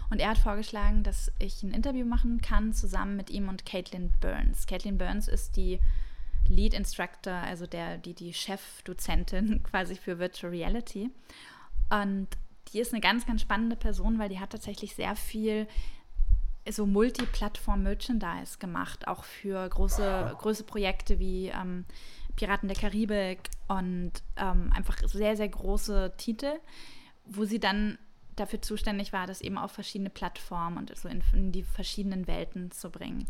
Und 0.09 0.19
er 0.19 0.29
hat 0.29 0.37
vorgeschlagen, 0.37 1.03
dass 1.03 1.31
ich 1.39 1.61
ein 1.63 1.71
Interview 1.71 2.05
machen 2.05 2.41
kann 2.41 2.73
zusammen 2.73 3.15
mit 3.15 3.29
ihm 3.29 3.47
und 3.47 3.65
Caitlin 3.65 4.11
Burns. 4.19 4.65
Caitlin 4.65 4.97
Burns 4.97 5.27
ist 5.27 5.55
die 5.55 5.79
Lead 6.47 6.73
Instructor, 6.73 7.33
also 7.33 7.67
der, 7.67 7.97
die, 7.97 8.13
die 8.13 8.33
Chefdozentin 8.33 9.61
quasi 9.69 9.95
für 9.95 10.17
Virtual 10.19 10.51
Reality. 10.51 11.11
Und 11.89 12.27
die 12.73 12.79
ist 12.79 12.93
eine 12.93 13.01
ganz, 13.01 13.25
ganz 13.25 13.41
spannende 13.41 13.75
Person, 13.75 14.19
weil 14.19 14.29
die 14.29 14.39
hat 14.39 14.51
tatsächlich 14.51 14.95
sehr 14.95 15.15
viel 15.15 15.67
so 16.69 16.85
Multiplattform-Merchandise 16.85 18.57
gemacht, 18.59 19.07
auch 19.07 19.23
für 19.23 19.67
große, 19.67 20.35
große 20.37 20.63
Projekte 20.63 21.19
wie 21.19 21.47
ähm, 21.47 21.85
Piraten 22.35 22.69
der 22.69 22.77
Karibik 22.77 23.49
und 23.67 24.11
ähm, 24.37 24.71
einfach 24.73 24.97
sehr, 25.07 25.35
sehr 25.35 25.49
große 25.49 26.13
Titel, 26.17 26.59
wo 27.25 27.45
sie 27.45 27.59
dann 27.59 27.97
dafür 28.35 28.61
zuständig 28.61 29.11
war, 29.11 29.27
das 29.27 29.41
eben 29.41 29.57
auf 29.57 29.71
verschiedene 29.71 30.09
Plattformen 30.09 30.77
und 30.77 30.95
so 30.95 31.09
in, 31.09 31.21
in 31.33 31.51
die 31.51 31.63
verschiedenen 31.63 32.27
Welten 32.27 32.71
zu 32.71 32.89
bringen. 32.89 33.27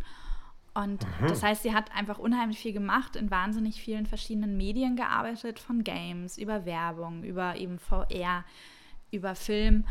Und 0.74 1.04
mhm. 1.04 1.28
das 1.28 1.42
heißt, 1.42 1.64
sie 1.64 1.74
hat 1.74 1.92
einfach 1.96 2.20
unheimlich 2.20 2.60
viel 2.60 2.74
gemacht, 2.74 3.16
in 3.16 3.32
wahnsinnig 3.32 3.82
vielen 3.82 4.06
verschiedenen 4.06 4.56
Medien 4.56 4.96
gearbeitet, 4.96 5.60
von 5.60 5.84
Games 5.84 6.38
über 6.38 6.66
Werbung, 6.66 7.24
über 7.24 7.56
eben 7.56 7.80
VR, 7.80 8.46
über 9.12 9.36
Film 9.36 9.86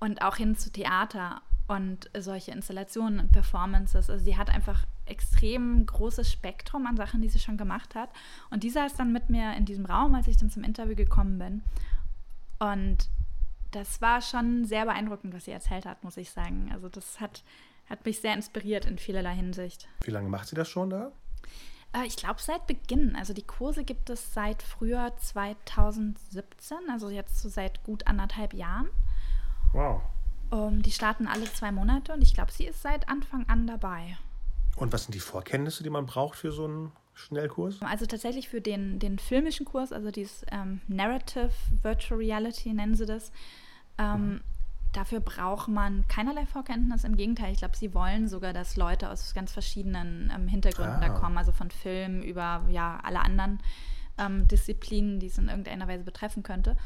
und 0.00 0.22
auch 0.22 0.36
hin 0.36 0.56
zu 0.56 0.72
Theater 0.72 1.42
und 1.68 2.10
solche 2.16 2.52
Installationen 2.52 3.20
und 3.20 3.32
Performances. 3.32 4.08
Also 4.08 4.24
sie 4.24 4.36
hat 4.36 4.50
einfach 4.50 4.84
extrem 5.04 5.84
großes 5.86 6.30
Spektrum 6.30 6.86
an 6.86 6.96
Sachen, 6.96 7.22
die 7.22 7.28
sie 7.28 7.38
schon 7.38 7.56
gemacht 7.56 7.94
hat. 7.94 8.10
Und 8.50 8.62
dieser 8.62 8.86
ist 8.86 8.98
dann 8.98 9.12
mit 9.12 9.30
mir 9.30 9.54
in 9.54 9.64
diesem 9.64 9.86
Raum, 9.86 10.14
als 10.14 10.28
ich 10.28 10.36
dann 10.36 10.50
zum 10.50 10.64
Interview 10.64 10.94
gekommen 10.94 11.38
bin. 11.38 11.62
Und 12.58 13.08
das 13.72 14.00
war 14.00 14.22
schon 14.22 14.64
sehr 14.64 14.84
beeindruckend, 14.84 15.34
was 15.34 15.44
sie 15.44 15.50
erzählt 15.50 15.86
hat, 15.86 16.04
muss 16.04 16.16
ich 16.16 16.30
sagen. 16.30 16.70
Also 16.72 16.88
das 16.88 17.20
hat, 17.20 17.42
hat 17.88 18.04
mich 18.04 18.20
sehr 18.20 18.34
inspiriert 18.34 18.86
in 18.86 18.98
vielerlei 18.98 19.34
Hinsicht. 19.34 19.88
Wie 20.02 20.10
lange 20.10 20.28
macht 20.28 20.48
sie 20.48 20.56
das 20.56 20.68
schon 20.68 20.90
da? 20.90 21.12
Äh, 21.92 22.06
ich 22.06 22.16
glaube 22.16 22.40
seit 22.40 22.66
Beginn. 22.66 23.16
Also 23.16 23.32
die 23.32 23.42
Kurse 23.42 23.84
gibt 23.84 24.08
es 24.10 24.32
seit 24.32 24.62
Frühjahr 24.62 25.16
2017, 25.16 26.78
also 26.90 27.10
jetzt 27.10 27.40
so 27.40 27.48
seit 27.48 27.82
gut 27.82 28.06
anderthalb 28.06 28.54
Jahren. 28.54 28.88
Wow. 29.72 30.02
Um, 30.50 30.82
die 30.82 30.92
starten 30.92 31.26
alle 31.26 31.44
zwei 31.52 31.72
Monate 31.72 32.12
und 32.12 32.22
ich 32.22 32.34
glaube, 32.34 32.52
sie 32.52 32.66
ist 32.66 32.82
seit 32.82 33.08
Anfang 33.08 33.48
an 33.48 33.66
dabei. 33.66 34.16
Und 34.76 34.92
was 34.92 35.04
sind 35.04 35.14
die 35.14 35.20
Vorkenntnisse, 35.20 35.82
die 35.82 35.90
man 35.90 36.06
braucht 36.06 36.38
für 36.38 36.52
so 36.52 36.64
einen 36.64 36.92
Schnellkurs? 37.14 37.80
Also 37.82 38.06
tatsächlich 38.06 38.48
für 38.48 38.60
den, 38.60 38.98
den 38.98 39.18
filmischen 39.18 39.66
Kurs, 39.66 39.92
also 39.92 40.10
dieses 40.10 40.44
ähm, 40.52 40.80
Narrative 40.86 41.50
Virtual 41.82 42.20
Reality 42.20 42.72
nennen 42.72 42.94
sie 42.94 43.06
das. 43.06 43.32
Ähm, 43.98 44.28
mhm. 44.28 44.40
Dafür 44.92 45.20
braucht 45.20 45.68
man 45.68 46.06
keinerlei 46.08 46.46
Vorkenntnis. 46.46 47.04
Im 47.04 47.16
Gegenteil, 47.16 47.52
ich 47.52 47.58
glaube, 47.58 47.76
sie 47.76 47.92
wollen 47.92 48.28
sogar, 48.28 48.52
dass 48.52 48.76
Leute 48.76 49.10
aus 49.10 49.34
ganz 49.34 49.52
verschiedenen 49.52 50.32
ähm, 50.34 50.46
Hintergründen 50.46 51.02
ah. 51.02 51.08
da 51.08 51.08
kommen, 51.08 51.36
also 51.36 51.52
von 51.52 51.70
Film 51.70 52.22
über 52.22 52.64
ja 52.70 53.00
alle 53.02 53.20
anderen 53.20 53.60
ähm, 54.18 54.46
Disziplinen, 54.48 55.20
die 55.20 55.26
es 55.26 55.38
in 55.38 55.48
irgendeiner 55.48 55.88
Weise 55.88 56.04
betreffen 56.04 56.42
könnte. 56.42 56.76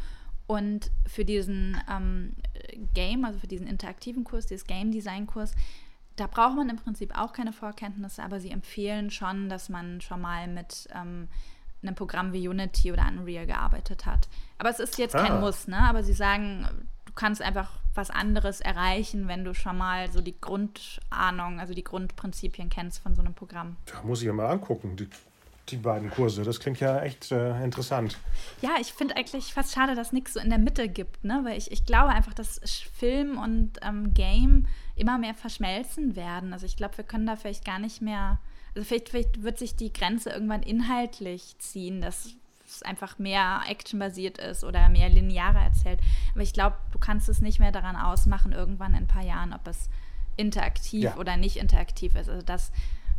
Und 0.51 0.91
für 1.07 1.25
diesen 1.25 1.81
ähm, 1.89 2.33
Game, 2.93 3.25
also 3.25 3.39
für 3.39 3.47
diesen 3.47 3.69
interaktiven 3.69 4.25
Kurs, 4.25 4.49
dieses 4.49 4.67
Game 4.67 4.91
Design 4.91 5.29
Kurs, 5.29 5.55
da 6.17 6.27
braucht 6.27 6.57
man 6.57 6.69
im 6.69 6.75
Prinzip 6.75 7.17
auch 7.17 7.33
keine 7.33 7.53
Vorkenntnisse, 7.53 8.21
aber 8.21 8.41
sie 8.41 8.51
empfehlen 8.51 9.13
schon, 9.13 9.49
dass 9.49 9.69
man 9.69 10.01
schon 10.01 10.21
mal 10.21 10.49
mit 10.49 10.89
ähm, 10.93 11.29
einem 11.85 11.95
Programm 11.95 12.33
wie 12.33 12.49
Unity 12.49 12.91
oder 12.91 13.07
Unreal 13.07 13.47
gearbeitet 13.47 14.07
hat. 14.07 14.29
Aber 14.59 14.71
es 14.71 14.81
ist 14.81 14.99
jetzt 14.99 15.15
ah. 15.15 15.25
kein 15.25 15.39
Muss, 15.39 15.69
ne? 15.69 15.79
Aber 15.79 16.03
sie 16.03 16.15
sagen, 16.15 16.67
du 17.07 17.13
kannst 17.13 17.43
einfach 17.43 17.71
was 17.95 18.11
anderes 18.11 18.61
erreichen, 18.61 19.29
wenn 19.29 19.45
du 19.45 19.55
schon 19.55 19.79
mal 19.79 20.11
so 20.11 20.21
die 20.21 20.35
Grundahnung, 20.41 21.61
also 21.61 21.75
die 21.75 21.85
Grundprinzipien 21.85 22.71
kennst 22.71 22.99
von 22.99 23.15
so 23.15 23.23
einem 23.23 23.35
Programm. 23.35 23.77
Da 23.87 24.03
muss 24.03 24.21
ich 24.21 24.27
mir 24.27 24.33
mal 24.33 24.51
angucken. 24.51 24.97
Die 24.97 25.09
die 25.71 25.77
beiden 25.77 26.11
Kurse. 26.11 26.43
Das 26.43 26.61
klingt 26.61 26.81
ja 26.81 27.01
echt 27.01 27.33
äh, 27.33 27.63
interessant. 27.63 28.19
Ja, 28.63 28.71
ich 28.81 28.93
finde 28.93 29.17
eigentlich 29.17 29.53
fast 29.53 29.75
schade, 29.75 29.95
dass 29.95 30.13
nichts 30.13 30.35
so 30.35 30.41
in 30.41 30.51
der 30.51 30.59
Mitte 30.59 30.89
gibt, 30.89 31.25
ne? 31.25 31.41
Weil 31.45 31.59
ich, 31.59 31.71
ich 31.71 31.85
glaube 31.85 32.11
einfach, 32.11 32.35
dass 32.35 32.61
Film 32.95 33.39
und 33.39 33.73
ähm, 33.83 34.15
Game 34.15 34.67
immer 34.97 35.19
mehr 35.19 35.35
verschmelzen 35.35 36.17
werden. 36.17 36.53
Also 36.53 36.67
ich 36.67 36.77
glaube, 36.77 36.97
wir 36.99 37.05
können 37.05 37.27
da 37.27 37.37
vielleicht 37.37 37.65
gar 37.65 37.79
nicht 37.79 38.03
mehr. 38.03 38.39
Also 38.75 38.87
vielleicht, 38.87 39.09
vielleicht 39.09 39.43
wird 39.43 39.59
sich 39.59 39.77
die 39.77 39.93
Grenze 39.93 40.31
irgendwann 40.31 40.63
inhaltlich 40.63 41.57
ziehen, 41.59 42.01
dass 42.01 42.35
es 42.67 42.83
einfach 42.83 43.19
mehr 43.19 43.63
actionbasiert 43.69 44.39
ist 44.39 44.63
oder 44.63 44.89
mehr 44.89 45.09
linearer 45.09 45.63
erzählt. 45.63 46.01
Aber 46.33 46.43
ich 46.43 46.53
glaube, 46.53 46.77
du 46.93 46.99
kannst 46.99 47.29
es 47.29 47.41
nicht 47.41 47.59
mehr 47.59 47.73
daran 47.73 47.97
ausmachen, 47.97 48.53
irgendwann 48.53 48.93
in 48.93 49.05
ein 49.05 49.09
paar 49.09 49.25
Jahren, 49.25 49.53
ob 49.53 49.67
es 49.67 49.89
interaktiv 50.37 51.05
ja. 51.05 51.17
oder 51.17 51.37
nicht 51.37 51.57
interaktiv 51.57 52.15
ist. 52.15 52.29
Also 52.29 52.43
das 52.43 52.73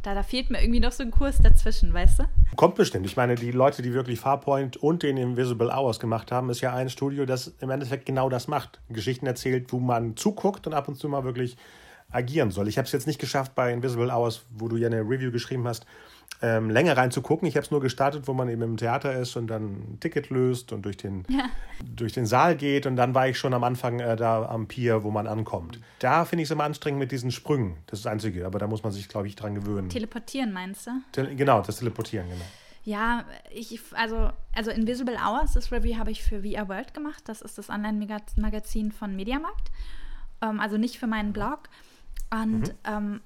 da, 0.03 0.15
da 0.15 0.23
fehlt 0.23 0.49
mir 0.49 0.61
irgendwie 0.61 0.79
noch 0.79 0.91
so 0.91 1.03
ein 1.03 1.11
Kurs 1.11 1.37
dazwischen, 1.37 1.93
weißt 1.93 2.19
du? 2.19 2.23
Kommt 2.55 2.75
bestimmt. 2.75 3.05
Ich 3.05 3.15
meine, 3.15 3.35
die 3.35 3.51
Leute, 3.51 3.81
die 3.81 3.93
wirklich 3.93 4.19
Farpoint 4.19 4.77
und 4.77 5.03
den 5.03 5.17
Invisible 5.17 5.69
Hours 5.69 5.99
gemacht 5.99 6.31
haben, 6.31 6.49
ist 6.49 6.61
ja 6.61 6.73
ein 6.73 6.89
Studio, 6.89 7.25
das 7.25 7.53
im 7.59 7.69
Endeffekt 7.69 8.05
genau 8.05 8.29
das 8.29 8.47
macht. 8.47 8.81
Geschichten 8.89 9.27
erzählt, 9.27 9.71
wo 9.71 9.79
man 9.79 10.17
zuguckt 10.17 10.67
und 10.67 10.73
ab 10.73 10.87
und 10.87 10.95
zu 10.95 11.07
mal 11.07 11.23
wirklich 11.23 11.57
agieren 12.09 12.51
soll. 12.51 12.67
Ich 12.67 12.77
habe 12.77 12.85
es 12.85 12.91
jetzt 12.91 13.07
nicht 13.07 13.19
geschafft 13.19 13.55
bei 13.55 13.71
Invisible 13.71 14.11
Hours, 14.11 14.43
wo 14.49 14.67
du 14.67 14.75
ja 14.75 14.87
eine 14.87 15.01
Review 15.01 15.31
geschrieben 15.31 15.67
hast, 15.67 15.85
ähm, 16.41 16.69
länger 16.69 16.97
reinzugucken. 16.97 17.47
Ich 17.47 17.55
habe 17.55 17.63
es 17.63 17.71
nur 17.71 17.81
gestartet, 17.81 18.27
wo 18.27 18.33
man 18.33 18.49
eben 18.49 18.61
im 18.61 18.77
Theater 18.77 19.13
ist 19.13 19.35
und 19.35 19.47
dann 19.47 19.63
ein 19.63 19.97
Ticket 19.99 20.29
löst 20.29 20.71
und 20.73 20.83
durch 20.83 20.97
den, 20.97 21.23
ja. 21.29 21.45
durch 21.95 22.13
den 22.13 22.25
Saal 22.25 22.55
geht. 22.55 22.85
Und 22.85 22.95
dann 22.95 23.13
war 23.13 23.27
ich 23.27 23.37
schon 23.37 23.53
am 23.53 23.63
Anfang 23.63 23.99
äh, 23.99 24.15
da 24.15 24.45
am 24.45 24.67
Pier, 24.67 25.03
wo 25.03 25.11
man 25.11 25.27
ankommt. 25.27 25.79
Da 25.99 26.25
finde 26.25 26.43
ich 26.43 26.47
es 26.47 26.51
immer 26.51 26.63
anstrengend 26.63 26.99
mit 26.99 27.11
diesen 27.11 27.31
Sprüngen. 27.31 27.77
Das 27.87 27.99
ist 27.99 28.05
das 28.05 28.11
Einzige, 28.11 28.45
aber 28.45 28.59
da 28.59 28.67
muss 28.67 28.83
man 28.83 28.91
sich, 28.91 29.07
glaube 29.07 29.27
ich, 29.27 29.35
dran 29.35 29.55
gewöhnen. 29.55 29.89
Teleportieren 29.89 30.51
meinst 30.51 30.87
du? 30.87 30.91
Te 31.11 31.35
genau, 31.35 31.61
das 31.61 31.77
Teleportieren, 31.77 32.27
genau. 32.27 32.45
Ja, 32.83 33.25
ich, 33.53 33.79
also, 33.93 34.31
also 34.55 34.71
Invisible 34.71 35.15
Hours, 35.15 35.53
das 35.53 35.71
Review 35.71 35.97
habe 35.97 36.09
ich 36.09 36.23
für 36.23 36.41
VR 36.41 36.67
World 36.67 36.95
gemacht. 36.95 37.21
Das 37.25 37.41
ist 37.41 37.57
das 37.59 37.69
Online-Magazin 37.69 38.91
von 38.91 39.15
Mediamarkt. 39.15 39.71
Ähm, 40.41 40.59
also 40.59 40.77
nicht 40.77 40.97
für 40.97 41.05
meinen 41.05 41.33
Blog. 41.33 41.69
Und 42.31 42.69
mhm. 42.69 42.73
ähm, 42.85 43.21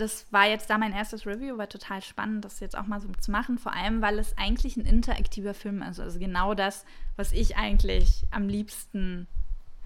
das 0.00 0.26
war 0.32 0.46
jetzt 0.46 0.70
da 0.70 0.78
mein 0.78 0.92
erstes 0.92 1.26
Review, 1.26 1.58
war 1.58 1.68
total 1.68 2.02
spannend, 2.02 2.44
das 2.44 2.60
jetzt 2.60 2.76
auch 2.76 2.86
mal 2.86 3.00
so 3.00 3.08
zu 3.20 3.30
machen, 3.30 3.58
vor 3.58 3.72
allem, 3.72 4.02
weil 4.02 4.18
es 4.18 4.36
eigentlich 4.36 4.76
ein 4.76 4.84
interaktiver 4.84 5.54
Film 5.54 5.82
ist. 5.82 6.00
Also 6.00 6.18
genau 6.18 6.54
das, 6.54 6.84
was 7.16 7.32
ich 7.32 7.56
eigentlich 7.56 8.24
am 8.30 8.48
liebsten 8.48 9.28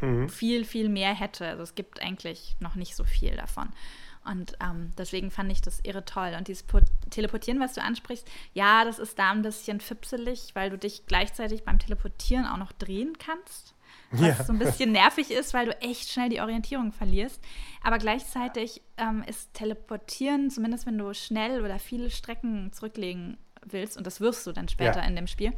mhm. 0.01 0.29
viel, 0.29 0.65
viel 0.65 0.89
mehr 0.89 1.15
hätte. 1.15 1.47
Also 1.47 1.62
es 1.62 1.75
gibt 1.75 2.01
eigentlich 2.03 2.57
noch 2.61 2.75
nicht 2.75 2.97
so 2.97 3.05
viel 3.05 3.37
davon. 3.37 3.69
Und 4.25 4.57
ähm, 4.62 4.93
deswegen 4.97 5.31
fand 5.31 5.53
ich 5.53 5.61
das 5.61 5.81
irre 5.83 6.05
toll. 6.05 6.35
Und 6.39 6.49
dieses 6.49 6.65
Teleportieren, 7.11 7.61
was 7.61 7.75
du 7.75 7.83
ansprichst, 7.83 8.27
ja, 8.55 8.85
das 8.85 8.99
ist 8.99 9.19
da 9.19 9.31
ein 9.31 9.43
bisschen 9.43 9.81
fipselig, 9.81 10.55
weil 10.55 10.71
du 10.71 10.79
dich 10.79 11.05
gleichzeitig 11.07 11.65
beim 11.65 11.79
Teleportieren 11.79 12.47
auch 12.47 12.57
noch 12.57 12.73
drehen 12.73 13.19
kannst 13.19 13.74
was 14.19 14.39
ja. 14.39 14.45
so 14.45 14.53
ein 14.53 14.59
bisschen 14.59 14.93
nervig 14.93 15.31
ist, 15.31 15.55
weil 15.55 15.67
du 15.67 15.81
echt 15.81 16.11
schnell 16.11 16.29
die 16.29 16.41
Orientierung 16.41 16.93
verlierst. 16.93 17.41
Aber 17.83 17.99
gleichzeitig 17.99 18.83
ähm, 18.97 19.23
ist 19.27 19.53
Teleportieren, 19.55 20.51
zumindest 20.51 20.87
wenn 20.87 20.99
du 20.99 21.12
schnell 21.15 21.62
oder 21.62 21.79
viele 21.79 22.11
Strecken 22.11 22.73
zurücklegen 22.73 23.37
willst, 23.67 23.97
und 23.97 24.07
das 24.07 24.21
wirst 24.21 24.47
du 24.47 24.53
dann 24.53 24.69
später 24.69 25.01
ja. 25.01 25.07
in 25.07 25.17
dem 25.17 25.27
Spiel, 25.27 25.53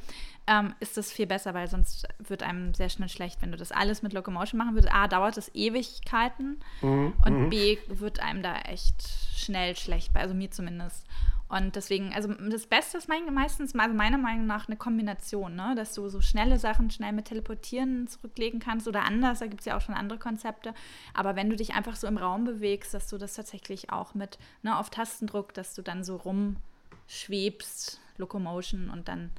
ähm, 0.46 0.74
ist 0.80 0.96
das 0.96 1.10
viel 1.10 1.26
besser, 1.26 1.54
weil 1.54 1.68
sonst 1.68 2.06
wird 2.18 2.42
einem 2.42 2.74
sehr 2.74 2.88
schnell 2.88 3.08
schlecht, 3.08 3.42
wenn 3.42 3.50
du 3.50 3.56
das 3.56 3.72
alles 3.72 4.02
mit 4.02 4.12
Locomotion 4.12 4.58
machen 4.58 4.74
würdest. 4.74 4.92
A, 4.92 5.08
dauert 5.08 5.36
es 5.36 5.50
Ewigkeiten 5.54 6.60
mhm. 6.82 7.14
und 7.24 7.44
mhm. 7.44 7.50
B, 7.50 7.78
wird 7.88 8.20
einem 8.20 8.42
da 8.42 8.56
echt 8.60 9.02
schnell 9.34 9.76
schlecht, 9.76 10.14
also 10.14 10.34
mir 10.34 10.50
zumindest. 10.50 11.04
Und 11.48 11.76
deswegen, 11.76 12.12
also 12.12 12.32
das 12.34 12.66
Beste 12.66 12.98
ist 12.98 13.08
meistens, 13.08 13.74
also 13.74 13.94
meiner 13.94 14.18
Meinung 14.18 14.46
nach, 14.46 14.66
eine 14.66 14.76
Kombination, 14.76 15.54
ne? 15.54 15.74
dass 15.76 15.94
du 15.94 16.08
so 16.08 16.20
schnelle 16.20 16.58
Sachen 16.58 16.90
schnell 16.90 17.12
mit 17.12 17.26
Teleportieren 17.26 18.08
zurücklegen 18.08 18.58
kannst 18.58 18.88
oder 18.88 19.04
anders, 19.04 19.38
da 19.38 19.46
gibt 19.46 19.60
es 19.60 19.66
ja 19.66 19.76
auch 19.76 19.80
schon 19.80 19.94
andere 19.94 20.18
Konzepte. 20.18 20.74
Aber 21.14 21.36
wenn 21.36 21.48
du 21.48 21.54
dich 21.54 21.74
einfach 21.74 21.94
so 21.94 22.08
im 22.08 22.18
Raum 22.18 22.44
bewegst, 22.44 22.94
dass 22.94 23.08
du 23.08 23.16
das 23.16 23.34
tatsächlich 23.34 23.90
auch 23.90 24.14
mit 24.14 24.38
ne, 24.62 24.76
auf 24.76 24.90
Tastendruck, 24.90 25.54
dass 25.54 25.74
du 25.74 25.82
dann 25.82 26.02
so 26.02 26.16
rumschwebst, 26.16 28.00
Locomotion 28.16 28.90
und 28.90 29.06
dann 29.06 29.30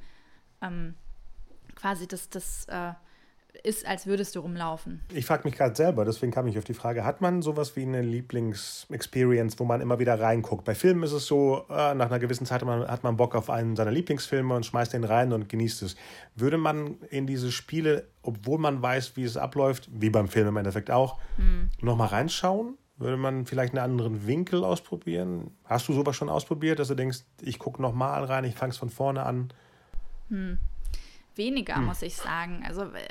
ähm, 0.62 0.94
quasi 1.74 2.08
das, 2.08 2.30
das 2.30 2.64
äh, 2.68 2.94
ist, 3.62 3.86
als 3.86 4.06
würdest 4.06 4.36
du 4.36 4.40
rumlaufen. 4.40 5.00
Ich 5.12 5.26
frage 5.26 5.44
mich 5.44 5.56
gerade 5.56 5.74
selber, 5.74 6.04
deswegen 6.04 6.32
kam 6.32 6.46
ich 6.46 6.58
auf 6.58 6.64
die 6.64 6.74
Frage, 6.74 7.04
hat 7.04 7.20
man 7.20 7.42
sowas 7.42 7.76
wie 7.76 7.82
eine 7.82 8.02
Lieblingsexperience, 8.02 9.58
wo 9.58 9.64
man 9.64 9.80
immer 9.80 9.98
wieder 9.98 10.20
reinguckt? 10.20 10.64
Bei 10.64 10.74
Filmen 10.74 11.02
ist 11.02 11.12
es 11.12 11.26
so, 11.26 11.64
äh, 11.68 11.94
nach 11.94 12.06
einer 12.06 12.18
gewissen 12.18 12.46
Zeit 12.46 12.60
hat 12.60 12.66
man, 12.66 12.86
hat 12.86 13.02
man 13.02 13.16
Bock 13.16 13.34
auf 13.34 13.50
einen 13.50 13.76
seiner 13.76 13.90
Lieblingsfilme 13.90 14.54
und 14.54 14.64
schmeißt 14.64 14.92
den 14.92 15.04
rein 15.04 15.32
und 15.32 15.48
genießt 15.48 15.82
es. 15.82 15.96
Würde 16.36 16.58
man 16.58 16.98
in 17.10 17.26
diese 17.26 17.50
Spiele, 17.50 18.06
obwohl 18.22 18.58
man 18.58 18.80
weiß, 18.80 19.16
wie 19.16 19.24
es 19.24 19.36
abläuft, 19.36 19.88
wie 19.92 20.10
beim 20.10 20.28
Film 20.28 20.48
im 20.48 20.56
Endeffekt 20.56 20.90
auch, 20.90 21.18
mhm. 21.36 21.70
nochmal 21.80 22.08
reinschauen? 22.08 22.78
Würde 22.96 23.16
man 23.16 23.46
vielleicht 23.46 23.74
einen 23.74 23.84
anderen 23.84 24.26
Winkel 24.26 24.64
ausprobieren? 24.64 25.52
Hast 25.64 25.88
du 25.88 25.92
sowas 25.92 26.16
schon 26.16 26.28
ausprobiert, 26.28 26.80
dass 26.80 26.88
du 26.88 26.96
denkst, 26.96 27.20
ich 27.40 27.60
gucke 27.60 27.80
nochmal 27.80 28.24
rein, 28.24 28.44
ich 28.44 28.56
fange 28.56 28.72
es 28.72 28.76
von 28.76 28.90
vorne 28.90 29.24
an? 29.24 29.52
Hm. 30.30 30.58
Weniger, 31.38 31.76
hm. 31.76 31.86
muss 31.86 32.02
ich 32.02 32.16
sagen. 32.16 32.62
Also 32.66 32.82
äh, 32.82 33.08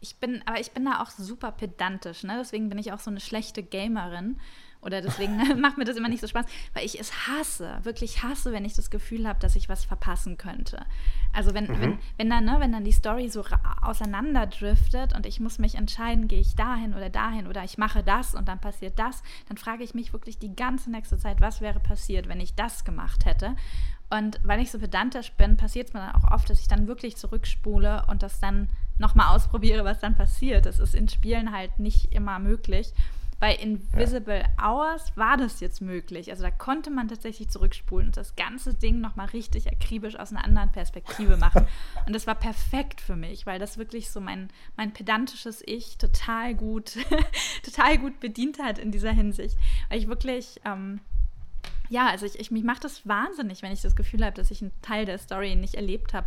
ich 0.00 0.16
bin, 0.16 0.42
aber 0.46 0.58
ich 0.58 0.72
bin 0.72 0.84
da 0.84 1.02
auch 1.02 1.10
super 1.10 1.52
pedantisch, 1.52 2.24
ne? 2.24 2.36
Deswegen 2.38 2.68
bin 2.68 2.78
ich 2.78 2.92
auch 2.92 3.00
so 3.00 3.10
eine 3.10 3.20
schlechte 3.20 3.62
Gamerin. 3.62 4.38
Oder 4.80 5.02
deswegen 5.02 5.36
macht 5.60 5.78
mir 5.78 5.84
das 5.84 5.96
immer 5.96 6.08
nicht 6.08 6.20
so 6.20 6.28
Spaß, 6.28 6.46
weil 6.74 6.84
ich 6.84 7.00
es 7.00 7.26
hasse, 7.26 7.78
wirklich 7.82 8.22
hasse, 8.22 8.52
wenn 8.52 8.64
ich 8.64 8.74
das 8.74 8.90
Gefühl 8.90 9.26
habe, 9.26 9.40
dass 9.40 9.56
ich 9.56 9.68
was 9.68 9.84
verpassen 9.84 10.36
könnte. 10.38 10.84
Also 11.32 11.52
wenn, 11.54 11.64
mhm. 11.64 11.80
wenn, 11.80 11.98
wenn, 12.16 12.30
dann, 12.30 12.44
ne, 12.44 12.56
wenn 12.58 12.72
dann 12.72 12.84
die 12.84 12.92
Story 12.92 13.28
so 13.28 13.44
auseinanderdriftet 13.82 15.14
und 15.14 15.26
ich 15.26 15.40
muss 15.40 15.58
mich 15.58 15.74
entscheiden, 15.74 16.28
gehe 16.28 16.40
ich 16.40 16.54
dahin 16.54 16.94
oder 16.94 17.10
dahin 17.10 17.46
oder 17.46 17.64
ich 17.64 17.76
mache 17.76 18.02
das 18.02 18.34
und 18.34 18.48
dann 18.48 18.60
passiert 18.60 18.98
das, 18.98 19.22
dann 19.48 19.56
frage 19.56 19.82
ich 19.82 19.94
mich 19.94 20.12
wirklich 20.12 20.38
die 20.38 20.54
ganze 20.54 20.90
nächste 20.90 21.18
Zeit, 21.18 21.40
was 21.40 21.60
wäre 21.60 21.80
passiert, 21.80 22.28
wenn 22.28 22.40
ich 22.40 22.54
das 22.54 22.84
gemacht 22.84 23.24
hätte. 23.24 23.56
Und 24.10 24.40
weil 24.42 24.60
ich 24.60 24.70
so 24.70 24.78
pedantisch 24.78 25.32
bin, 25.32 25.56
passiert 25.56 25.88
es 25.88 25.94
mir 25.94 26.00
dann 26.00 26.14
auch 26.14 26.30
oft, 26.32 26.48
dass 26.48 26.60
ich 26.60 26.68
dann 26.68 26.86
wirklich 26.86 27.16
zurückspule 27.16 28.04
und 28.08 28.22
das 28.22 28.40
dann 28.40 28.68
nochmal 28.98 29.34
ausprobiere, 29.34 29.84
was 29.84 30.00
dann 30.00 30.16
passiert. 30.16 30.66
Das 30.66 30.78
ist 30.78 30.94
in 30.94 31.08
Spielen 31.08 31.52
halt 31.52 31.78
nicht 31.78 32.12
immer 32.14 32.38
möglich. 32.38 32.92
Bei 33.40 33.54
Invisible 33.54 34.40
ja. 34.40 34.46
Hours 34.60 35.16
war 35.16 35.36
das 35.36 35.60
jetzt 35.60 35.80
möglich. 35.80 36.30
Also 36.30 36.42
da 36.42 36.50
konnte 36.50 36.90
man 36.90 37.06
tatsächlich 37.06 37.48
zurückspulen 37.48 38.08
und 38.08 38.16
das 38.16 38.34
ganze 38.34 38.74
Ding 38.74 39.00
nochmal 39.00 39.26
richtig 39.26 39.70
akribisch 39.70 40.16
aus 40.16 40.32
einer 40.32 40.44
anderen 40.44 40.72
Perspektive 40.72 41.36
machen. 41.36 41.66
und 42.06 42.14
das 42.14 42.26
war 42.26 42.34
perfekt 42.34 43.00
für 43.00 43.14
mich, 43.14 43.46
weil 43.46 43.60
das 43.60 43.78
wirklich 43.78 44.10
so 44.10 44.20
mein, 44.20 44.48
mein 44.76 44.92
pedantisches 44.92 45.62
Ich 45.64 45.98
total 45.98 46.54
gut, 46.56 46.96
total 47.62 47.98
gut 47.98 48.18
bedient 48.18 48.58
hat 48.58 48.78
in 48.78 48.90
dieser 48.90 49.12
Hinsicht. 49.12 49.56
Weil 49.88 50.00
ich 50.00 50.08
wirklich 50.08 50.60
ähm, 50.64 50.98
ja, 51.88 52.08
also 52.08 52.26
ich, 52.26 52.38
ich, 52.38 52.50
mich 52.50 52.64
macht 52.64 52.84
das 52.84 53.06
wahnsinnig, 53.06 53.62
wenn 53.62 53.72
ich 53.72 53.82
das 53.82 53.96
Gefühl 53.96 54.24
habe, 54.24 54.34
dass 54.34 54.50
ich 54.50 54.62
einen 54.62 54.72
Teil 54.82 55.04
der 55.04 55.18
Story 55.18 55.56
nicht 55.56 55.74
erlebt 55.74 56.14
habe. 56.14 56.26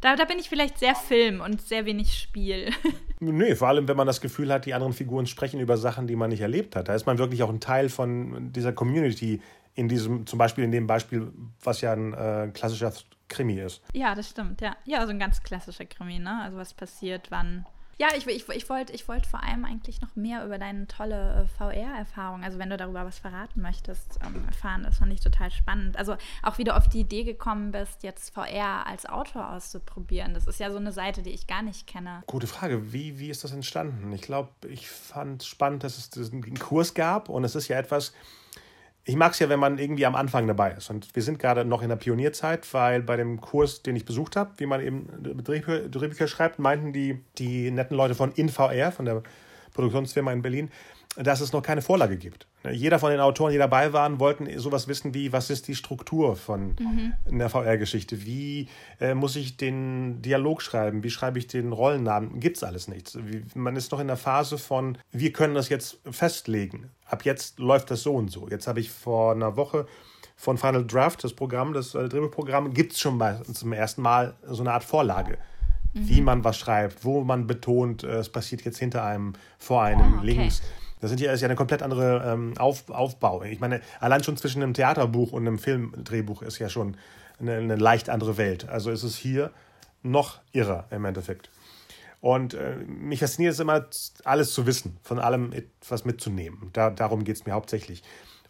Da, 0.00 0.16
da 0.16 0.24
bin 0.24 0.38
ich 0.38 0.48
vielleicht 0.48 0.78
sehr 0.78 0.94
Film 0.94 1.40
und 1.40 1.60
sehr 1.60 1.84
wenig 1.84 2.14
Spiel. 2.14 2.70
Nee, 3.22 3.54
vor 3.54 3.68
allem, 3.68 3.86
wenn 3.86 3.98
man 3.98 4.06
das 4.06 4.22
Gefühl 4.22 4.50
hat, 4.50 4.64
die 4.64 4.72
anderen 4.72 4.94
Figuren 4.94 5.26
sprechen 5.26 5.60
über 5.60 5.76
Sachen, 5.76 6.06
die 6.06 6.16
man 6.16 6.30
nicht 6.30 6.40
erlebt 6.40 6.74
hat. 6.74 6.88
Da 6.88 6.94
ist 6.94 7.04
man 7.04 7.18
wirklich 7.18 7.42
auch 7.42 7.50
ein 7.50 7.60
Teil 7.60 7.90
von 7.90 8.50
dieser 8.50 8.72
Community, 8.72 9.42
in 9.74 9.88
diesem, 9.88 10.26
zum 10.26 10.38
Beispiel 10.38 10.64
in 10.64 10.72
dem 10.72 10.86
Beispiel, 10.86 11.30
was 11.62 11.82
ja 11.82 11.92
ein 11.92 12.14
äh, 12.14 12.50
klassischer 12.52 12.92
Krimi 13.28 13.60
ist. 13.60 13.82
Ja, 13.92 14.14
das 14.14 14.30
stimmt, 14.30 14.60
ja. 14.60 14.74
Ja, 14.84 15.00
also 15.00 15.10
ein 15.10 15.18
ganz 15.18 15.42
klassischer 15.42 15.84
Krimi, 15.84 16.18
ne? 16.18 16.40
Also 16.42 16.56
was 16.56 16.74
passiert, 16.74 17.30
wann, 17.30 17.66
ja, 18.00 18.08
ich, 18.16 18.26
ich, 18.26 18.48
ich 18.48 18.70
wollte 18.70 18.94
ich 18.94 19.06
wollt 19.08 19.26
vor 19.26 19.42
allem 19.42 19.66
eigentlich 19.66 20.00
noch 20.00 20.16
mehr 20.16 20.42
über 20.46 20.56
deine 20.56 20.86
tolle 20.86 21.44
äh, 21.44 21.58
VR-Erfahrung, 21.58 22.42
also 22.42 22.58
wenn 22.58 22.70
du 22.70 22.78
darüber 22.78 23.04
was 23.04 23.18
verraten 23.18 23.60
möchtest, 23.60 24.18
ähm, 24.24 24.42
erfahren. 24.46 24.84
Das 24.84 24.96
fand 24.96 25.12
ich 25.12 25.20
total 25.20 25.50
spannend. 25.50 25.98
Also 25.98 26.16
auch 26.42 26.56
wie 26.56 26.64
du 26.64 26.74
auf 26.74 26.88
die 26.88 27.00
Idee 27.00 27.24
gekommen 27.24 27.72
bist, 27.72 28.02
jetzt 28.02 28.32
VR 28.32 28.86
als 28.86 29.04
Autor 29.04 29.52
auszuprobieren. 29.52 30.32
Das 30.32 30.46
ist 30.46 30.58
ja 30.60 30.70
so 30.70 30.78
eine 30.78 30.92
Seite, 30.92 31.20
die 31.20 31.28
ich 31.28 31.46
gar 31.46 31.60
nicht 31.60 31.86
kenne. 31.86 32.22
Gute 32.26 32.46
Frage. 32.46 32.90
Wie, 32.94 33.18
wie 33.18 33.28
ist 33.28 33.44
das 33.44 33.52
entstanden? 33.52 34.10
Ich 34.14 34.22
glaube, 34.22 34.48
ich 34.66 34.88
fand 34.88 35.42
spannend, 35.42 35.84
dass 35.84 35.98
es 35.98 36.32
einen 36.32 36.58
Kurs 36.58 36.94
gab 36.94 37.28
und 37.28 37.44
es 37.44 37.54
ist 37.54 37.68
ja 37.68 37.78
etwas, 37.78 38.14
ich 39.10 39.16
mag 39.16 39.32
es 39.32 39.40
ja, 39.40 39.48
wenn 39.48 39.58
man 39.58 39.78
irgendwie 39.78 40.06
am 40.06 40.14
Anfang 40.14 40.46
dabei 40.46 40.70
ist. 40.70 40.88
Und 40.88 41.16
wir 41.16 41.22
sind 41.24 41.40
gerade 41.40 41.64
noch 41.64 41.82
in 41.82 41.88
der 41.88 41.96
Pionierzeit, 41.96 42.72
weil 42.72 43.02
bei 43.02 43.16
dem 43.16 43.40
Kurs, 43.40 43.82
den 43.82 43.96
ich 43.96 44.04
besucht 44.04 44.36
habe, 44.36 44.52
wie 44.58 44.66
man 44.66 44.80
eben 44.80 45.08
Drehbücher, 45.42 45.88
Drehbücher 45.88 46.28
schreibt, 46.28 46.60
meinten 46.60 46.92
die, 46.92 47.18
die 47.36 47.72
netten 47.72 47.96
Leute 47.96 48.14
von 48.14 48.30
InVR, 48.30 48.92
von 48.92 49.06
der 49.06 49.24
Produktionsfirma 49.74 50.32
in 50.32 50.42
Berlin, 50.42 50.70
dass 51.16 51.40
es 51.40 51.52
noch 51.52 51.62
keine 51.62 51.82
Vorlage 51.82 52.18
gibt. 52.18 52.46
Jeder 52.70 52.98
von 52.98 53.10
den 53.10 53.20
Autoren, 53.20 53.52
die 53.52 53.58
dabei 53.58 53.92
waren, 53.94 54.20
wollten 54.20 54.46
sowas 54.58 54.86
wissen 54.86 55.14
wie, 55.14 55.32
was 55.32 55.48
ist 55.48 55.66
die 55.68 55.74
Struktur 55.74 56.36
von 56.36 56.76
mhm. 56.78 57.14
einer 57.30 57.48
VR-Geschichte? 57.48 58.26
Wie 58.26 58.68
äh, 59.00 59.14
muss 59.14 59.36
ich 59.36 59.56
den 59.56 60.20
Dialog 60.20 60.60
schreiben? 60.60 61.02
Wie 61.02 61.10
schreibe 61.10 61.38
ich 61.38 61.46
den 61.46 61.72
Rollennamen? 61.72 62.38
Gibt 62.38 62.58
es 62.58 62.62
alles 62.62 62.86
nichts. 62.86 63.16
Wie, 63.22 63.42
man 63.54 63.76
ist 63.76 63.92
noch 63.92 64.00
in 64.00 64.08
der 64.08 64.18
Phase 64.18 64.58
von, 64.58 64.98
wir 65.10 65.32
können 65.32 65.54
das 65.54 65.70
jetzt 65.70 66.00
festlegen. 66.10 66.90
Ab 67.06 67.24
jetzt 67.24 67.58
läuft 67.58 67.90
das 67.90 68.02
so 68.02 68.14
und 68.14 68.30
so. 68.30 68.46
Jetzt 68.48 68.66
habe 68.66 68.80
ich 68.80 68.90
vor 68.90 69.32
einer 69.32 69.56
Woche 69.56 69.86
von 70.36 70.58
Final 70.58 70.86
Draft, 70.86 71.24
das 71.24 71.32
Programm, 71.32 71.72
das 71.72 71.94
äh, 71.94 72.08
Drehbuchprogramm, 72.08 72.74
gibt 72.74 72.92
es 72.92 73.00
schon 73.00 73.16
mal 73.16 73.42
zum 73.42 73.72
ersten 73.72 74.02
Mal 74.02 74.34
so 74.46 74.62
eine 74.62 74.72
Art 74.72 74.84
Vorlage. 74.84 75.38
Mhm. 75.94 76.08
Wie 76.08 76.20
man 76.20 76.44
was 76.44 76.58
schreibt, 76.58 77.06
wo 77.06 77.24
man 77.24 77.46
betont, 77.46 78.04
äh, 78.04 78.18
es 78.18 78.28
passiert 78.28 78.62
jetzt 78.62 78.78
hinter 78.78 79.02
einem, 79.02 79.32
vor 79.58 79.82
einem, 79.82 80.14
oh, 80.14 80.16
okay. 80.18 80.26
links 80.26 80.62
das 81.00 81.10
sind 81.10 81.20
ja, 81.20 81.32
ist 81.32 81.40
ja 81.40 81.48
eine 81.48 81.56
komplett 81.56 81.82
andere 81.82 82.22
ähm, 82.26 82.54
Auf, 82.58 82.88
Aufbau. 82.90 83.42
Ich 83.42 83.60
meine, 83.60 83.80
allein 84.00 84.22
schon 84.22 84.36
zwischen 84.36 84.62
einem 84.62 84.74
Theaterbuch 84.74 85.32
und 85.32 85.46
einem 85.46 85.58
Filmdrehbuch 85.58 86.42
ist 86.42 86.58
ja 86.58 86.68
schon 86.68 86.96
eine, 87.38 87.56
eine 87.56 87.76
leicht 87.76 88.10
andere 88.10 88.36
Welt. 88.36 88.68
Also 88.68 88.90
ist 88.90 89.02
es 89.02 89.16
hier 89.16 89.50
noch 90.02 90.40
irrer 90.52 90.86
im 90.90 91.04
Endeffekt. 91.04 91.50
Und 92.20 92.52
äh, 92.52 92.76
mich 92.86 93.20
fasziniert 93.20 93.54
es 93.54 93.60
immer, 93.60 93.86
alles 94.24 94.52
zu 94.52 94.66
wissen, 94.66 94.98
von 95.02 95.18
allem 95.18 95.52
etwas 95.52 96.04
mitzunehmen. 96.04 96.68
Da, 96.72 96.90
darum 96.90 97.24
geht 97.24 97.36
es 97.36 97.46
mir 97.46 97.52
hauptsächlich. 97.52 98.02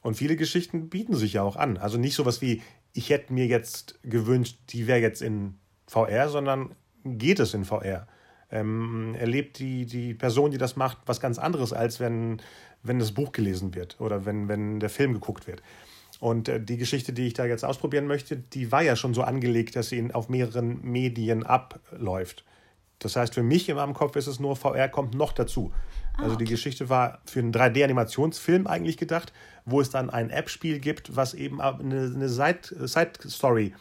Und 0.02 0.16
viele 0.16 0.36
Geschichten 0.36 0.88
bieten 0.88 1.14
sich 1.14 1.34
ja 1.34 1.42
auch 1.42 1.56
an. 1.56 1.76
Also 1.76 1.98
nicht 1.98 2.14
sowas 2.14 2.40
wie, 2.40 2.62
ich 2.92 3.10
hätte 3.10 3.32
mir 3.32 3.46
jetzt 3.46 3.98
gewünscht, 4.02 4.58
die 4.70 4.86
wäre 4.86 4.98
jetzt 4.98 5.22
in 5.22 5.58
VR, 5.86 6.28
sondern 6.28 6.74
geht 7.04 7.38
es 7.38 7.54
in 7.54 7.64
VR. 7.64 8.08
Ähm, 8.52 9.14
erlebt 9.18 9.58
die, 9.58 9.86
die 9.86 10.14
Person, 10.14 10.50
die 10.50 10.58
das 10.58 10.76
macht, 10.76 10.98
was 11.06 11.20
ganz 11.20 11.38
anderes, 11.38 11.72
als 11.72 12.00
wenn, 12.00 12.42
wenn 12.82 12.98
das 12.98 13.12
Buch 13.12 13.32
gelesen 13.32 13.74
wird 13.74 14.00
oder 14.00 14.24
wenn, 14.24 14.48
wenn 14.48 14.80
der 14.80 14.90
Film 14.90 15.12
geguckt 15.12 15.46
wird. 15.46 15.62
Und 16.20 16.48
äh, 16.48 16.60
die 16.60 16.76
Geschichte, 16.76 17.12
die 17.12 17.26
ich 17.26 17.34
da 17.34 17.46
jetzt 17.46 17.64
ausprobieren 17.64 18.06
möchte, 18.06 18.36
die 18.36 18.70
war 18.70 18.82
ja 18.82 18.96
schon 18.96 19.14
so 19.14 19.22
angelegt, 19.22 19.76
dass 19.76 19.88
sie 19.88 20.12
auf 20.12 20.28
mehreren 20.28 20.80
Medien 20.82 21.44
abläuft. 21.44 22.44
Das 22.98 23.16
heißt, 23.16 23.34
für 23.34 23.42
mich 23.42 23.68
in 23.68 23.76
meinem 23.76 23.94
Kopf 23.94 24.14
ist 24.16 24.26
es 24.26 24.38
nur, 24.38 24.56
VR 24.56 24.88
kommt 24.88 25.14
noch 25.14 25.32
dazu. 25.32 25.72
Ah, 26.18 26.24
also 26.24 26.36
die 26.36 26.44
Geschichte 26.44 26.90
war 26.90 27.20
für 27.24 27.40
einen 27.40 27.52
3D-Animationsfilm 27.52 28.66
eigentlich 28.66 28.98
gedacht, 28.98 29.32
wo 29.64 29.80
es 29.80 29.88
dann 29.88 30.10
ein 30.10 30.28
App-Spiel 30.28 30.78
gibt, 30.78 31.16
was 31.16 31.32
eben 31.32 31.60
eine, 31.62 32.12
eine 32.14 32.28
Side-Story 32.28 33.74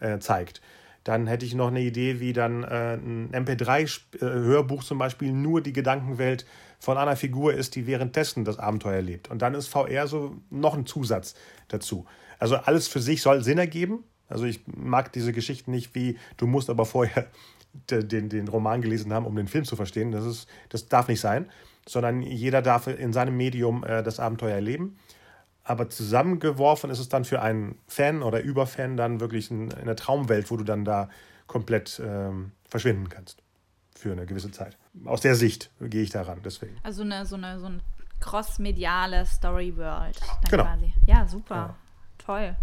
äh, 0.00 0.18
zeigt. 0.18 0.60
Dann 1.06 1.28
hätte 1.28 1.46
ich 1.46 1.54
noch 1.54 1.68
eine 1.68 1.82
Idee, 1.82 2.18
wie 2.18 2.32
dann 2.32 2.64
äh, 2.64 2.94
ein 2.94 3.30
MP3-Hörbuch 3.30 4.82
zum 4.82 4.98
Beispiel 4.98 5.32
nur 5.32 5.60
die 5.60 5.72
Gedankenwelt 5.72 6.44
von 6.80 6.98
einer 6.98 7.14
Figur 7.14 7.54
ist, 7.54 7.76
die 7.76 7.86
währenddessen 7.86 8.44
das 8.44 8.58
Abenteuer 8.58 8.96
erlebt. 8.96 9.30
Und 9.30 9.40
dann 9.40 9.54
ist 9.54 9.68
VR 9.68 10.08
so 10.08 10.34
noch 10.50 10.74
ein 10.74 10.84
Zusatz 10.84 11.36
dazu. 11.68 12.06
Also 12.40 12.56
alles 12.56 12.88
für 12.88 12.98
sich 12.98 13.22
soll 13.22 13.44
Sinn 13.44 13.58
ergeben. 13.58 14.02
Also 14.28 14.46
ich 14.46 14.62
mag 14.66 15.12
diese 15.12 15.32
Geschichten 15.32 15.70
nicht 15.70 15.94
wie, 15.94 16.18
du 16.38 16.48
musst 16.48 16.70
aber 16.70 16.84
vorher 16.84 17.26
den, 17.90 18.28
den 18.28 18.48
Roman 18.48 18.82
gelesen 18.82 19.12
haben, 19.12 19.26
um 19.26 19.36
den 19.36 19.46
Film 19.46 19.64
zu 19.64 19.76
verstehen. 19.76 20.10
Das, 20.10 20.24
ist, 20.24 20.48
das 20.70 20.88
darf 20.88 21.06
nicht 21.06 21.20
sein, 21.20 21.48
sondern 21.86 22.20
jeder 22.20 22.62
darf 22.62 22.88
in 22.88 23.12
seinem 23.12 23.36
Medium 23.36 23.84
äh, 23.84 24.02
das 24.02 24.18
Abenteuer 24.18 24.56
erleben 24.56 24.98
aber 25.66 25.90
zusammengeworfen 25.90 26.90
ist 26.90 27.00
es 27.00 27.08
dann 27.08 27.24
für 27.24 27.42
einen 27.42 27.78
Fan 27.88 28.22
oder 28.22 28.40
Überfan 28.40 28.96
dann 28.96 29.18
wirklich 29.20 29.50
ein, 29.50 29.74
eine 29.74 29.96
Traumwelt, 29.96 30.50
wo 30.50 30.56
du 30.56 30.62
dann 30.64 30.84
da 30.84 31.10
komplett 31.48 32.00
ähm, 32.04 32.52
verschwinden 32.68 33.08
kannst. 33.08 33.42
Für 33.96 34.12
eine 34.12 34.26
gewisse 34.26 34.50
Zeit. 34.52 34.76
Aus 35.04 35.22
der 35.22 35.34
Sicht 35.34 35.70
gehe 35.80 36.02
ich 36.02 36.10
daran, 36.10 36.40
deswegen. 36.44 36.76
Also 36.82 37.02
eine, 37.02 37.26
so 37.26 37.34
eine, 37.34 37.58
so 37.58 37.66
eine 37.66 37.80
cross-mediale 38.20 39.26
Story-World. 39.26 40.20
Genau. 40.50 40.62
Quasi. 40.64 40.92
Ja, 41.06 41.26
super. 41.26 41.54
Ja. 41.54 41.76
Toll. 42.18 42.56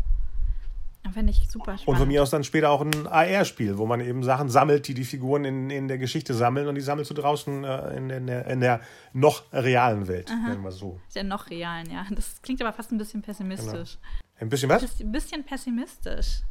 Finde 1.12 1.32
ich 1.32 1.50
super 1.50 1.78
spannend. 1.78 1.88
Und 1.88 1.98
von 1.98 2.08
mir 2.08 2.24
aus 2.24 2.30
dann 2.30 2.44
später 2.44 2.70
auch 2.72 2.82
ein 2.82 3.08
AR-Spiel, 3.08 3.78
wo 3.78 3.86
man 3.86 4.00
eben 4.00 4.24
Sachen 4.24 4.50
sammelt, 4.50 4.88
die 4.88 4.94
die 4.94 5.04
Figuren 5.04 5.46
in, 5.46 5.70
in 5.70 5.88
der 5.88 5.98
Geschichte 5.98 6.34
sammeln 6.34 6.68
und 6.68 6.76
die 6.76 6.82
sammelst 6.82 7.12
du 7.12 7.16
draußen 7.16 7.64
äh, 7.64 7.98
in, 7.98 8.10
in, 8.10 8.28
der, 8.28 8.48
in 8.48 8.62
der 8.62 8.82
noch 9.12 9.44
realen 9.52 10.08
Welt, 10.08 10.32
Aha. 10.32 10.50
nennen 10.50 10.64
wir 10.64 10.72
so. 10.72 11.00
Der 11.14 11.24
noch 11.24 11.50
realen, 11.50 11.92
ja. 11.92 12.06
Das 12.10 12.42
klingt 12.42 12.62
aber 12.62 12.74
fast 12.74 12.92
ein 12.92 12.98
bisschen 12.98 13.22
pessimistisch. 13.22 13.98
Genau. 13.98 14.24
Ein 14.40 14.50
bisschen 14.50 14.70
was? 14.70 15.00
Ein 15.00 15.12
bisschen 15.12 15.44
pessimistisch. 15.44 16.42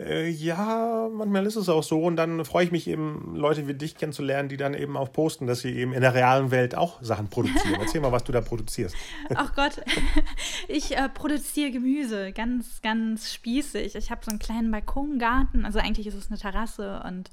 Äh, 0.00 0.30
ja, 0.30 1.08
manchmal 1.12 1.46
ist 1.46 1.56
es 1.56 1.68
auch 1.68 1.82
so. 1.82 2.02
Und 2.02 2.16
dann 2.16 2.44
freue 2.44 2.64
ich 2.64 2.72
mich 2.72 2.88
eben, 2.88 3.34
Leute 3.34 3.68
wie 3.68 3.74
dich 3.74 3.96
kennenzulernen, 3.96 4.48
die 4.48 4.56
dann 4.56 4.74
eben 4.74 4.96
auch 4.96 5.12
posten, 5.12 5.46
dass 5.46 5.60
sie 5.60 5.72
eben 5.72 5.92
in 5.92 6.00
der 6.00 6.14
realen 6.14 6.50
Welt 6.50 6.74
auch 6.74 7.02
Sachen 7.02 7.28
produzieren. 7.28 7.74
Erzähl 7.80 8.00
mal, 8.00 8.12
was 8.12 8.24
du 8.24 8.32
da 8.32 8.40
produzierst. 8.40 8.94
Ach 9.34 9.54
Gott, 9.54 9.82
ich 10.68 10.96
äh, 10.96 11.08
produziere 11.08 11.70
Gemüse, 11.70 12.32
ganz, 12.32 12.80
ganz 12.82 13.32
spießig. 13.32 13.94
Ich 13.94 14.10
habe 14.10 14.24
so 14.24 14.30
einen 14.30 14.38
kleinen 14.38 14.70
Balkongarten, 14.70 15.64
also 15.64 15.78
eigentlich 15.78 16.06
ist 16.06 16.14
es 16.14 16.30
eine 16.30 16.38
Terrasse 16.38 17.02
und 17.06 17.30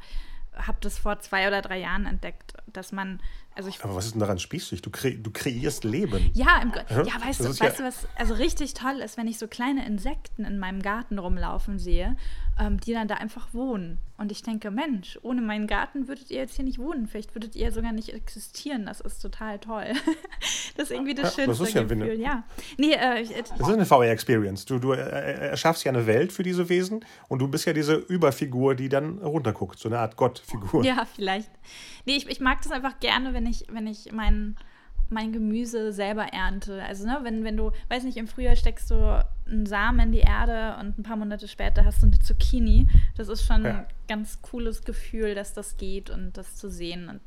habe 0.55 0.77
das 0.81 0.97
vor 0.97 1.19
zwei 1.19 1.47
oder 1.47 1.61
drei 1.61 1.79
Jahren 1.79 2.05
entdeckt, 2.05 2.53
dass 2.73 2.91
man 2.91 3.19
also 3.57 3.71
Aber 3.81 3.95
was 3.95 4.05
ist 4.05 4.13
denn 4.13 4.19
daran 4.19 4.37
spießig? 4.37 4.81
Du, 4.83 4.91
kre 4.91 5.11
du 5.11 5.31
kreierst 5.31 5.83
Leben. 5.83 6.29
Ja, 6.33 6.61
im, 6.61 6.71
ja, 6.89 7.25
weißt, 7.25 7.39
du, 7.39 7.49
weißt 7.49 7.59
ja 7.61 7.69
du, 7.71 7.83
was 7.83 8.07
also 8.15 8.35
richtig 8.35 8.75
toll 8.75 9.01
ist, 9.03 9.17
wenn 9.17 9.27
ich 9.27 9.39
so 9.39 9.47
kleine 9.47 9.85
Insekten 9.85 10.45
in 10.45 10.59
meinem 10.59 10.81
Garten 10.81 11.17
rumlaufen 11.17 11.79
sehe, 11.79 12.15
ähm, 12.59 12.79
die 12.79 12.93
dann 12.93 13.07
da 13.07 13.15
einfach 13.15 13.53
wohnen. 13.53 13.97
Und 14.17 14.31
ich 14.31 14.41
denke, 14.41 14.71
Mensch, 14.71 15.19
ohne 15.21 15.41
meinen 15.41 15.67
Garten 15.67 16.07
würdet 16.07 16.31
ihr 16.31 16.37
jetzt 16.37 16.55
hier 16.55 16.65
nicht 16.65 16.79
wohnen. 16.79 17.07
Vielleicht 17.07 17.35
würdet 17.35 17.55
ihr 17.55 17.71
sogar 17.71 17.91
nicht 17.91 18.13
existieren. 18.13 18.85
Das 18.85 18.99
ist 18.99 19.19
total 19.19 19.59
toll. 19.59 19.85
das 20.77 20.85
ist 20.85 20.91
irgendwie 20.91 21.13
das 21.13 21.35
ja, 21.35 21.43
schönste 21.43 21.63
das 21.63 21.69
ist 21.69 21.75
ja 21.75 21.83
Gefühl. 21.83 22.03
Eine, 22.03 22.15
ja. 22.15 22.43
Nee, 22.77 22.93
äh, 22.93 23.23
das 23.23 23.51
ist 23.51 23.73
eine 23.73 23.85
VR-Experience. 23.85 24.65
Du, 24.65 24.79
du 24.79 24.91
erschaffst 24.91 25.83
ja 25.83 25.91
eine 25.91 26.07
Welt 26.07 26.31
für 26.31 26.43
diese 26.43 26.67
Wesen 26.69 27.05
und 27.27 27.39
du 27.39 27.47
bist 27.47 27.65
ja 27.65 27.73
diese 27.73 27.95
Überfigur, 27.95 28.75
die 28.75 28.89
dann 28.89 29.19
runterguckt. 29.19 29.79
So 29.79 29.89
eine 29.89 29.99
Art 29.99 30.15
Gottfigur. 30.15 30.83
Ja, 30.83 31.05
vielleicht. 31.15 31.49
Nee, 32.07 32.15
ich, 32.15 32.29
ich 32.29 32.39
mag 32.39 32.61
das 32.61 32.71
einfach 32.71 33.01
gerne, 33.01 33.33
wenn 33.33 33.45
ich, 33.45 33.65
wenn 33.69 33.85
ich 33.85 34.13
mein, 34.13 34.55
mein 35.09 35.33
Gemüse 35.33 35.91
selber 35.91 36.23
ernte. 36.23 36.81
Also, 36.81 37.05
ne, 37.05 37.19
wenn, 37.23 37.43
wenn 37.43 37.57
du, 37.57 37.71
weiß 37.89 38.05
nicht, 38.05 38.15
im 38.15 38.29
Frühjahr 38.29 38.55
steckst 38.55 38.89
du 38.89 39.25
einen 39.45 39.65
Samen 39.65 39.99
in 39.99 40.11
die 40.13 40.19
Erde 40.19 40.77
und 40.79 40.97
ein 40.97 41.03
paar 41.03 41.17
Monate 41.17 41.49
später 41.49 41.83
hast 41.83 42.01
du 42.01 42.07
eine 42.07 42.17
Zucchini. 42.19 42.87
Das 43.17 43.27
ist 43.27 43.45
schon 43.45 43.65
ja. 43.65 43.79
ein 43.79 43.85
ganz 44.07 44.41
cooles 44.41 44.83
Gefühl, 44.83 45.35
dass 45.35 45.53
das 45.53 45.75
geht 45.75 46.09
und 46.09 46.37
das 46.37 46.55
zu 46.55 46.69
sehen. 46.69 47.09
Und 47.09 47.19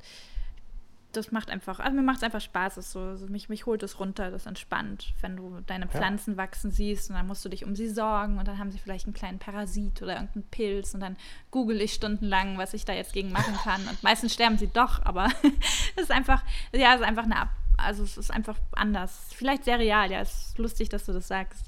das 1.13 1.33
macht 1.33 1.51
einfach, 1.51 1.81
also 1.81 1.97
mir 1.97 2.03
macht 2.03 2.19
es 2.19 2.23
einfach 2.23 2.41
Spaß. 2.41 2.77
Es 2.77 2.93
so, 2.93 3.01
also 3.01 3.27
mich, 3.27 3.49
mich 3.49 3.67
holt 3.67 3.83
es 3.83 4.01
runter, 4.01 4.31
das 4.31 4.47
entspannt, 4.47 5.15
wenn 5.21 5.37
du 5.37 5.61
deine 5.67 5.87
Pflanzen 5.89 6.33
ja. 6.33 6.37
wachsen 6.39 6.71
siehst 6.71 7.11
und 7.11 7.17
dann 7.17 7.27
musst 7.27 7.45
du 7.45 7.49
dich 7.49 7.65
um 7.65 7.77
sie 7.77 7.89
sorgen 7.89 8.39
und 8.39 8.47
dann 8.49 8.59
haben 8.59 8.71
sie 8.71 8.79
vielleicht 8.79 9.07
einen 9.07 9.15
kleinen 9.15 9.39
Parasit 9.39 10.03
oder 10.03 10.15
irgendeinen 10.15 10.45
Pilz 10.51 10.95
und 10.95 11.01
dann 11.01 11.17
google 11.51 11.81
ich 11.81 11.93
stundenlang, 11.95 12.59
was 12.59 12.75
ich 12.75 12.85
da 12.85 12.93
jetzt 12.93 13.13
gegen 13.13 13.33
machen 13.33 13.55
kann. 13.63 13.81
Und 13.89 14.03
meistens 14.03 14.35
sterben 14.35 14.59
sie 14.59 14.69
doch, 14.69 15.05
aber 15.05 15.29
es 15.97 16.05
ist 16.05 16.11
einfach, 16.11 16.43
ja, 16.73 16.95
es 16.95 17.01
ist 17.01 17.07
einfach 17.07 17.25
eine 17.25 17.37
Ab 17.37 17.51
also 17.83 18.03
es 18.03 18.17
ist 18.17 18.31
einfach 18.31 18.57
anders. 18.73 19.29
Vielleicht 19.35 19.65
sehr 19.65 19.79
real, 19.79 20.11
ja, 20.11 20.21
es 20.21 20.49
ist 20.49 20.59
lustig, 20.59 20.89
dass 20.89 21.07
du 21.07 21.13
das 21.13 21.29
sagst. 21.29 21.67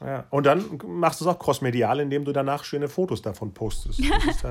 Ja, 0.00 0.26
und 0.30 0.46
dann 0.46 0.80
machst 0.86 1.20
du 1.20 1.24
es 1.24 1.34
auch 1.34 1.38
crossmedial, 1.38 2.00
indem 2.00 2.24
du 2.24 2.32
danach 2.32 2.64
schöne 2.64 2.88
Fotos 2.88 3.22
davon 3.22 3.54
postest. 3.54 4.00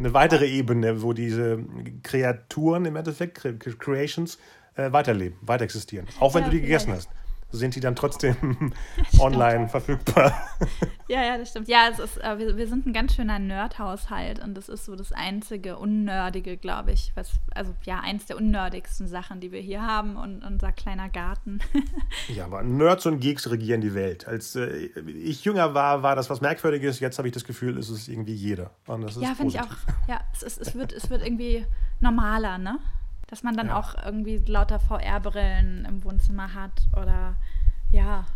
Eine 0.00 0.14
weitere 0.14 0.46
Ebene, 0.46 1.02
wo 1.02 1.12
diese 1.12 1.62
Kreaturen 2.02 2.86
im 2.86 2.96
Endeffekt, 2.96 3.46
Creations, 3.78 4.38
äh, 4.74 4.90
weiterleben, 4.90 5.38
weiter 5.42 5.64
existieren. 5.64 6.06
Auch 6.18 6.34
wenn 6.34 6.42
ja, 6.42 6.48
du 6.48 6.56
die 6.56 6.62
gegessen 6.62 6.92
hast 6.92 7.08
sind 7.52 7.74
die 7.74 7.80
dann 7.80 7.96
trotzdem 7.96 8.36
online 9.18 9.68
verfügbar. 9.68 10.32
Ja, 11.08 11.24
ja, 11.24 11.38
das 11.38 11.50
stimmt. 11.50 11.68
Ja, 11.68 11.88
es 11.90 11.98
ist, 11.98 12.18
äh, 12.18 12.38
wir, 12.38 12.56
wir 12.56 12.66
sind 12.66 12.86
ein 12.86 12.92
ganz 12.92 13.14
schöner 13.14 13.38
Nerd-Haushalt 13.38 14.42
und 14.42 14.54
das 14.54 14.68
ist 14.68 14.84
so 14.84 14.96
das 14.96 15.12
einzige 15.12 15.76
Unnördige, 15.76 16.56
glaube 16.56 16.92
ich. 16.92 17.12
Was, 17.14 17.32
also 17.54 17.74
ja, 17.84 18.00
eins 18.00 18.26
der 18.26 18.36
unnördigsten 18.36 19.06
Sachen, 19.08 19.40
die 19.40 19.52
wir 19.52 19.60
hier 19.60 19.82
haben 19.82 20.16
und 20.16 20.42
unser 20.44 20.72
kleiner 20.72 21.08
Garten. 21.08 21.60
ja, 22.28 22.44
aber 22.44 22.62
Nerds 22.62 23.06
und 23.06 23.20
Geeks 23.20 23.50
regieren 23.50 23.80
die 23.80 23.94
Welt. 23.94 24.26
Als 24.26 24.56
äh, 24.56 24.90
ich 25.06 25.44
jünger 25.44 25.74
war, 25.74 26.02
war 26.02 26.16
das 26.16 26.30
was 26.30 26.40
Merkwürdiges. 26.40 27.00
Jetzt 27.00 27.18
habe 27.18 27.28
ich 27.28 27.34
das 27.34 27.44
Gefühl, 27.44 27.78
es 27.78 27.90
ist 27.90 28.08
irgendwie 28.08 28.34
jeder. 28.34 28.70
ja, 28.86 29.34
finde 29.34 29.48
ich 29.48 29.60
auch. 29.60 29.68
Ja, 30.08 30.20
es, 30.32 30.42
ist, 30.42 30.60
es, 30.60 30.74
wird, 30.74 30.92
es 30.92 31.10
wird 31.10 31.22
irgendwie 31.22 31.66
normaler, 32.00 32.58
ne? 32.58 32.78
Dass 33.30 33.42
man 33.42 33.56
dann 33.56 33.68
ja. 33.68 33.78
auch 33.78 33.94
irgendwie 34.04 34.38
lauter 34.46 34.80
VR-Brillen 34.80 35.86
im 35.88 36.04
Wohnzimmer 36.04 36.52
hat 36.52 36.72
oder 37.00 37.36
ja, 37.92 38.26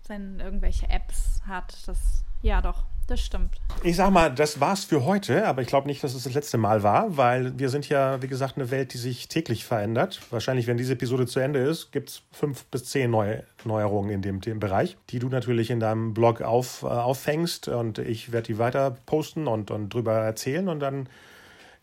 seine 0.00 0.42
irgendwelche 0.42 0.88
Apps 0.88 1.42
hat. 1.46 1.74
Das, 1.86 2.24
ja 2.40 2.62
doch, 2.62 2.84
das 3.06 3.20
stimmt. 3.20 3.56
Ich 3.82 3.96
sag 3.96 4.10
mal, 4.10 4.34
das 4.34 4.58
war's 4.58 4.84
für 4.84 5.04
heute, 5.04 5.46
aber 5.46 5.60
ich 5.60 5.68
glaube 5.68 5.86
nicht, 5.86 6.02
dass 6.02 6.14
es 6.14 6.24
das 6.24 6.32
letzte 6.32 6.56
Mal 6.56 6.82
war, 6.82 7.16
weil 7.16 7.58
wir 7.58 7.68
sind 7.68 7.88
ja, 7.90 8.22
wie 8.22 8.26
gesagt, 8.26 8.56
eine 8.56 8.70
Welt, 8.70 8.94
die 8.94 8.98
sich 8.98 9.28
täglich 9.28 9.64
verändert. 9.64 10.20
Wahrscheinlich, 10.30 10.66
wenn 10.66 10.78
diese 10.78 10.94
Episode 10.94 11.26
zu 11.26 11.40
Ende 11.40 11.60
ist, 11.60 11.92
gibt 11.92 12.08
es 12.08 12.22
fünf 12.32 12.64
bis 12.66 12.86
zehn 12.86 13.10
neue 13.10 13.44
Neuerungen 13.64 14.10
in 14.10 14.22
dem, 14.22 14.40
dem 14.40 14.60
Bereich, 14.60 14.96
die 15.10 15.18
du 15.18 15.28
natürlich 15.28 15.70
in 15.70 15.80
deinem 15.80 16.14
Blog 16.14 16.40
auf, 16.40 16.82
äh, 16.82 16.86
auffängst 16.86 17.68
und 17.68 17.98
ich 17.98 18.32
werde 18.32 18.46
die 18.46 18.58
weiter 18.58 18.96
posten 19.04 19.46
und, 19.46 19.70
und 19.70 19.92
drüber 19.92 20.14
erzählen 20.14 20.68
und 20.68 20.80
dann 20.80 21.08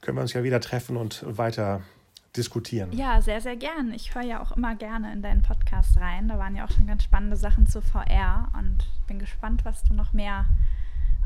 können 0.02 0.18
wir 0.18 0.22
uns 0.22 0.34
ja 0.34 0.44
wieder 0.44 0.62
treffen 0.62 0.98
und 0.98 1.24
weiter 1.26 1.82
diskutieren. 2.38 2.92
Ja, 2.92 3.22
sehr, 3.22 3.42
sehr 3.42 3.56
gern. 3.56 3.92
Ich 3.94 4.14
höre 4.16 4.24
ja 4.24 4.42
auch 4.42 4.52
immer 4.52 4.76
gerne 4.76 5.12
in 5.14 5.22
deinen 5.22 5.42
Podcast 5.42 5.98
rein. 5.98 6.28
Da 6.28 6.38
waren 6.38 6.56
ja 6.56 6.66
auch 6.66 6.72
schon 6.72 6.88
ganz 6.88 7.04
spannende 7.04 7.36
Sachen 7.36 7.68
zu 7.68 7.82
VR 7.82 8.50
und 8.58 8.88
bin 9.08 9.20
gespannt, 9.20 9.66
was 9.66 9.84
du 9.84 9.94
noch 9.94 10.14
mehr 10.14 10.46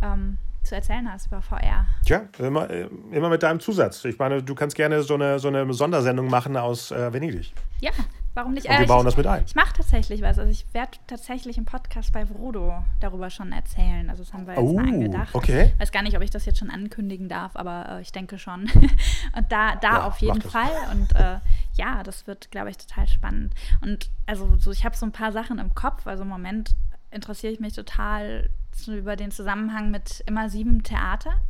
ähm, 0.02 0.38
zu 0.64 0.76
erzählen 0.76 1.12
hast 1.12 1.28
über 1.28 1.42
VR. 1.42 1.86
Tja, 2.06 2.24
immer, 2.38 2.70
immer 2.70 3.30
mit 3.30 3.44
deinem 3.44 3.60
Zusatz. 3.60 4.06
Ich 4.06 4.18
meine, 4.20 4.44
du 4.44 4.56
kannst 4.56 4.76
gerne 4.76 5.02
so 5.04 5.16
eine, 5.16 5.40
so 5.40 5.48
eine 5.48 5.72
Sondersendung 5.74 6.30
machen 6.30 6.58
aus 6.58 6.92
äh, 6.92 7.12
Venedig. 7.14 7.54
Ja, 7.80 7.92
Warum 8.34 8.54
nicht? 8.54 8.68
Und 8.68 8.72
wir 8.72 8.82
äh, 8.82 8.88
bauen 8.88 9.00
ich, 9.00 9.06
das 9.06 9.18
mit 9.18 9.28
ein. 9.28 9.44
Ich 9.46 9.56
mache 9.56 9.74
tatsächlich 9.74 10.22
was. 10.22 10.38
Also 10.38 10.52
ich 10.52 10.66
werde 10.74 10.92
tatsächlich 11.08 11.58
im 11.58 11.66
Podcast 11.66 12.14
bei 12.14 12.26
Vrodo 12.26 12.84
darüber 13.00 13.30
schon 13.30 13.52
erzählen. 13.52 14.10
Also 14.10 14.24
das 14.24 14.34
haben 14.34 14.46
wir 14.46 14.54
jetzt 14.54 14.64
oh, 14.64 14.74
mal 14.74 14.88
angedacht. 14.88 15.34
Okay. 15.34 15.72
Ich 15.74 15.80
weiß 15.80 15.92
gar 15.92 16.04
nicht, 16.04 16.16
ob 16.16 16.24
ich 16.24 16.30
das 16.30 16.46
jetzt 16.46 16.60
schon 16.60 16.70
ankündigen 16.70 17.28
darf, 17.28 17.56
aber 17.56 17.98
äh, 17.98 18.02
ich 18.02 18.12
denke 18.12 18.38
schon. 18.38 18.62
und 19.36 19.52
da, 19.52 19.76
da 19.76 19.90
ja, 19.90 20.08
auf 20.08 20.20
jeden 20.20 20.42
Fall. 20.42 20.72
Und 20.92 21.16
äh, 21.16 21.40
ja, 21.74 22.04
das 22.04 22.28
wird, 22.28 22.52
glaube 22.52 22.70
ich, 22.70 22.78
total 22.78 23.08
spannend. 23.08 23.56
Und 23.82 24.10
also 24.26 24.58
so, 24.58 24.72
ich 24.72 24.86
habe 24.86 24.96
so 24.96 25.06
ein 25.06 25.12
paar 25.12 25.32
Sachen 25.32 25.58
im 25.60 25.74
Kopf. 25.74 26.06
Also 26.06 26.24
im 26.24 26.30
Moment 26.30 26.76
interessiere 27.12 27.52
ich 27.52 27.60
mich 27.60 27.74
total 27.74 28.50
über 28.88 29.16
den 29.16 29.32
Zusammenhang 29.32 29.92
mit 29.92 30.24
immer 30.28 30.50
sieben 30.50 30.84
Theater. 30.84 31.42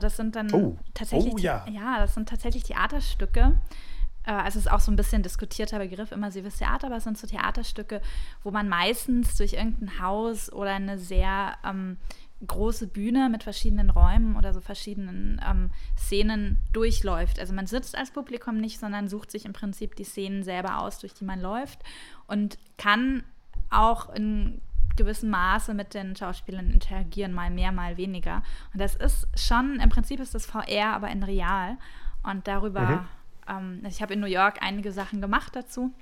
Das 0.00 0.16
sind 0.16 0.34
dann 0.34 0.52
oh. 0.52 0.76
tatsächlich, 0.92 1.34
oh, 1.34 1.38
ja. 1.38 1.64
ja, 1.70 1.98
das 1.98 2.14
sind 2.14 2.28
tatsächlich 2.28 2.64
Theaterstücke 2.64 3.40
äh, 3.40 3.84
also 4.32 4.58
es 4.58 4.66
ist 4.66 4.72
auch 4.72 4.80
so 4.80 4.90
ein 4.90 4.96
bisschen 4.96 5.22
diskutierter 5.22 5.78
Begriff, 5.78 6.12
immersives 6.12 6.58
Theater, 6.58 6.86
aber 6.86 6.96
es 6.96 7.04
sind 7.04 7.18
so 7.18 7.26
Theaterstücke, 7.26 8.00
wo 8.42 8.50
man 8.50 8.68
meistens 8.68 9.36
durch 9.36 9.54
irgendein 9.54 10.00
Haus 10.00 10.52
oder 10.52 10.72
eine 10.72 10.98
sehr 10.98 11.56
ähm, 11.64 11.98
große 12.46 12.86
Bühne 12.86 13.28
mit 13.28 13.42
verschiedenen 13.42 13.90
Räumen 13.90 14.36
oder 14.36 14.52
so 14.52 14.60
verschiedenen 14.60 15.40
ähm, 15.48 15.70
Szenen 15.96 16.58
durchläuft. 16.72 17.38
Also 17.38 17.54
man 17.54 17.66
sitzt 17.66 17.96
als 17.96 18.10
Publikum 18.10 18.58
nicht, 18.58 18.78
sondern 18.78 19.08
sucht 19.08 19.30
sich 19.30 19.44
im 19.44 19.52
Prinzip 19.52 19.96
die 19.96 20.04
Szenen 20.04 20.42
selber 20.42 20.78
aus, 20.80 20.98
durch 20.98 21.14
die 21.14 21.24
man 21.24 21.40
läuft 21.40 21.80
und 22.26 22.58
kann 22.76 23.24
auch 23.70 24.12
in 24.14 24.60
gewissem 24.96 25.30
Maße 25.30 25.74
mit 25.74 25.94
den 25.94 26.14
Schauspielern 26.14 26.70
interagieren, 26.70 27.32
mal 27.32 27.50
mehr, 27.50 27.72
mal 27.72 27.96
weniger. 27.96 28.42
Und 28.72 28.80
das 28.80 28.94
ist 28.94 29.26
schon, 29.36 29.80
im 29.80 29.88
Prinzip 29.88 30.20
ist 30.20 30.34
das 30.34 30.46
VR, 30.46 30.94
aber 30.94 31.08
in 31.10 31.22
real. 31.22 31.76
Und 32.22 32.46
darüber, 32.46 32.80
mhm. 32.80 33.08
Ähm, 33.48 33.82
ich 33.88 34.02
habe 34.02 34.14
in 34.14 34.20
New 34.20 34.26
York 34.26 34.58
einige 34.60 34.92
Sachen 34.92 35.20
gemacht 35.20 35.54
dazu. 35.54 35.92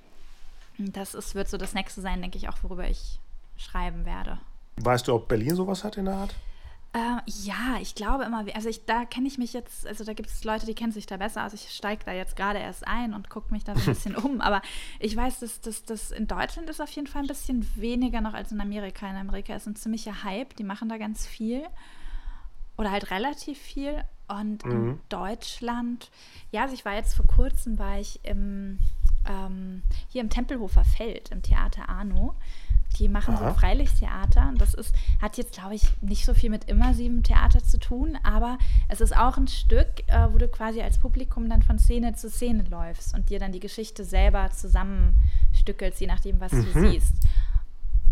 Und 0.79 0.97
das 0.97 1.15
ist, 1.15 1.35
wird 1.35 1.49
so 1.49 1.57
das 1.57 1.75
nächste 1.75 2.01
sein, 2.01 2.21
denke 2.21 2.39
ich, 2.39 2.49
auch 2.49 2.63
worüber 2.63 2.89
ich 2.89 3.21
schreiben 3.57 4.05
werde. 4.05 4.39
Weißt 4.77 5.07
du, 5.07 5.15
ob 5.15 5.29
Berlin 5.29 5.55
sowas 5.55 5.85
hat 5.85 5.97
in 5.97 6.07
der 6.07 6.15
Art? 6.15 6.35
Äh, 6.95 7.21
ja, 7.27 7.79
ich 7.81 7.95
glaube 7.95 8.25
immer, 8.25 8.45
also 8.55 8.69
ich, 8.69 8.85
da 8.85 9.07
kenne 9.07 9.27
ich 9.27 9.39
mich 9.39 9.55
jetzt, 9.55 9.87
also 9.87 10.05
da 10.05 10.13
gibt 10.13 10.29
es 10.29 10.45
Leute, 10.45 10.67
die 10.67 10.75
kennen 10.75 10.93
sich 10.93 11.07
da 11.07 11.17
besser. 11.17 11.43
Also 11.43 11.55
ich 11.55 11.71
steige 11.71 12.05
da 12.05 12.13
jetzt 12.13 12.37
gerade 12.37 12.59
erst 12.59 12.87
ein 12.87 13.15
und 13.15 13.31
gucke 13.31 13.53
mich 13.53 13.65
da 13.65 13.75
so 13.75 13.81
ein 13.81 13.87
bisschen 13.95 14.17
um. 14.17 14.41
Aber 14.41 14.61
ich 14.99 15.17
weiß, 15.17 15.41
dass 15.41 15.83
das 15.85 16.11
in 16.11 16.27
Deutschland 16.27 16.69
ist 16.69 16.81
auf 16.81 16.91
jeden 16.91 17.07
Fall 17.07 17.23
ein 17.23 17.29
bisschen 17.29 17.67
weniger 17.77 18.21
noch 18.21 18.35
als 18.35 18.53
in 18.53 18.61
Amerika. 18.61 19.09
In 19.09 19.17
Amerika 19.17 19.55
ist 19.55 19.67
ein 19.67 19.77
ziemlicher 19.77 20.23
Hype, 20.25 20.55
die 20.57 20.65
machen 20.65 20.89
da 20.91 20.99
ganz 20.99 21.27
viel. 21.27 21.63
Oder 22.77 22.91
halt 22.91 23.11
relativ 23.11 23.59
viel. 23.59 24.03
Und 24.29 24.65
mhm. 24.65 24.73
in 24.73 25.01
Deutschland, 25.09 26.11
ja, 26.51 26.63
also 26.63 26.75
ich 26.75 26.85
war 26.85 26.95
jetzt 26.95 27.15
vor 27.15 27.27
kurzem, 27.27 27.79
war 27.79 27.99
ich 27.99 28.21
im, 28.23 28.79
ähm, 29.29 29.83
hier 30.09 30.23
im 30.23 30.31
Tempelhofer 30.31 30.85
Feld, 30.85 31.31
im 31.31 31.43
Theater 31.43 31.89
Arno. 31.89 32.35
Die 32.99 33.09
machen 33.09 33.35
Aha. 33.35 33.49
so 33.49 33.55
Freilichttheater. 33.55 34.49
Und 34.49 34.61
das 34.61 34.75
ist, 34.75 34.95
hat 35.21 35.39
jetzt, 35.39 35.55
glaube 35.55 35.75
ich, 35.75 35.83
nicht 36.03 36.25
so 36.25 36.35
viel 36.35 36.51
mit 36.51 36.65
immersivem 36.65 37.23
Theater 37.23 37.63
zu 37.63 37.79
tun, 37.79 38.19
aber 38.23 38.59
es 38.89 39.01
ist 39.01 39.17
auch 39.17 39.37
ein 39.37 39.49
Stück, 39.49 40.07
äh, 40.09 40.29
wo 40.31 40.39
du 40.39 40.49
quasi 40.49 40.83
als 40.83 40.99
Publikum 40.99 41.49
dann 41.49 41.63
von 41.63 41.79
Szene 41.79 42.15
zu 42.15 42.29
Szene 42.29 42.65
läufst 42.65 43.15
und 43.15 43.31
dir 43.31 43.39
dann 43.39 43.53
die 43.53 43.61
Geschichte 43.61 44.05
selber 44.05 44.51
zusammenstückelst, 44.51 46.01
je 46.01 46.07
nachdem, 46.07 46.41
was 46.41 46.53
mhm. 46.53 46.67
du 46.73 46.91
siehst. 46.91 47.15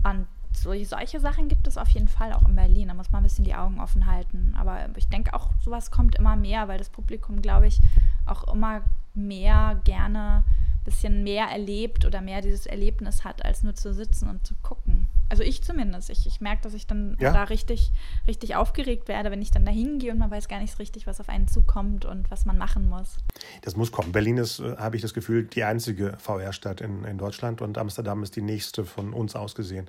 Und 0.03 0.27
solche, 0.63 0.87
solche 0.87 1.21
Sachen 1.21 1.49
gibt 1.49 1.67
es 1.67 1.79
auf 1.79 1.89
jeden 1.91 2.09
Fall 2.09 2.33
auch 2.33 2.47
in 2.47 2.57
Berlin. 2.57 2.89
Da 2.89 2.95
muss 2.95 3.11
man 3.11 3.21
ein 3.21 3.25
bisschen 3.25 3.45
die 3.45 3.55
Augen 3.55 3.81
offen 3.81 4.07
halten. 4.07 4.55
Aber 4.59 4.89
ich 4.97 5.09
denke 5.09 5.35
auch, 5.35 5.51
sowas 5.63 5.91
kommt 5.91 6.17
immer 6.17 6.37
mehr, 6.37 6.69
weil 6.69 6.79
das 6.79 6.89
Publikum, 6.89 7.43
glaube 7.43 7.67
ich, 7.67 7.81
auch 8.27 8.53
immer 8.53 8.83
mehr 9.15 9.81
gerne 9.85 10.45
bisschen 10.85 11.23
mehr 11.23 11.47
erlebt 11.47 12.05
oder 12.05 12.21
mehr 12.21 12.41
dieses 12.41 12.67
Erlebnis 12.67 13.25
hat, 13.25 13.45
als 13.45 13.63
nur 13.63 13.75
zu 13.75 13.93
sitzen 13.93 14.29
und 14.29 14.47
zu 14.47 14.55
gucken. 14.63 15.09
Also 15.29 15.43
ich 15.43 15.63
zumindest. 15.63 16.11
Ich, 16.11 16.27
ich 16.27 16.41
merke, 16.41 16.63
dass 16.63 16.75
ich 16.75 16.87
dann 16.87 17.17
ja. 17.21 17.33
da 17.33 17.45
richtig, 17.45 17.93
richtig 18.27 18.57
aufgeregt 18.57 19.07
werde, 19.07 19.31
wenn 19.31 19.43
ich 19.43 19.51
dann 19.51 19.65
da 19.65 19.71
hingehe 19.71 20.11
und 20.11 20.19
man 20.19 20.31
weiß 20.31 20.49
gar 20.49 20.59
nicht 20.59 20.73
so 20.73 20.79
richtig, 20.79 21.07
was 21.07 21.21
auf 21.21 21.29
einen 21.29 21.47
zukommt 21.47 22.05
und 22.05 22.31
was 22.31 22.47
man 22.47 22.59
machen 22.59 22.89
muss. 22.89 23.19
Das 23.63 23.77
muss 23.77 23.93
kommen. 23.93 24.13
Berlin 24.13 24.39
ist, 24.39 24.59
äh, 24.61 24.77
habe 24.77 24.97
ich 24.97 25.03
das 25.03 25.15
Gefühl, 25.15 25.45
die 25.45 25.63
einzige 25.63 26.17
VR-Stadt 26.19 26.81
in, 26.81 27.05
in 27.05 27.19
Deutschland 27.19 27.63
und 27.63 27.79
Amsterdam 27.79 28.23
ist 28.23 28.35
die 28.35 28.43
nächste 28.43 28.85
von 28.85 29.13
uns 29.13 29.37
aus 29.37 29.55
gesehen, 29.55 29.87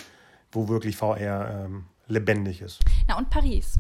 wo 0.52 0.68
wirklich 0.68 0.97
VR 0.97 1.66
ähm, 1.66 1.86
lebendig 2.08 2.62
ist. 2.62 2.84
Na 3.08 3.18
und 3.18 3.30
Paris. 3.30 3.80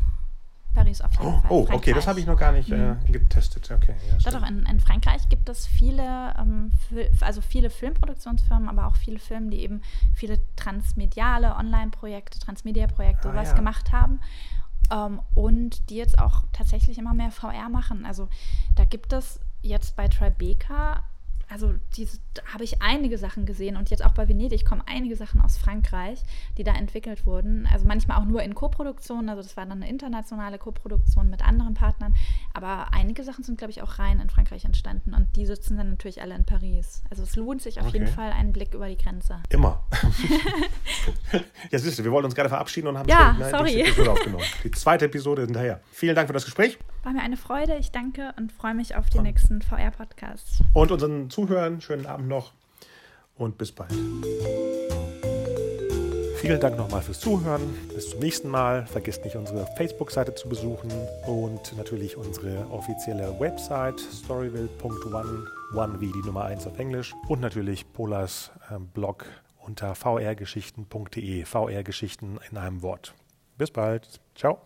Paris 0.73 1.01
auf 1.01 1.11
jeden 1.11 1.25
oh, 1.25 1.31
Fall. 1.31 1.41
Oh, 1.49 1.65
Frankreich. 1.65 1.75
okay, 1.75 1.93
das 1.93 2.07
habe 2.07 2.19
ich 2.19 2.25
noch 2.25 2.37
gar 2.37 2.51
nicht 2.53 2.69
äh, 2.71 2.93
mhm. 2.93 3.11
getestet. 3.11 3.69
Okay, 3.71 3.93
ja, 4.19 4.31
doch, 4.31 4.47
in, 4.47 4.65
in, 4.65 4.79
Frankreich 4.79 5.27
gibt 5.29 5.49
es 5.49 5.67
viele, 5.67 6.33
ähm, 6.37 6.71
also 7.19 7.41
viele 7.41 7.69
Filmproduktionsfirmen, 7.69 8.69
aber 8.69 8.87
auch 8.87 8.95
viele 8.95 9.19
Firmen, 9.19 9.51
die 9.51 9.59
eben 9.59 9.81
viele 10.15 10.39
transmediale 10.55 11.55
Online-Projekte, 11.55 12.39
Transmedia-Projekte, 12.39 13.27
ah, 13.27 13.31
sowas 13.31 13.49
ja. 13.49 13.55
gemacht 13.55 13.91
haben. 13.91 14.21
Ähm, 14.91 15.21
und 15.35 15.89
die 15.89 15.95
jetzt 15.95 16.17
auch 16.19 16.43
tatsächlich 16.53 16.97
immer 16.97 17.13
mehr 17.13 17.31
VR 17.31 17.69
machen. 17.69 18.05
Also 18.05 18.29
da 18.75 18.85
gibt 18.85 19.13
es 19.13 19.39
jetzt 19.61 19.95
bei 19.95 20.07
Tribeca 20.07 21.03
also 21.51 21.73
da 22.33 22.41
habe 22.53 22.63
ich 22.63 22.81
einige 22.81 23.17
Sachen 23.17 23.45
gesehen 23.45 23.75
und 23.75 23.89
jetzt 23.89 24.05
auch 24.05 24.13
bei 24.13 24.27
Venedig 24.27 24.65
kommen 24.65 24.81
einige 24.85 25.15
Sachen 25.15 25.41
aus 25.41 25.57
Frankreich, 25.57 26.23
die 26.57 26.63
da 26.63 26.73
entwickelt 26.73 27.25
wurden. 27.25 27.67
Also 27.71 27.85
manchmal 27.85 28.19
auch 28.19 28.25
nur 28.25 28.41
in 28.41 28.55
Koproduktion, 28.55 29.27
also 29.29 29.41
das 29.41 29.57
war 29.57 29.65
dann 29.65 29.81
eine 29.81 29.89
internationale 29.89 30.57
Koproduktion 30.57 31.29
mit 31.29 31.45
anderen 31.45 31.73
Partnern, 31.73 32.15
aber 32.53 32.93
einige 32.93 33.23
Sachen 33.23 33.43
sind, 33.43 33.57
glaube 33.57 33.71
ich, 33.71 33.81
auch 33.81 33.99
rein 33.99 34.19
in 34.19 34.29
Frankreich 34.29 34.63
entstanden 34.65 35.13
und 35.13 35.35
die 35.35 35.45
sitzen 35.45 35.77
dann 35.77 35.89
natürlich 35.89 36.21
alle 36.21 36.35
in 36.35 36.45
Paris. 36.45 37.03
Also 37.09 37.23
es 37.23 37.35
lohnt 37.35 37.61
sich 37.61 37.79
auf 37.79 37.87
okay. 37.87 37.99
jeden 37.99 38.07
Fall 38.07 38.31
einen 38.31 38.53
Blick 38.53 38.73
über 38.73 38.87
die 38.87 38.97
Grenze. 38.97 39.41
Immer. 39.49 39.85
ja, 41.71 41.79
siehst 41.79 41.99
du, 41.99 42.03
wir 42.03 42.11
wollten 42.11 42.25
uns 42.25 42.35
gerade 42.35 42.49
verabschieden 42.49 42.87
und 42.87 42.97
haben 42.97 43.09
ja, 43.09 43.35
die 43.37 43.49
sorry. 43.49 43.81
Episode 43.81 44.11
aufgenommen. 44.11 44.45
Die 44.63 44.71
zweite 44.71 45.05
Episode 45.05 45.43
hinterher. 45.43 45.81
Vielen 45.91 46.15
Dank 46.15 46.27
für 46.27 46.33
das 46.33 46.45
Gespräch. 46.45 46.77
War 47.03 47.13
mir 47.13 47.21
eine 47.21 47.37
Freude. 47.37 47.75
Ich 47.77 47.91
danke 47.91 48.33
und 48.37 48.51
freue 48.51 48.75
mich 48.75 48.95
auf 48.95 49.09
den 49.09 49.23
nächsten 49.23 49.61
VR-Podcast. 49.61 50.61
Und 50.73 50.91
unseren 50.91 51.29
Zuhörern 51.29 51.81
schönen 51.81 52.05
Abend 52.05 52.27
noch 52.27 52.53
und 53.35 53.57
bis 53.57 53.71
bald. 53.71 53.93
Vielen 56.37 56.59
Dank 56.59 56.75
nochmal 56.77 57.01
fürs 57.01 57.19
Zuhören. 57.19 57.61
Bis 57.93 58.09
zum 58.09 58.19
nächsten 58.19 58.49
Mal. 58.49 58.87
Vergesst 58.87 59.23
nicht, 59.23 59.35
unsere 59.35 59.67
Facebook-Seite 59.77 60.33
zu 60.33 60.49
besuchen 60.49 60.91
und 61.27 61.77
natürlich 61.77 62.17
unsere 62.17 62.67
offizielle 62.71 63.39
Website 63.39 63.99
storyville.one, 63.99 65.47
one 65.75 66.01
wie 66.01 66.11
die 66.11 66.25
Nummer 66.25 66.45
1 66.45 66.65
auf 66.65 66.79
Englisch 66.79 67.13
und 67.27 67.41
natürlich 67.41 67.91
Polas 67.93 68.51
ähm, 68.71 68.87
Blog 68.87 69.25
unter 69.59 69.93
vrgeschichten.de. 69.93 71.45
VR-Geschichten 71.45 72.39
in 72.49 72.57
einem 72.57 72.81
Wort. 72.81 73.13
Bis 73.57 73.69
bald. 73.69 74.19
Ciao. 74.35 74.61